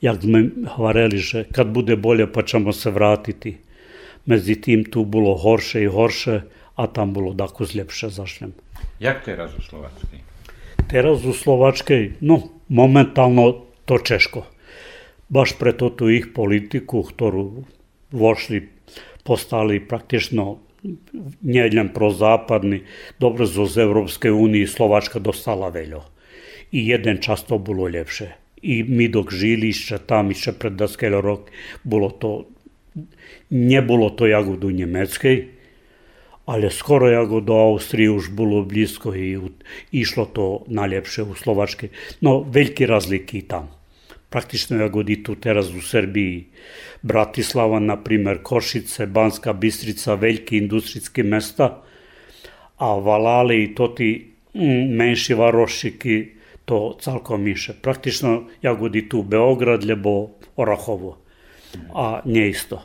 jak 0.00 0.22
sme 0.22 0.50
hovorili, 0.76 1.18
že 1.18 1.44
kad 1.52 1.68
bude 1.68 1.96
bolje 1.96 2.26
pa 2.32 2.42
ćemo 2.42 2.72
se 2.72 2.90
vratiti. 2.90 3.56
Međutim, 4.26 4.84
tu 4.84 5.04
bilo 5.04 5.36
horše 5.36 5.82
i 5.82 5.86
horše, 5.86 6.40
a 6.74 6.86
tam 6.86 7.12
bilo 7.12 7.32
dako 7.32 7.64
zljepše 7.64 8.08
zašljem. 8.08 8.52
Jak 9.00 9.24
teraz 9.24 9.50
u 9.58 9.62
Slovackej? 9.62 10.20
Teraz 10.88 11.24
u 11.24 11.32
Slovačkej, 11.32 12.12
no, 12.20 12.42
momentalno 12.68 13.64
to 13.84 13.98
češko. 13.98 14.46
Baš 15.28 15.54
preto 15.58 15.90
tu 15.90 16.10
ich 16.10 16.32
politiku, 16.34 17.02
ktorú 17.06 17.64
vošli, 18.10 18.68
postali 19.24 19.78
praktično 19.80 20.58
njeđan 21.42 21.88
prozapadni, 21.94 22.82
dobro 23.18 23.46
z 23.46 23.78
Evropske 23.78 24.32
unije 24.32 24.66
Slovačka 24.66 25.18
dostala 25.18 25.68
veljo. 25.68 26.02
I 26.72 26.88
jeden 26.88 27.18
čas 27.22 27.44
to 27.44 27.58
bilo 27.58 27.88
ljepše 27.88 28.39
i 28.62 28.82
mi 28.82 29.08
dok 29.08 29.32
žilišća, 29.32 29.98
tamišća, 29.98 30.52
pred 30.52 30.72
daskelo 30.72 31.20
rok, 31.20 31.50
bilo 31.82 32.10
to, 32.10 32.46
nje 33.50 33.82
bilo 33.82 34.10
to 34.10 34.26
jagod 34.26 34.64
u 34.64 34.70
Njemačkej, 34.70 35.46
ali 36.46 36.70
skoro 36.70 37.08
jagod 37.08 37.44
do 37.44 37.54
Austrije 37.54 38.10
už 38.10 38.30
bilo 38.30 38.62
blisko 38.64 39.14
i 39.14 39.36
u, 39.36 39.50
išlo 39.92 40.24
to 40.24 40.64
najljepše 40.66 41.22
u 41.22 41.34
Slovačke. 41.34 41.88
No, 42.20 42.40
velike 42.42 42.86
razlike 42.86 43.38
i 43.38 43.42
tam. 43.42 43.70
Praktično 44.30 44.80
jagod 44.80 45.10
i 45.10 45.22
tu 45.22 45.34
teraz 45.34 45.68
u 45.70 45.80
Srbiji. 45.80 46.44
Bratislava, 47.02 47.78
na 47.78 47.96
primer, 48.02 48.42
Košice, 48.42 49.06
Banska 49.06 49.52
Bistrica, 49.52 50.14
velike 50.14 50.56
industrijske 50.56 51.22
mesta, 51.22 51.82
a 52.76 52.94
Valale 52.94 53.62
i 53.62 53.74
toti 53.74 54.26
mm, 54.54 54.96
menši 54.96 55.34
varošiki, 55.34 56.39
to 56.70 56.94
celkom 57.02 57.42
miše. 57.42 57.74
Praktično 57.82 58.44
ja 58.62 58.74
godi 58.78 59.08
tu 59.08 59.24
Beograd, 59.26 59.82
lebo 59.84 60.38
Orahovo, 60.56 61.16
a 61.94 62.22
nie 62.24 62.46
isto. 62.54 62.78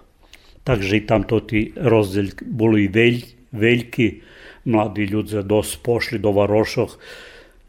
Takže 0.65 0.97
i 0.97 1.05
tam 1.05 1.27
to 1.29 1.39
ti 1.45 1.69
rozdelj 1.77 2.31
boli 2.41 2.87
velj, 2.89 3.21
veljki, 3.53 4.09
mladi 4.65 5.05
ljudi 5.05 5.43
dos 5.45 5.75
pošli 5.77 6.17
do 6.19 6.33
Varošoh, 6.33 6.97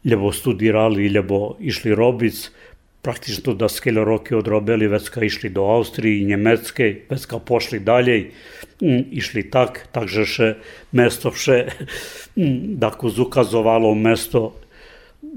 lebo 0.09 0.33
studirali, 0.33 1.05
lebo 1.13 1.57
išli 1.61 1.93
robic, 1.93 2.49
praktično 3.05 3.53
da 3.53 3.69
skele 3.69 4.01
roke 4.01 4.35
odrobili, 4.35 4.89
već 4.89 5.09
ka 5.13 5.21
išli 5.21 5.53
do 5.53 5.69
Austriji, 5.69 6.25
Njemecke, 6.25 6.95
već 7.09 7.25
ka 7.25 7.39
pošli 7.39 7.79
dalje, 7.79 8.31
mm, 8.81 9.03
išli 9.11 9.51
tak, 9.53 9.83
takže 9.93 10.25
še 10.25 10.53
mesto 10.91 11.29
vše, 11.29 11.65
mm, 12.41 12.79
da 12.81 12.89
ko 12.89 13.13
zukazovalo 13.13 13.93
mesto 13.93 14.55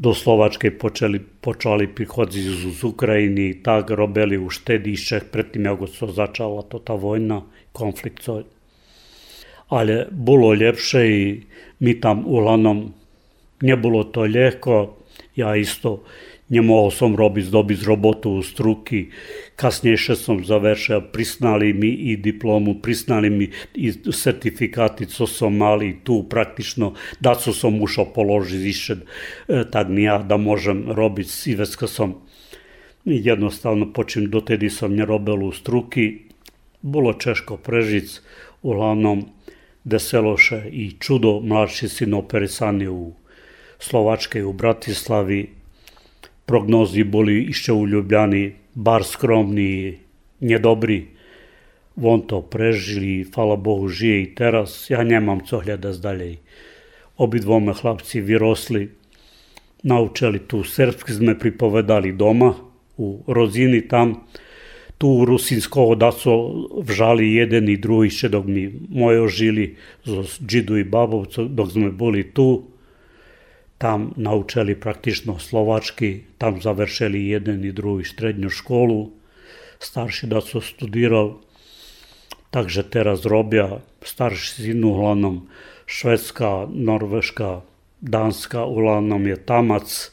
do 0.00 0.14
Slovačke 0.16 0.70
počeli, 0.72 1.20
počali 1.20 1.84
prihodzi 1.84 2.40
z 2.72 2.84
Ukrajini 2.84 3.50
i 3.50 3.58
tak 3.62 3.90
robili 3.92 4.38
u 4.38 4.48
štedišćeh 4.48 5.28
predtím, 5.32 5.68
ako 5.68 5.86
se 5.86 6.06
začala 6.16 6.62
to 6.62 6.78
ta 6.78 6.96
vojna, 6.96 7.42
konflikt. 7.72 8.24
Ale 9.68 10.06
bilo 10.10 10.54
ljepše 10.54 11.00
i 11.08 11.42
mi 11.78 12.00
tam 12.00 12.24
uglavnom 12.26 12.94
nie 13.62 13.76
było 13.76 14.04
to 14.04 14.24
lehko, 14.24 14.96
ja 15.36 15.56
isto 15.56 16.02
njemu 16.50 16.86
osom 16.86 17.16
robis 17.16 17.46
dobis 17.46 17.82
robotu 17.82 18.30
u 18.30 18.42
struki, 18.42 19.06
kasnije 19.56 19.96
šestom 19.96 20.44
završao, 20.44 21.00
priznali 21.00 21.72
mi 21.72 21.88
i 21.88 22.16
diplomu, 22.16 22.74
priznali 22.82 23.30
mi 23.30 23.50
i 23.74 23.92
sertifikati, 24.12 25.06
co 25.06 25.26
som 25.26 25.56
mali 25.56 25.96
tu 26.04 26.26
praktično, 26.30 26.94
da 27.20 27.34
su 27.34 27.52
sam 27.52 27.82
ušao 27.82 28.04
položi 28.04 28.56
više, 28.58 28.96
e, 29.48 29.64
tad 29.70 29.90
mi 29.90 30.02
ja 30.02 30.18
da 30.18 30.36
možem 30.36 30.84
robiti 30.92 31.28
siveska 31.28 31.86
som. 31.86 32.14
Jednostavno 33.04 33.92
počem 33.92 34.30
do 34.30 34.40
tedi 34.40 34.70
sam 34.70 34.94
nje 34.94 35.04
robel 35.04 35.44
u 35.44 35.52
struki, 35.52 36.18
bilo 36.82 37.12
češko 37.12 37.56
prežic, 37.56 38.20
uglavnom 38.62 39.24
deseloše 39.84 40.62
i 40.72 40.90
čudo 41.00 41.40
mlači 41.40 41.88
sin 41.88 42.14
operisani 42.14 42.88
u 42.88 43.12
Slovačke 43.78 44.44
u 44.44 44.52
Bratislavi, 44.52 45.59
prognozi 46.50 47.04
boli 47.04 47.42
išće 47.42 47.72
u 47.72 47.86
Ljubljani 47.86 48.52
bar 48.74 49.04
skromni, 49.04 49.98
nedobri. 50.40 51.06
On 52.02 52.22
to 52.26 52.40
prežili, 52.42 53.24
fala 53.34 53.56
Bohu, 53.56 53.88
žije 53.88 54.22
i 54.22 54.34
teraz. 54.34 54.90
Ja 54.90 55.04
nemam 55.04 55.44
co 55.46 55.60
hljeda 55.60 55.92
zdalje. 55.92 56.36
Obidvome 57.16 57.72
hlapci 57.72 58.20
virosli, 58.20 58.88
naučali 59.82 60.38
tu 60.38 60.64
srpski, 60.64 61.12
sme 61.12 61.38
pripovedali 61.38 62.12
doma, 62.12 62.54
u 62.96 63.22
Rozini 63.26 63.88
tam. 63.88 64.14
Tu 64.98 65.24
rusinsko 65.24 65.84
odaco 65.94 66.34
vžali 66.82 67.30
jeden 67.34 67.68
i 67.68 67.76
drugi, 67.76 68.10
še 68.10 68.28
dok 68.28 68.50
mi 68.50 68.66
mojo 68.88 69.28
žili, 69.28 69.76
z 70.04 70.42
džidu 70.46 70.82
i 70.82 70.84
babovcu, 70.84 71.46
dok 71.46 71.70
sme 71.70 71.94
boli 71.94 72.26
tu 72.34 72.50
tam 73.80 74.12
naučili 74.16 74.74
praktično 74.80 75.38
slovački, 75.38 76.20
tam 76.38 76.60
završili 76.60 77.28
jeden 77.28 77.64
i 77.64 77.72
drugi 77.72 78.04
srednju 78.04 78.50
školu, 78.50 79.10
starši 79.78 80.26
da 80.26 80.40
su 80.40 80.60
studirali, 80.60 81.32
takže 82.50 82.82
teraz 82.90 83.24
robia. 83.24 83.80
Starši 84.04 84.62
sin 84.62 84.84
uglavnom 84.84 85.48
Švedska, 85.86 86.68
Norveška, 86.68 87.60
Danska 88.00 88.64
uglavnom 88.64 89.26
je 89.26 89.36
tamac, 89.36 90.12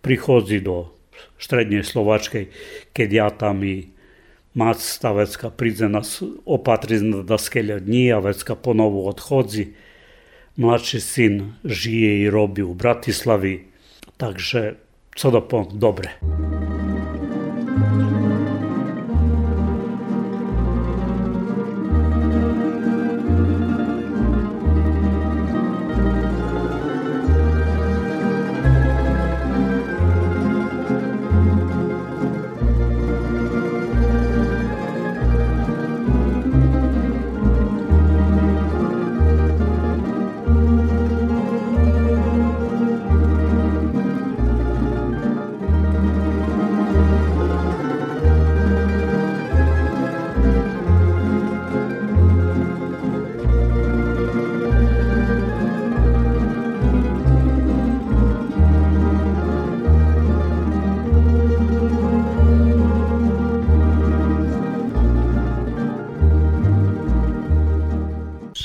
prihodzi 0.00 0.60
do 0.60 0.92
strednje 1.38 1.84
Slovačke, 1.84 2.46
keď 2.92 3.12
ja 3.12 3.30
tam 3.30 3.64
i 3.64 3.88
mac 4.54 4.80
stavecka 4.80 5.50
príde 5.50 5.88
nas 5.88 6.20
opatri 6.44 7.00
da 7.24 7.38
skelja 7.38 7.80
dní 7.80 8.12
a 8.12 8.20
vecka 8.20 8.54
ponovu 8.54 9.08
odchodzi, 9.08 9.72
Mladší 10.56 11.00
syn 11.00 11.54
žije 11.64 12.22
i 12.22 12.30
robi 12.30 12.62
u 12.62 12.74
Bratislavi, 12.74 13.64
takže 14.16 14.74
co 15.16 15.30
da 15.30 15.40
pom, 15.40 15.66
dobre. 15.72 16.10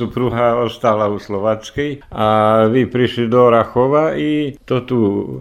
Supruha 0.02 0.58
ostala 0.66 1.06
u 1.14 1.20
Slovačkej 1.22 2.02
a 2.10 2.66
vy 2.74 2.89
prišli 2.89 3.30
do 3.30 3.49
Rachova 3.54 4.18
i 4.18 4.58
to 4.66 4.82
tu 4.82 4.99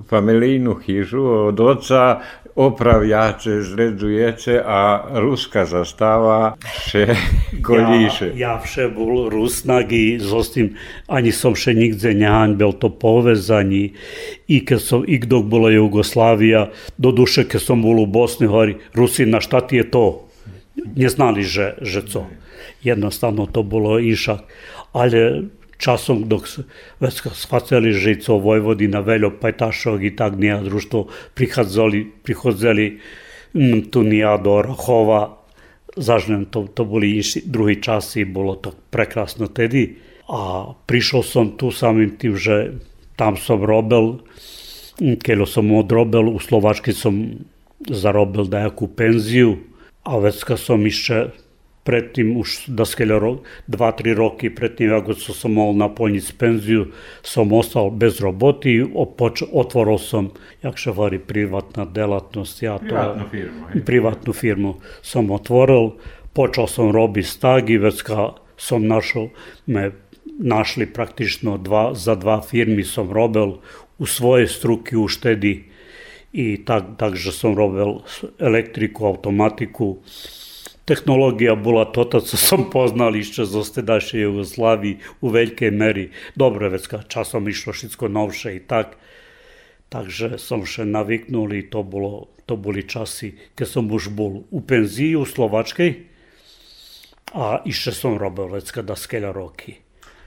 familijnu 0.08 0.74
hižu 0.84 1.24
od 1.48 1.60
oca 1.60 2.20
opravjače, 2.54 3.62
zredzujete 3.62 4.60
a 4.60 5.08
ruska 5.16 5.64
zastava 5.64 6.58
še 6.84 7.06
kolíše. 7.66 8.34
Ja, 8.36 8.36
ja 8.36 8.54
vše 8.60 8.90
bol 8.92 9.30
rusnak 9.32 9.94
i 9.96 10.18
zostim 10.20 10.74
ani 11.08 11.32
som 11.32 11.56
še 11.56 11.72
nigde 11.72 12.12
nehanbel 12.12 12.76
to 12.76 12.92
povezani 12.92 13.94
i 14.44 14.60
keď 14.60 14.80
som, 14.84 15.06
i 15.08 15.16
dok 15.24 15.48
bola 15.48 15.72
Jugoslavija, 15.72 16.68
do 17.00 17.14
duše 17.16 17.46
keď 17.48 17.64
som 17.64 17.80
bol 17.80 18.04
u 18.04 18.06
Bosni, 18.10 18.50
hovorí, 18.50 18.76
Rusina, 18.92 19.40
šta 19.40 19.64
ti 19.64 19.80
je 19.80 19.88
to? 19.88 20.04
Neznali, 20.76 21.46
že, 21.46 21.80
že 21.80 22.04
co 22.04 22.28
jednostavno 22.82 23.46
to 23.46 23.62
bolo 23.62 23.98
išak. 23.98 24.40
Ale 24.92 25.42
časom, 25.78 26.28
dok 26.28 26.48
već 27.00 27.22
shvatili 27.32 27.92
že 27.92 28.20
co 28.20 28.38
Vojvodina, 28.38 29.00
Veljo, 29.00 29.30
Pajtašog 29.40 30.04
i 30.04 30.16
tak 30.16 30.36
nija 30.36 30.60
društvo 30.60 31.08
prichádzali, 31.34 32.06
prichodzeli 32.22 33.00
tu 33.90 34.02
nija 34.02 34.36
do 34.36 34.62
Rahova, 34.62 35.36
zažnem, 35.96 36.44
to, 36.44 36.68
to 36.74 36.84
boli 36.84 37.16
inši, 37.16 37.42
drugi 37.46 37.82
časi 37.82 38.20
i 38.20 38.24
bolo 38.24 38.54
to 38.54 38.72
prekrasno 38.90 39.46
tedy. 39.46 39.96
A 40.28 40.70
prišao 40.86 41.22
som 41.22 41.56
tu 41.58 41.70
samim 41.74 42.14
tim, 42.14 42.36
že 42.36 42.78
tam 43.16 43.36
som 43.36 43.64
robil, 43.64 44.22
keď 45.00 45.48
som 45.48 45.66
odrobil, 45.74 46.30
u 46.30 46.38
Slovački 46.38 46.94
som 46.94 47.42
zarobil 47.88 48.46
nejakú 48.46 48.86
penziu 48.92 49.58
a 50.06 50.20
vecka 50.22 50.54
som 50.54 50.84
ešte 50.86 51.34
predtým 51.80 52.36
už 52.36 52.68
daskeľa 52.70 53.40
2-3 53.66 54.12
roky 54.12 54.52
predtým, 54.52 54.92
ako 54.92 55.16
som 55.16 55.56
mohol 55.56 55.74
naplniť 55.80 56.24
penziu, 56.36 56.92
som 57.24 57.48
ostal 57.56 57.88
bez 57.88 58.20
roboty, 58.20 58.84
opoč, 58.84 59.42
otvoril 59.42 59.96
som, 59.96 60.36
jak 60.60 60.76
sa 60.76 60.92
hovorí, 60.92 61.16
privátna 61.16 61.88
delatnosť. 61.88 62.56
Ja 62.60 62.76
to, 62.76 62.94
firmu. 63.32 63.72
Hej. 63.72 63.82
Firmu 64.30 64.78
som 65.00 65.32
otvoril, 65.32 65.96
počal 66.36 66.68
som 66.68 66.92
robiť 66.92 67.24
stágy, 67.26 67.80
vecka 67.80 68.36
som 68.60 68.84
našel, 68.84 69.32
me 69.64 69.96
našli 70.40 70.88
praktično 70.88 71.60
dva, 71.60 71.92
za 71.96 72.16
dva 72.16 72.40
firmy 72.40 72.84
som 72.84 73.08
robil 73.08 73.60
u 74.00 74.04
svoje 74.08 74.48
struky 74.48 74.96
už 74.96 75.20
tedy 75.20 75.68
i 76.32 76.56
tak, 76.62 76.96
takže 76.96 77.34
som 77.34 77.58
robil 77.58 78.00
elektriku, 78.38 79.04
automatiku, 79.10 80.00
Technológia 80.90 81.54
bola 81.54 81.86
toto, 81.86 82.18
co 82.18 82.34
som 82.34 82.66
poznal 82.66 83.14
ešte 83.14 83.46
zo 83.46 83.62
stedašej 83.62 84.26
Jugoslávii 84.26 85.22
u 85.22 85.30
veľkej 85.30 85.70
mery. 85.70 86.10
Dobre, 86.34 86.66
vecka, 86.66 87.06
časom 87.06 87.46
išlo 87.46 87.70
všetko 87.70 88.10
novšie 88.10 88.58
i 88.58 88.60
tak. 88.66 88.98
Takže 89.86 90.34
som 90.42 90.66
še 90.66 90.82
naviknul 90.82 91.54
to, 91.70 91.86
bolo, 91.86 92.34
to 92.42 92.58
boli 92.58 92.82
časy, 92.82 93.38
keď 93.54 93.66
som 93.70 93.86
už 93.86 94.10
bol 94.10 94.42
u 94.50 94.58
penziji 94.66 95.14
u 95.14 95.22
Slovačkej 95.22 96.10
a 97.38 97.62
ešte 97.62 97.94
som 97.94 98.18
robil 98.18 98.50
vecka 98.50 98.82
da 98.82 98.98
skeľa 98.98 99.30
roky. 99.30 99.78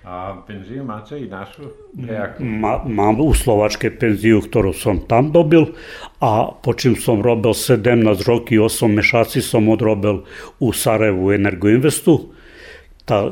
A 0.03 0.35
penziju 0.47 0.83
máte 0.83 1.19
i 1.19 1.27
našu? 1.27 1.61
Ma, 2.39 2.83
mám 2.85 3.21
u 3.23 3.31
Slovačke 3.31 3.87
penziju, 3.87 4.43
ktorú 4.43 4.75
som 4.75 4.99
tam 5.07 5.31
dobil 5.31 5.71
a 6.19 6.51
počím 6.51 6.99
som 6.99 7.23
robil 7.23 7.55
17 7.55 8.27
roky, 8.27 8.59
8 8.59 8.91
mešaci 8.91 9.39
som 9.39 9.71
odrobil 9.71 10.27
u 10.59 10.75
Sarajevu 10.75 11.31
Energoinvestu. 11.31 12.35
Ta, 13.07 13.31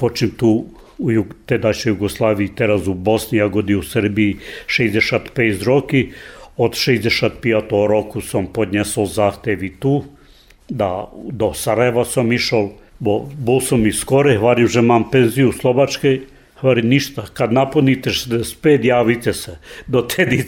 počím 0.00 0.32
tu 0.40 0.72
u 0.96 1.12
jug, 1.12 1.36
tedašej 1.44 1.92
Jugoslaviji, 1.92 2.56
teraz 2.56 2.88
u 2.88 2.94
Bosni, 2.94 3.40
a 3.40 3.52
godi 3.52 3.76
u 3.76 3.84
Srbiji 3.84 4.40
65 4.66 5.68
roky. 5.68 6.16
Od 6.56 6.72
65. 6.72 7.44
roku 7.68 8.24
som 8.24 8.48
podnesol 8.48 9.04
zahtevi 9.04 9.76
tu, 9.76 10.04
da 10.68 11.12
do 11.12 11.52
Sarajeva 11.52 12.08
som 12.08 12.32
išao, 12.32 12.85
bo 12.98 13.28
bol 13.38 13.60
som 13.60 13.86
i 13.86 13.92
skore, 13.92 14.36
hovorím, 14.36 14.68
že 14.68 14.82
mám 14.82 15.10
penziju 15.10 15.50
u 15.50 15.56
Slovačkej, 15.56 16.26
hovorím 16.60 16.88
ništa, 16.88 17.28
kad 17.32 17.52
napunite 17.52 18.10
65, 18.10 18.84
javite 18.84 19.32
se, 19.32 19.58
dotedy 19.86 20.44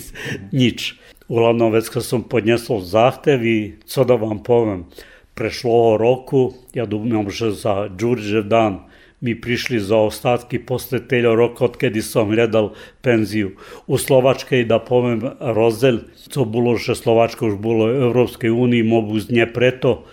nič. 0.52 0.94
Uglavnom, 1.28 1.72
već 1.72 1.88
kad 1.88 2.04
sam 2.04 2.22
podnesol 2.24 2.80
zahtev 2.80 3.44
i 3.44 3.76
co 3.84 4.04
da 4.04 4.16
vam 4.16 4.40
povem, 4.42 4.88
prešlo 5.34 5.96
roku, 6.00 6.54
ja 6.74 6.86
dumam, 6.86 7.30
že 7.30 7.52
za 7.52 7.88
Đurđev 7.88 8.48
dan 8.48 8.88
mi 9.20 9.34
prišli 9.40 9.80
za 9.80 9.96
ostatki 9.96 10.58
posle 10.58 11.00
telja 11.08 11.34
roka 11.34 11.64
od 11.64 11.76
kedi 11.76 12.02
sam 12.02 12.30
gledal 12.30 12.72
penziju. 13.02 13.50
U 13.86 13.98
Slovačkej, 13.98 14.64
da 14.64 14.78
povem, 14.78 15.22
rozdelj, 15.40 16.00
co 16.30 16.44
bilo, 16.44 16.76
že 16.76 16.94
Slovačka 16.94 17.46
už 17.46 17.58
bilo 17.58 17.90
u 17.90 17.94
Evropskej 18.08 18.50
uniji, 18.50 18.86
z 19.20 19.46
preto, 19.54 20.04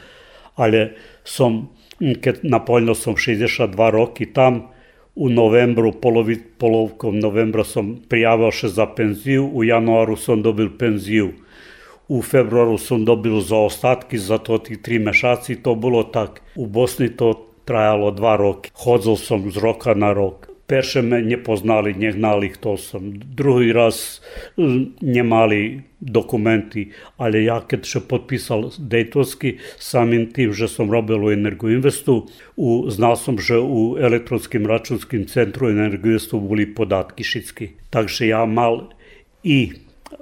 ali 0.55 0.89
som 1.23 1.69
keď 1.99 2.43
napoljno 2.43 2.95
som 2.95 3.15
62 3.15 3.71
roky 3.91 4.25
tam, 4.33 4.75
u 5.15 5.29
novembru, 5.29 5.93
polovi, 6.01 6.35
polovkom 6.57 7.19
novembra 7.19 7.63
som 7.63 7.95
prijavio 8.09 8.51
se 8.51 8.67
za 8.67 8.85
penziju, 8.85 9.47
u 9.53 9.63
januaru 9.63 10.15
sam 10.15 10.41
dobil 10.41 10.69
penziju. 10.77 11.31
U 12.07 12.21
februaru 12.21 12.77
sam 12.77 13.05
dobil 13.05 13.39
za 13.41 13.57
ostatki 13.57 14.17
za 14.17 14.37
to 14.37 14.57
tih 14.57 14.81
tri 14.81 14.99
mešaci, 14.99 15.55
to 15.63 15.75
bilo 15.75 16.03
tak. 16.03 16.41
U 16.55 16.65
Bosni 16.65 17.09
to 17.09 17.47
trajalo 17.65 18.11
dva 18.11 18.35
roky. 18.37 18.69
Chodzil 18.73 19.15
som 19.15 19.51
z 19.51 19.57
roka 19.57 19.93
na 19.93 20.13
rok 20.13 20.54
першими 20.65 21.21
не 21.21 21.37
познали, 21.37 21.93
не 21.93 22.11
гнали, 22.11 22.49
хто 22.49 22.77
сам. 22.77 23.13
Другий 23.37 23.71
раз 23.71 24.21
не 25.01 25.23
мали 25.23 25.83
документи, 26.01 26.87
але 27.17 27.43
я 27.43 27.59
кед 27.59 27.85
ще 27.85 27.99
підписав 27.99 28.73
Дейтонський, 28.79 29.59
самим 29.77 30.27
тим, 30.27 30.53
що 30.53 30.67
сам 30.67 30.91
робив 30.91 31.23
у 31.23 31.29
Енергоінвесту, 31.29 32.27
у, 32.55 32.89
знав 32.89 33.17
сам, 33.17 33.39
що 33.39 33.65
у 33.65 33.97
електронському 33.97 34.67
рачунському 34.67 35.23
центру 35.23 35.69
Енергоінвесту 35.69 36.39
були 36.39 36.65
податки 36.65 37.23
шицькі. 37.23 37.69
Так 37.89 38.09
що 38.09 38.25
я 38.25 38.45
мав 38.45 38.89
і 39.43 39.71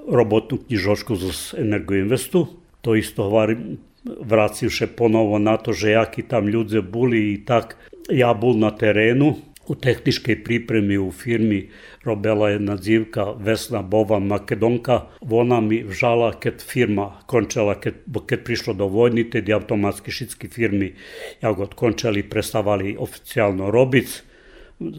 роботну 0.08 0.58
книжочку 0.58 1.16
з 1.16 1.54
Енергоінвесту, 1.58 2.48
то 2.82 2.96
істо 2.96 3.24
говорим, 3.24 3.78
поново 4.04 4.88
ponovo 4.96 5.38
na 5.38 5.58
to 5.58 5.74
že 5.74 5.90
jaki 5.90 6.24
tam 6.24 6.48
ljudje 6.48 6.82
bili 6.82 7.34
i 7.34 7.46
tak, 7.46 7.78
ja 8.10 8.34
bol 8.34 8.60
na 8.60 8.72
terenu, 8.72 9.36
U 9.68 9.76
tehničkej 9.76 10.44
pripremi 10.44 10.98
u 10.98 11.12
firmi 11.12 11.70
robila 12.04 12.50
jedna 12.50 12.76
dzivka 12.76 13.32
Vesna 13.40 13.82
Bovan 13.82 14.26
Makedonka. 14.28 15.02
Ona 15.22 15.62
mi 15.62 15.84
vžala 15.84 16.34
kad 16.40 16.62
firma 16.62 17.12
končala, 17.26 17.76
kad, 17.80 17.94
kad 18.26 18.44
prišlo 18.44 18.74
do 18.74 18.88
vojni, 18.88 19.30
tad 19.30 19.48
je 19.48 19.56
automatski 19.56 20.12
šitski 20.12 20.48
firmi 20.48 20.94
jagod 21.42 21.74
končali, 21.74 22.24
prestavali 22.24 22.98
oficijalno 23.00 23.72
robic. 23.72 24.24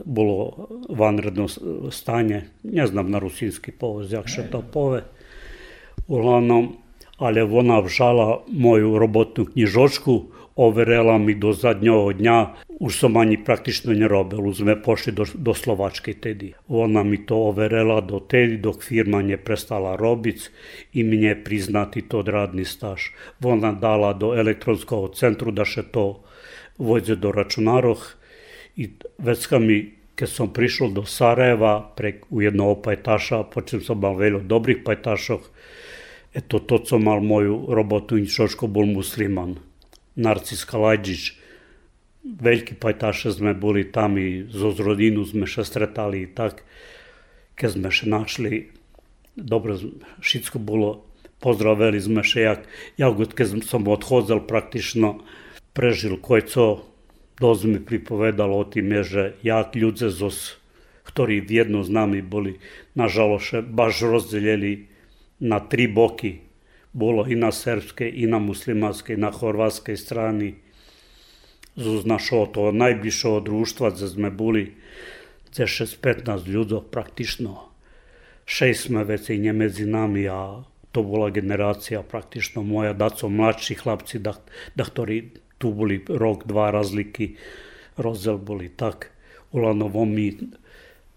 Bilo 0.05 0.69
vanredno 0.89 1.49
stanje, 1.91 2.43
ne 2.63 2.87
znam 2.87 3.11
na 3.11 3.19
rusinski 3.19 3.73
povez, 3.73 4.13
jak 4.13 4.29
še 4.29 4.47
to 4.51 4.63
pove. 4.73 5.03
Uglavnom, 6.09 6.73
ali 7.19 7.41
ona 7.41 7.81
vžala 7.81 8.45
moju 8.49 8.99
robotnu 8.99 9.45
knjižočku, 9.45 10.23
overela 10.57 11.19
mi 11.19 11.35
do 11.35 11.53
zadnjega 11.53 12.13
dňa 12.19 12.39
už 12.81 12.93
som 12.99 13.17
ani 13.17 13.39
praktično 13.39 13.95
ne 13.95 14.09
robil, 14.11 14.43
už 14.43 14.67
sme 14.67 14.75
pošli 14.75 15.15
do, 15.15 15.23
do 15.35 15.55
Slovačke 15.55 16.15
tedy. 16.19 16.59
Ona 16.67 17.07
mi 17.07 17.23
to 17.23 17.39
overela 17.51 18.03
do 18.03 18.19
tedy, 18.19 18.59
dok 18.59 18.83
firma 18.83 19.23
ne 19.23 19.39
prestala 19.39 19.95
robiť 19.95 20.39
i 20.99 21.07
mne 21.07 21.39
priznati 21.47 22.03
to 22.03 22.27
radni 22.27 22.67
staž. 22.67 23.15
Ona 23.43 23.73
dala 23.73 24.13
do 24.13 24.35
elektronskog 24.35 25.15
centru 25.15 25.55
da 25.55 25.63
še 25.63 25.87
to 25.95 26.27
vojde 26.79 27.15
do 27.17 27.31
računaroh 27.31 28.03
i 28.75 28.91
vecka 29.23 29.63
mi 29.63 30.05
keď 30.15 30.31
som 30.31 30.55
prišiel 30.55 30.95
do 30.95 31.03
Sarajeva 31.03 31.91
prek 31.99 32.31
u 32.31 32.39
jednog 32.39 32.87
pajtaša, 32.87 33.51
počem 33.51 33.83
som 33.83 33.99
mal 33.99 34.15
veľa 34.15 34.47
dobrých 34.47 34.87
pajtašov, 34.87 35.43
eto 36.31 36.63
to, 36.63 36.79
co 36.79 36.95
mal 37.03 37.19
moju 37.19 37.75
robotu, 37.75 38.19
Šoško 38.23 38.71
bol 38.71 38.87
musliman. 38.87 39.59
Narcis 40.15 40.63
Kaladžić, 40.63 41.44
veľkí 42.25 42.81
pajtaše 42.81 43.31
sme 43.31 43.53
boli 43.53 43.85
tam 43.85 44.17
i 44.17 44.49
zo 44.49 44.73
rodinu 44.73 45.23
sme 45.29 45.45
še 45.45 45.63
stretali 45.63 46.25
i 46.25 46.29
tak. 46.29 46.65
Keď 47.55 47.69
sme 47.79 47.89
še 47.93 48.07
našli, 48.11 48.75
dobro, 49.37 49.79
všetko 50.19 50.59
bolo, 50.59 51.07
pozdravili 51.39 52.01
sme 52.01 52.25
še 52.25 52.41
jak, 52.41 52.61
jak 52.99 53.15
keď 53.37 53.63
som 53.63 53.87
odchodzel 53.87 54.43
praktično, 54.43 55.23
prežil 55.77 56.19
kojco, 56.19 56.89
dosť 57.39 57.63
mi 57.69 57.79
pripovedal 57.79 58.51
o 58.51 58.65
tým, 58.65 59.05
že 59.05 59.39
jak 59.45 59.77
ľudze 59.77 60.11
zos, 60.11 60.59
ktorí 61.05 61.45
v 61.45 61.51
jedno 61.63 61.85
s 61.85 61.91
nami 61.93 62.25
boli, 62.25 62.59
nažaloše, 62.97 63.61
baš 63.63 64.03
rozdelili 64.03 64.89
na 65.39 65.61
tri 65.61 65.85
boky 65.87 66.45
bolo 66.95 67.27
i 67.27 67.35
na 67.35 67.51
srpskej, 67.51 68.07
i 68.07 68.25
na 68.31 68.39
muslimanskej, 68.39 69.19
na 69.19 69.35
chorvatskej 69.35 69.99
strani. 69.99 70.64
Z 71.75 72.07
našho 72.07 72.47
toho 72.47 72.71
najbližšieho 72.71 73.43
društva, 73.43 73.91
kde 73.91 74.07
sme 74.07 74.29
boli, 74.31 74.79
kde 75.51 75.67
6-15 75.67 76.47
ľudí 76.47 76.79
praktično. 76.87 77.71
6 78.47 78.93
sme 78.93 79.03
veci 79.03 79.41
nie 79.41 79.51
medzi 79.51 79.89
nami 79.89 80.23
a 80.31 80.63
to 80.95 81.03
bola 81.03 81.35
generácia 81.35 82.07
praktično 82.07 82.63
moja, 82.63 82.95
daco 82.95 83.27
mladší 83.27 83.75
chlapci, 83.75 84.23
da, 84.23 84.39
da 84.79 84.87
ktorí 84.87 85.35
tu 85.59 85.75
boli 85.75 85.99
rok, 86.07 86.47
dva 86.47 86.71
razliky, 86.71 87.35
rozdiel 87.99 88.39
boli 88.39 88.71
tak. 88.71 89.11
Ulanovo 89.51 90.07
mi 90.07 90.39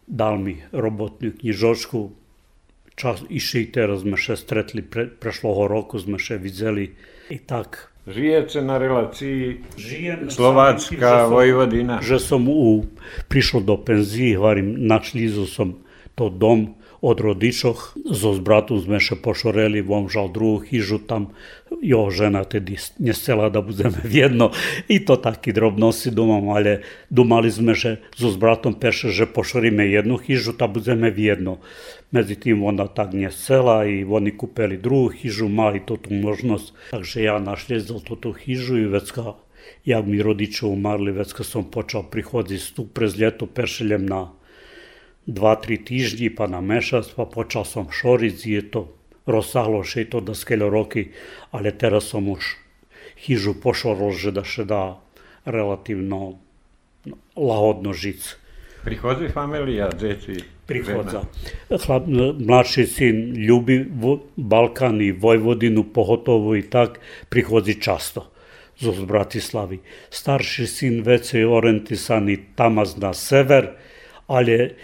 dal 0.07 0.39
mi 0.39 0.63
robotnú 0.71 1.35
knižočku, 1.35 2.15
čas 2.95 3.21
išli, 3.27 3.67
teraz 3.69 4.07
sme 4.07 4.15
še 4.15 4.39
stretli, 4.39 4.81
pre, 4.81 5.11
prešloho 5.11 5.67
roku 5.67 5.99
sme 5.99 6.17
še 6.17 6.39
videli 6.39 6.95
i 7.29 7.37
tak. 7.37 7.91
Žijete 8.07 8.63
na 8.63 8.79
relácii 8.79 9.67
Slovácka, 10.31 11.27
Vojvodina? 11.27 11.99
Že 11.99 12.17
som 12.23 12.47
u, 12.47 12.87
prišiel 13.27 13.67
do 13.67 13.75
penzí, 13.75 14.31
hovorím, 14.31 14.87
našli 14.87 15.27
som 15.43 15.83
to 16.15 16.31
dom 16.31 16.79
odrodišoh, 17.01 17.97
zos 18.11 18.39
bratu 18.39 18.79
zmeše 18.79 19.15
pošoreli, 19.21 19.81
vom 19.81 20.09
žal 20.09 20.31
drugu 20.33 20.65
hižu 20.69 20.99
tam, 20.99 21.29
jo, 21.81 22.09
žena 22.09 22.43
tedy 22.43 22.77
nie 22.99 23.13
chcela, 23.13 23.49
da 23.49 23.61
budeme 23.61 24.01
v 24.11 24.13
jedno. 24.15 24.51
I 24.87 24.99
to 25.05 25.15
taki 25.15 25.53
drobnosti 25.53 26.11
dumam, 26.11 26.49
ale 26.49 26.81
dumali 27.09 27.51
že 27.51 27.97
zos 28.17 28.37
bratom 28.37 28.73
peše, 28.73 29.09
že 29.09 29.25
pošorime 29.25 29.85
jednu 29.87 30.17
hižu, 30.17 30.51
da 30.51 30.57
ta 30.57 30.67
budeme 30.67 31.11
v 31.11 31.19
jedno. 31.19 31.57
Međutim, 32.11 32.63
ona 32.63 32.87
tak 32.87 33.13
nije 33.13 33.31
sela 33.31 33.85
i 33.85 34.03
oni 34.03 34.31
kupeli 34.37 34.77
drugu 34.77 35.09
hižu, 35.09 35.49
mali 35.49 35.81
to 35.85 35.97
tu 35.97 36.13
možnost. 36.13 36.73
Takže 36.91 37.23
ja 37.23 37.39
našljezal 37.39 37.99
to 37.99 38.15
tu 38.15 38.31
hižu 38.33 38.77
i 38.77 38.85
vecka 38.85 39.33
jak 39.85 40.05
mi 40.05 40.21
rodiče 40.21 40.65
umarli, 40.65 41.11
već 41.11 41.33
kad 41.33 41.45
sam 41.45 41.63
počeo 41.71 42.03
prihoditi 42.03 42.73
tu 42.75 42.85
prez 42.87 43.19
ljeto 43.19 43.45
pešeljem 43.45 44.05
na 44.05 44.31
dva, 45.27 45.59
tri 45.59 45.77
týždni 45.77 46.31
pa 46.31 46.47
na 46.47 46.63
mešac, 46.63 47.05
pa 47.13 47.27
počal 47.27 47.67
som 47.67 47.91
šoriť, 47.91 48.37
je 48.47 48.63
to 48.63 48.81
rozsahlo 49.27 49.83
še 49.83 50.07
to 50.07 50.23
da 50.23 50.31
skeľo 50.31 50.71
roky, 50.71 51.11
ale 51.51 51.75
teraz 51.75 52.15
som 52.15 52.31
už 52.31 52.55
chyžu 53.19 53.53
pošorol, 53.59 54.15
že 54.15 54.31
da 54.31 54.47
še 54.47 54.63
dá 54.63 54.97
relatívno 55.43 56.39
lahodno 57.35 57.91
žiť. 57.91 58.21
Prichodzi 58.87 59.27
familija, 59.35 59.91
deti? 59.91 60.39
Prichodza. 60.67 61.27
Chlap, 61.71 62.07
mladší 62.39 62.83
syn 62.87 63.35
ljubi 63.35 63.83
Balkan 64.35 64.99
i 65.03 65.11
Vojvodinu, 65.11 65.83
pohotovo 65.91 66.55
i 66.55 66.63
tak, 66.63 66.99
prichodzi 67.31 67.79
často 67.79 68.31
zo 68.79 68.91
Bratislavy. 68.91 69.79
Starší 70.11 70.67
syn 70.67 70.95
već 71.03 71.33
je 71.33 71.47
i 72.27 72.37
tamaz 72.55 72.95
na 72.99 73.13
sever, 73.13 73.75
ali 74.27 74.75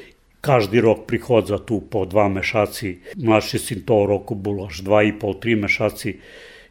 Кажди 0.43 0.81
рок 0.81 1.07
приходза 1.07 1.57
ту 1.57 1.79
по 1.79 2.05
два 2.05 2.27
мешаци, 2.27 2.99
младши 3.15 3.59
син 3.59 3.81
тоа 3.81 4.07
roku 4.07 4.35
було 4.35 4.65
аж 4.65 4.81
два 4.81 5.03
и 5.03 5.11
пол, 5.11 5.39
три 5.39 5.55
мешаци, 5.55 6.19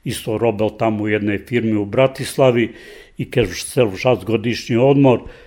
исто 0.04 0.36
робел 0.38 0.70
таму 0.76 1.04
у 1.04 1.08
едној 1.08 1.38
фирми 1.48 1.80
у 1.80 1.86
Братислави 1.86 2.74
и 3.16 3.24
кеж 3.24 3.64
се 3.64 3.84
в 3.84 4.24
годишни 4.24 4.76
одмор– 4.76 5.30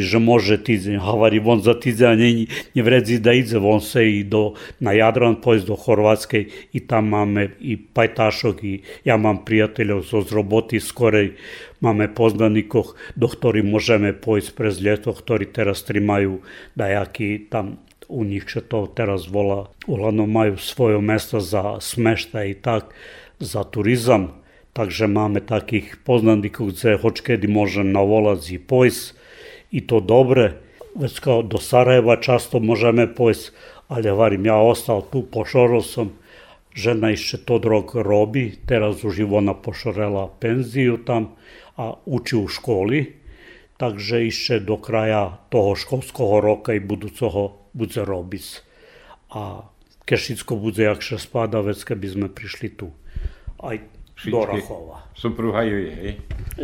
že 0.00 0.18
može 0.18 0.64
tidze. 0.64 0.98
Havari 0.98 1.38
von 1.38 1.60
za 1.60 1.74
tidze, 1.74 2.06
a 2.06 2.14
ne, 2.14 2.46
ne 2.74 2.82
vredi 2.82 3.18
da 3.18 3.32
idze 3.32 3.58
von 3.58 3.80
se 3.80 4.08
i 4.10 4.24
do, 4.24 4.54
na 4.80 4.92
Jadran, 4.92 5.40
pojez 5.40 5.64
do 5.64 5.76
Horvatske 5.76 6.44
i 6.72 6.80
tam 6.80 7.08
máme 7.08 7.48
i 7.60 7.76
pajtašok 7.76 8.64
i 8.64 8.82
ja 9.04 9.16
mám 9.16 9.44
priateľov 9.44 10.02
zo 10.02 10.20
z 10.22 10.32
roboty 10.32 10.80
skorej, 10.80 11.36
máme 11.80 12.08
poznanikov, 12.08 12.96
do 13.16 13.28
ktorých 13.28 13.64
môžeme 13.68 14.12
pojsť 14.12 14.50
prez 14.56 14.80
ljeto, 14.80 15.12
ktorí 15.12 15.52
teraz 15.52 15.84
trimajú 15.84 16.40
dajaký 16.74 17.46
tam 17.50 17.78
u 18.10 18.24
nich 18.26 18.50
še 18.50 18.66
to 18.66 18.90
teraz 18.90 19.30
volá. 19.30 19.70
Uglavnom 19.86 20.26
majú 20.26 20.58
svoje 20.58 20.98
mesto 20.98 21.38
za 21.38 21.78
smešta 21.78 22.42
i 22.42 22.58
tak, 22.58 22.90
za 23.38 23.62
turizam 23.64 24.39
takže 24.80 25.12
máme 25.12 25.44
takých 25.44 26.00
poznaníkov, 26.08 26.72
kde 26.72 26.96
hočkedy 26.96 27.44
môžem 27.44 27.92
navolať 27.92 28.56
i 28.56 28.58
pojsť 28.58 29.12
i 29.76 29.84
to 29.84 30.00
dobre. 30.00 30.56
Već 30.96 31.20
kao 31.20 31.44
do 31.44 31.60
Sarajeva 31.60 32.16
často 32.16 32.64
možeme 32.64 33.04
pojsť, 33.04 33.52
ale 33.92 34.08
varim, 34.16 34.48
ja 34.48 34.56
ostal 34.56 35.04
tu, 35.04 35.20
pošoril 35.20 35.84
som, 35.84 36.16
žena 36.72 37.12
ešte 37.12 37.44
to 37.44 37.60
drog 37.60 37.92
robi, 37.92 38.56
teraz 38.64 39.04
už 39.04 39.20
ona 39.28 39.52
pošorela 39.52 40.32
penziju 40.40 41.04
tam 41.04 41.36
a 41.76 42.00
uči 42.08 42.40
u 42.40 42.48
školi, 42.48 43.20
takže 43.76 44.32
ešte 44.32 44.64
do 44.64 44.80
kraja 44.80 45.44
toho 45.52 45.76
školského 45.76 46.40
roka 46.40 46.72
i 46.72 46.80
budúceho 46.80 47.68
bude 47.76 48.00
robiť. 48.00 48.64
A 49.36 49.68
keď 50.08 50.40
bude, 50.56 50.80
jak 50.80 51.04
še 51.04 51.20
spada, 51.20 51.60
vec, 51.60 51.76
keby 51.84 52.06
sme 52.08 52.28
prišli 52.32 52.72
tu. 52.72 52.96
Aj 53.60 53.76
do 54.26 54.44
Rachova. 54.44 55.08
Supruha 55.16 55.62
ju 55.64 55.76
je? 55.86 56.16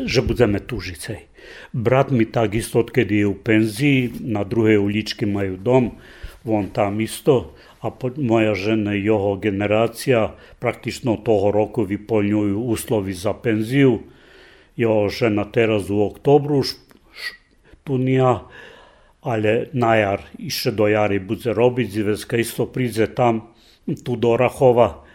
Že 0.04 0.20
budeme 0.26 0.58
tužiť, 0.60 1.00
hej. 1.12 1.22
Brat 1.72 2.10
mi 2.10 2.26
takisto, 2.26 2.82
odkedy 2.82 3.22
je 3.22 3.26
u 3.30 3.36
penziji, 3.38 4.12
na 4.20 4.44
druhej 4.44 4.82
ulički 4.82 5.24
majú 5.24 5.56
dom, 5.56 5.96
on 6.46 6.70
tam 6.70 7.00
isto, 7.00 7.56
a 7.82 7.92
moja 8.16 8.54
žena 8.54 8.94
i 8.94 9.04
jeho 9.04 9.36
generacija 9.36 10.34
praktično 10.58 11.16
toho 11.22 11.50
roku 11.54 11.86
vyplňujú 11.86 12.58
uslovi 12.58 13.14
za 13.14 13.30
penziju. 13.34 14.02
Jeho 14.76 15.08
žena 15.08 15.44
teraz 15.46 15.90
u 15.90 16.02
oktobru 16.02 16.62
štunija, 16.66 18.50
ale 19.22 19.70
na 19.72 19.94
jar 19.96 20.20
iše 20.38 20.74
do 20.74 20.90
jari 20.90 21.18
bude 21.22 21.54
robiť, 21.54 21.88
zveska 21.90 22.36
isto 22.36 22.66
príde 22.66 23.06
tam, 23.06 23.54
tu 23.86 24.18
do 24.18 24.34
Rachova, 24.34 25.05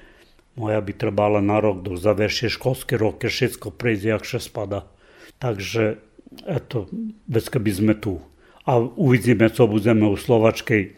moja 0.62 0.78
by 0.78 0.94
trebala 0.94 1.42
na 1.42 1.58
rok 1.58 1.82
do 1.82 1.98
završie 1.98 2.54
školské 2.54 2.94
roky, 3.02 3.26
všetko 3.26 3.74
prejde, 3.74 4.14
jak 4.14 4.22
še 4.22 4.38
spada. 4.38 4.86
Takže 5.42 5.98
eto, 6.46 6.86
vecka 7.26 7.58
by 7.58 7.72
sme 7.74 7.94
tu. 7.98 8.22
A 8.70 8.78
uvidíme, 8.78 9.50
co 9.50 9.66
budeme 9.66 10.06
u 10.06 10.14
Slovačkej. 10.14 10.94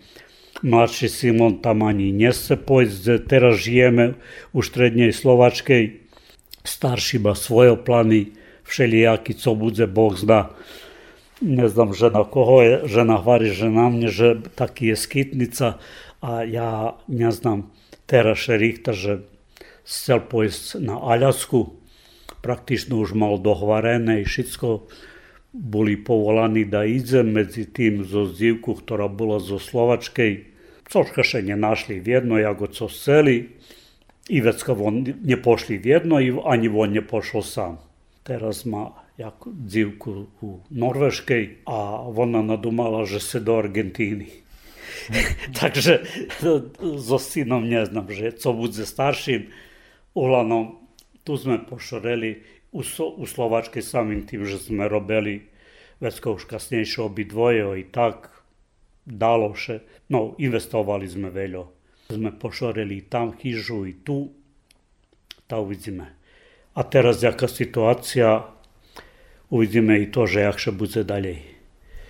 Mladší 0.67 1.07
Simon 1.07 1.63
tam 1.63 1.87
ani 1.87 2.11
nese 2.11 2.59
pojsť, 2.59 3.23
teraz 3.23 3.63
žijeme 3.63 4.19
u 4.51 4.59
štrednej 4.59 5.15
Slovačkej. 5.15 6.03
Starší 6.67 7.23
má 7.23 7.31
svoje 7.39 7.79
plány, 7.79 8.35
všelijaký, 8.67 9.39
co 9.39 9.55
bude, 9.55 9.87
Boh 9.87 10.15
zna. 10.15 10.51
Ne 11.43 11.67
znam 11.71 11.91
žena 11.95 12.23
koho 12.23 12.63
je, 12.63 12.75
žena 12.87 13.19
hvari 13.19 13.51
že 13.51 13.67
na 13.67 13.91
mne, 13.91 14.07
že 14.07 14.39
taký 14.55 14.91
je 14.91 14.95
skytnica, 14.95 15.67
a 16.23 16.47
ja 16.47 16.95
ne 17.11 17.29
znam 17.35 17.75
teraz 18.07 18.39
šerihta, 18.39 18.95
že 18.95 19.27
chcel 19.83 20.19
pojsť 20.23 20.79
na 20.79 20.99
Aľasku, 20.99 21.79
praktično 22.43 22.99
už 23.03 23.15
mal 23.15 23.39
dohvarené 23.39 24.23
i 24.23 24.25
všetko, 24.27 24.87
boli 25.53 25.95
povolaní 26.01 26.65
da 26.65 26.81
idze 26.81 27.21
medzi 27.21 27.69
tým 27.69 28.01
zo 28.01 28.25
zdívku, 28.25 28.73
ktorá 28.73 29.05
bola 29.05 29.37
zo 29.37 29.61
Slovačkej. 29.61 30.49
Cožka 30.89 31.21
še 31.21 31.45
nenašli 31.45 32.01
v 32.01 32.19
jedno, 32.19 32.41
ako 32.41 32.73
co 32.73 32.85
chceli. 32.89 33.53
I 34.33 34.41
vecka 34.41 34.73
von 34.73 35.05
nepošli 35.05 35.77
v 35.77 35.85
jedno, 35.85 36.17
ani 36.47 36.67
von 36.67 36.89
nepošol 36.89 37.43
sám. 37.45 37.75
Teraz 38.25 38.65
má 38.65 39.03
jak 39.17 39.45
dzivku 39.45 40.27
u 40.41 40.65
Norveškej 40.73 41.69
a 41.69 42.01
ona 42.09 42.41
nadumala, 42.41 43.05
že 43.05 43.19
se 43.19 43.39
do 43.39 43.57
Argentíny. 43.61 44.27
Takže 45.59 46.01
so 47.07 47.19
synom 47.19 47.69
neznam, 47.69 48.09
že 48.09 48.31
co 48.31 48.53
bude 48.53 48.85
starším, 48.85 49.53
Uglavnom, 50.13 50.77
tu 51.25 51.33
sme 51.37 51.57
pošoreli 51.65 52.45
u, 52.73 52.81
u 53.17 53.25
Slovačke 53.25 53.81
samým 53.81 54.29
tým, 54.29 54.45
že 54.45 54.61
sme 54.61 54.85
robili 54.85 55.49
vecko 55.97 56.37
už 56.37 56.45
kasnejšie 56.49 57.01
obidvoje 57.05 57.81
i 57.81 57.83
tak 57.87 58.29
dalo 59.05 59.55
še. 59.55 59.81
No, 60.11 60.37
investovali 60.37 61.07
sme 61.07 61.33
veľo. 61.33 61.63
Sme 62.11 62.35
pošoreli 62.35 63.01
i 63.01 63.07
tam 63.07 63.33
chyžu 63.33 63.87
i 63.87 63.93
tu. 64.03 64.29
Ta 65.47 65.59
uvidíme. 65.59 66.13
A 66.73 66.81
teraz 66.83 67.21
jaká 67.21 67.45
situácia, 67.45 68.43
uvidíme 69.53 69.97
i 70.01 70.09
to, 70.09 70.25
že 70.25 70.45
jak 70.45 70.57
še 70.57 70.71
bude 70.73 71.01
ďalej. 71.05 71.37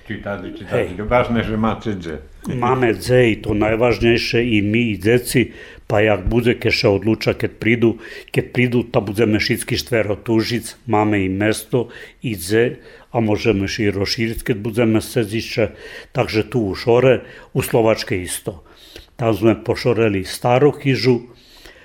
Čítali, 0.07 0.51
čítali. 0.55 0.95
Hej. 0.95 1.07
Vážne, 1.07 1.39
že 1.43 1.55
máte 1.55 1.95
dze. 1.95 2.32
Máme 2.43 2.91
dze 2.91 3.31
i 3.31 3.35
to 3.39 3.55
najvažnejšie 3.55 4.43
i 4.43 4.59
my 4.59 4.81
i 4.91 4.95
deci 4.99 5.55
pa 5.87 6.01
jak 6.01 6.25
bude 6.25 6.57
keša 6.57 6.89
odluča 6.89 7.37
keď 7.37 7.51
prídu, 7.61 7.89
keď 8.33 8.45
prídu, 8.49 8.79
ta 8.81 8.97
budeme 8.97 9.37
všetky 9.37 9.77
štvero 9.77 10.17
tužic, 10.17 10.75
máme 10.89 11.21
i 11.21 11.29
mesto, 11.29 11.93
i 12.25 12.33
dze, 12.33 12.81
a 13.13 13.21
môžeme 13.21 13.69
i 13.69 13.93
rozšíriť, 13.93 14.41
keď 14.41 14.57
budeme 14.57 14.97
sezišće, 14.97 15.77
takže 16.17 16.49
tu 16.49 16.65
u 16.65 16.73
Šore, 16.73 17.21
u 17.53 17.61
Slovačke 17.61 18.17
isto. 18.17 18.65
Tam 19.13 19.37
sme 19.37 19.53
pošoreli 19.53 20.25
staru 20.25 20.73
chyžu, 20.73 21.29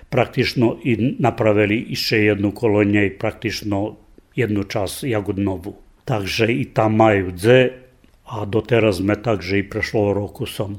praktično 0.08 0.80
i 0.80 1.20
napravili 1.20 1.92
ešte 1.92 2.32
jednu 2.32 2.56
kolonje 2.56 3.12
i 3.12 3.12
praktično 3.12 4.00
jednu 4.32 4.64
čas 4.64 5.04
jagodnovu. 5.04 5.76
Takže 6.08 6.48
i 6.48 6.64
tam 6.72 6.96
majú 6.96 7.36
dze, 7.36 7.87
a 8.28 8.44
doteraz 8.44 9.00
sme 9.00 9.16
tak, 9.16 9.40
že 9.40 9.60
i 9.60 9.64
prešlo 9.64 10.12
roku 10.12 10.44
som. 10.44 10.76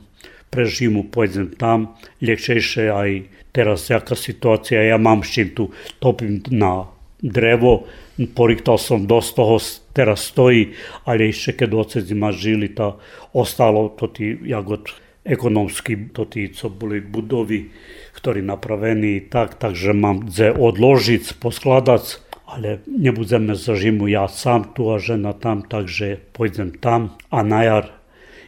Prežimu, 0.49 1.09
pojdem 1.09 1.53
tam, 1.53 1.97
ljekšejše 2.21 2.89
aj 2.89 3.09
teraz 3.53 3.89
jaká 3.89 4.17
situácia, 4.17 4.81
ja 4.81 4.97
mám 4.97 5.21
s 5.21 5.33
čím 5.33 5.53
tu, 5.53 5.63
topím 6.01 6.41
na 6.49 6.89
drevo, 7.21 7.89
poriktal 8.33 8.81
som 8.81 9.05
dosť 9.05 9.29
toho, 9.35 9.55
teraz 9.93 10.29
stojí, 10.29 10.73
ale 11.05 11.29
ešte 11.29 11.65
keď 11.65 11.69
ocezi 11.75 12.15
ma 12.15 12.33
žili, 12.33 12.71
ta 12.71 12.97
ostalo 13.35 13.93
to 13.93 14.09
tí, 14.09 14.39
jak 14.47 14.65
od 14.65 14.85
ekonomsky, 15.27 16.09
to 16.15 16.25
tí, 16.25 16.49
co 16.49 16.71
boli 16.71 17.03
budovy, 17.03 17.69
ktorí 18.15 18.41
napravení 18.41 19.29
tak, 19.29 19.59
takže 19.59 19.93
mám 19.93 20.31
dze 20.31 20.55
odložiť, 20.55 21.37
poskladať, 21.37 22.28
ale 22.49 22.81
nebudeme 22.89 23.53
za 23.53 23.77
žimu 23.77 24.09
ja 24.09 24.25
sám 24.25 24.73
tu 24.73 24.89
a 24.89 24.97
žena 24.97 25.37
tam, 25.37 25.61
takže 25.61 26.17
pôjdem 26.33 26.73
tam 26.73 27.13
a 27.29 27.45
na 27.45 27.61
jar 27.61 27.85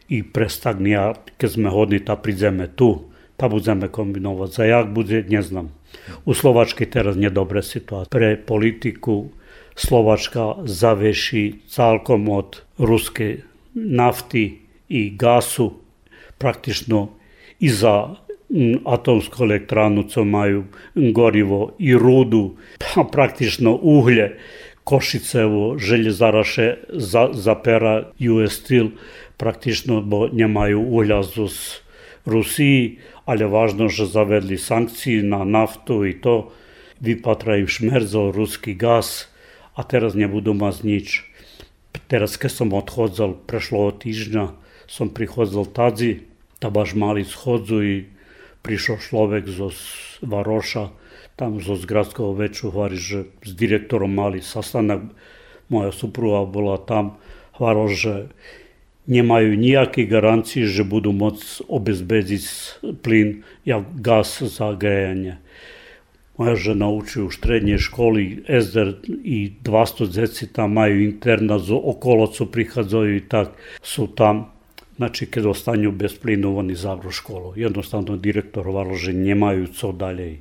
i 0.09 0.25
prestagnia, 0.25 1.15
keď 1.37 1.49
sme 1.49 1.69
hodní, 1.69 2.01
ta 2.01 2.17
prídeme 2.17 2.67
tu, 2.67 3.13
ta 3.37 3.47
budeme 3.47 3.87
kombinovať. 3.87 4.49
Za 4.51 4.63
jak 4.65 4.87
bude, 4.91 5.23
neznam. 5.23 5.71
U 6.25 6.35
Slovačky 6.35 6.83
teraz 6.89 7.15
nedobre 7.15 7.63
situácia. 7.63 8.11
Pre 8.11 8.35
politiku 8.35 9.31
Slovačka 9.71 10.67
zaveši 10.67 11.63
celkom 11.71 12.27
od 12.27 12.67
ruskej 12.75 13.47
nafty 13.77 14.67
i 14.91 15.01
gasu 15.15 15.79
praktično 16.35 17.15
i 17.63 17.69
za 17.71 18.19
atomsku 18.85 19.43
elektranu, 19.43 20.03
co 20.03 20.25
majú 20.27 20.67
gorivo 20.95 21.75
i 21.79 21.95
rudu, 21.95 22.57
pa 22.77 23.03
praktično 23.03 23.75
uhlje, 23.75 24.37
Košicevo, 24.83 25.77
željezaraše 25.77 26.89
za, 26.89 27.29
zapera 27.31 28.09
US 28.17 28.57
Steel, 28.59 28.97
praktično 29.37 30.01
bo 30.01 30.25
nemajú 30.25 30.81
uhľa 30.81 31.21
z 31.21 31.35
Rusiji, 32.25 32.97
ale 33.29 33.45
važno, 33.45 33.93
že 33.93 34.09
zavedli 34.09 34.57
sankciji 34.57 35.21
na 35.21 35.45
naftu 35.45 36.01
i 36.05 36.17
to, 36.17 36.49
vypatraju 37.01 37.69
šmerzel, 37.69 38.33
ruski 38.33 38.73
gas, 38.73 39.29
a 39.77 39.85
teraz 39.85 40.17
nebudú 40.17 40.53
mať 40.53 40.75
nič. 40.83 41.07
Teraz, 42.11 42.35
keď 42.35 42.51
som 42.51 42.69
odchádzal, 42.75 43.37
prešlo 43.47 43.87
od 43.87 44.03
týždňa, 44.03 44.53
som 44.89 45.07
prichádzal 45.07 45.65
tadzi, 45.71 46.27
ta 46.59 46.69
mali 46.69 47.25
schodzu 47.25 47.77
i 47.81 47.95
prišiel 48.61 48.97
človek 49.01 49.49
zo 49.49 49.73
Varoša, 50.21 50.93
tam 51.35 51.57
zo 51.57 51.73
zgradského 51.73 52.37
väčšu, 52.37 52.69
hovorí, 52.69 52.97
že 52.97 53.19
s 53.41 53.51
direktorom 53.57 54.13
mali 54.13 54.45
sastanak, 54.45 55.09
moja 55.71 55.89
supruha 55.89 56.45
bola 56.45 56.77
tam, 56.77 57.17
hovoril, 57.57 57.89
že 57.89 58.13
nemajú 59.09 59.57
nejaké 59.57 60.05
garancie, 60.05 60.69
že 60.69 60.85
budú 60.85 61.09
môcť 61.09 61.65
obezbedziť 61.65 62.43
plyn, 63.01 63.41
jak 63.65 63.83
gaz 63.97 64.45
za 64.45 64.77
grejanie. 64.77 65.41
Moja 66.37 66.55
žena 66.57 66.89
učí 66.89 67.21
u 67.21 67.29
strednje 67.29 67.77
školi, 67.77 68.45
Ezder 68.49 68.97
i 69.09 69.51
200 69.61 70.09
djeci 70.09 70.49
tam 70.49 70.77
majú 70.77 71.01
interna, 71.01 71.59
okolo 71.61 72.29
co 72.29 72.49
prichádzajú 72.49 73.09
i 73.17 73.23
tak 73.25 73.53
sú 73.81 74.09
tam 74.09 74.49
Znači, 75.01 75.25
kad 75.25 75.45
ostanju 75.45 75.91
bez 75.91 76.13
plina, 76.19 76.49
oni 76.49 76.75
zavru 76.75 77.11
školu. 77.11 77.53
Jednostavno, 77.55 78.17
direktor 78.17 78.67
Varože 78.69 79.13
nemaju 79.13 79.67
co 79.67 79.91
dalje. 79.91 80.37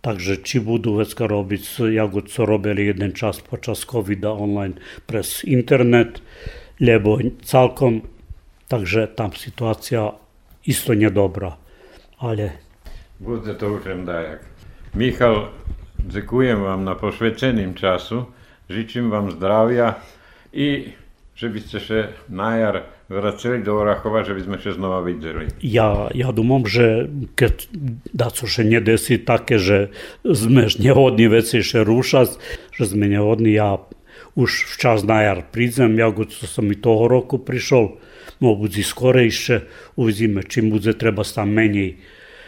Także 0.00 0.36
ci 0.42 0.60
budu 0.60 0.94
vecka 0.94 1.26
robić, 1.26 1.78
jako 1.78 2.22
co 2.22 2.46
robili 2.46 2.86
jeden 2.86 3.12
čas 3.12 3.40
počas 3.40 3.84
covid 3.84 4.24
online 4.24 4.74
przez 5.06 5.44
internet, 5.44 6.22
lebo 6.80 7.18
całkom, 7.44 8.00
także 8.68 9.06
tam 9.08 9.32
sytuacja 9.32 10.12
isto 10.66 10.94
niedobra, 10.94 11.56
ale... 12.18 12.50
Budzę 13.20 13.54
to 13.54 13.72
uczem 13.72 14.04
dajak. 14.04 14.40
Michał, 14.94 15.36
dziękuję 16.08 16.56
wam 16.56 16.84
na 16.84 16.94
poświęconym 16.94 17.74
czasu, 17.74 18.24
życzę 18.70 19.02
wam 19.02 19.30
zdrowia 19.30 19.94
i 20.52 20.92
żebyście 21.36 21.80
się 21.80 22.08
najar 22.28 22.82
vraceli 23.12 23.60
do 23.60 23.76
Orachova, 23.76 24.24
že 24.24 24.32
by 24.32 24.42
sme 24.48 24.56
sa 24.56 24.72
znova 24.72 25.04
videli. 25.04 25.52
Ja, 25.60 26.08
ja 26.16 26.32
dúfam, 26.32 26.64
že 26.64 27.12
keď 27.36 27.68
daco 28.16 28.44
še 28.48 28.64
nedesí 28.64 29.20
také, 29.20 29.60
že 29.60 29.92
sme 30.24 30.72
nehodní 30.72 31.28
veci 31.28 31.60
še 31.60 31.84
rúšať, 31.84 32.40
že 32.72 32.84
sme 32.88 33.12
nehodní, 33.12 33.52
ja 33.52 33.84
už 34.32 34.72
včas 34.72 35.04
na 35.04 35.20
jar 35.28 35.44
prídzem, 35.44 36.00
ja 36.00 36.08
god 36.08 36.32
som 36.32 36.64
i 36.72 36.76
toho 36.76 37.04
roku 37.04 37.36
prišol, 37.36 38.00
mobuzi 38.40 38.80
no 38.80 38.88
skorejše, 38.88 39.56
uzime 40.00 40.42
čim 40.48 40.72
bude 40.72 40.96
treba 40.96 41.22
sam 41.22 41.52
menji 41.52 42.00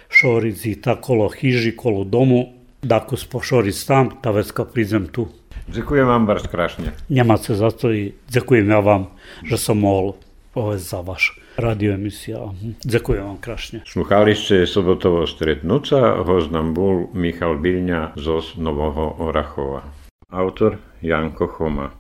šorici 0.08 0.80
ta 0.80 0.96
kolo 0.96 1.28
hiži, 1.28 1.76
kolo 1.76 2.04
domu, 2.04 2.54
dako 2.82 3.16
spošoric 3.16 3.76
tam, 3.84 4.10
ta 4.22 4.30
vecka 4.30 4.64
pridzem 4.64 5.08
tu. 5.12 5.28
Ďakujem 5.64 6.04
vám, 6.04 6.28
Barš, 6.28 6.44
strašne. 6.44 6.92
Nemá 7.08 7.40
sa 7.40 7.56
za 7.56 7.72
to 7.72 7.88
i 7.88 8.12
ďakujem 8.28 8.68
ja 8.68 8.80
vám, 8.84 9.08
že 9.48 9.56
som 9.56 9.80
mohol 9.80 10.20
povedať 10.54 10.82
za 10.86 11.02
vaš 11.02 11.34
radioemisia. 11.58 12.54
Ďakujem 12.86 13.22
vám 13.26 13.40
krásne. 13.42 13.78
Sluchali 13.82 14.38
ste 14.38 14.62
sobotovo 14.70 15.26
stretnúca, 15.26 16.22
host 16.22 16.54
nám 16.54 16.78
bol 16.78 17.10
Michal 17.10 17.58
Bilňa 17.58 18.14
zo 18.14 18.38
Nového 18.54 19.18
Orachova. 19.18 19.82
Autor 20.30 20.78
Janko 21.02 21.50
Choma. 21.50 21.90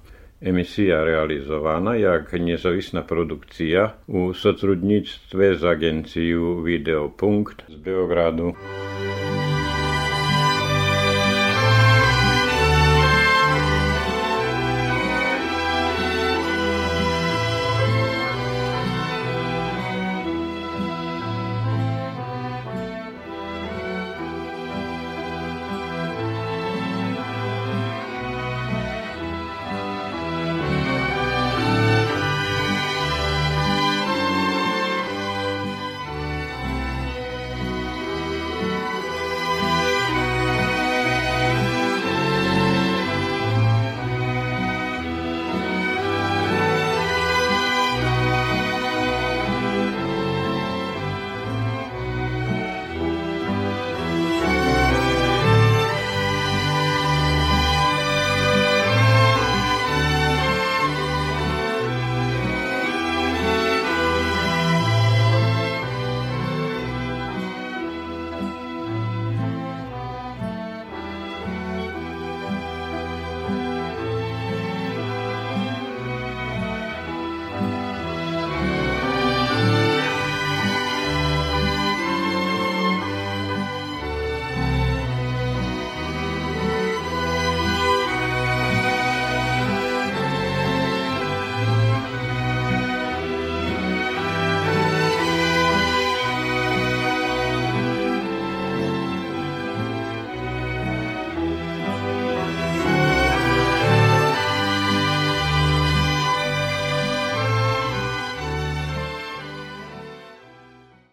Emisja 0.44 1.04
realizowana 1.04 1.96
jak 1.96 2.32
niezawisła 2.32 3.02
produkcja 3.02 3.90
u 4.06 4.34
sotrudnictwie 4.34 5.56
z 5.56 5.64
agencją 5.64 6.62
Videopunkt 6.62 7.64
z 7.68 7.76
Beogradu. 7.76 8.52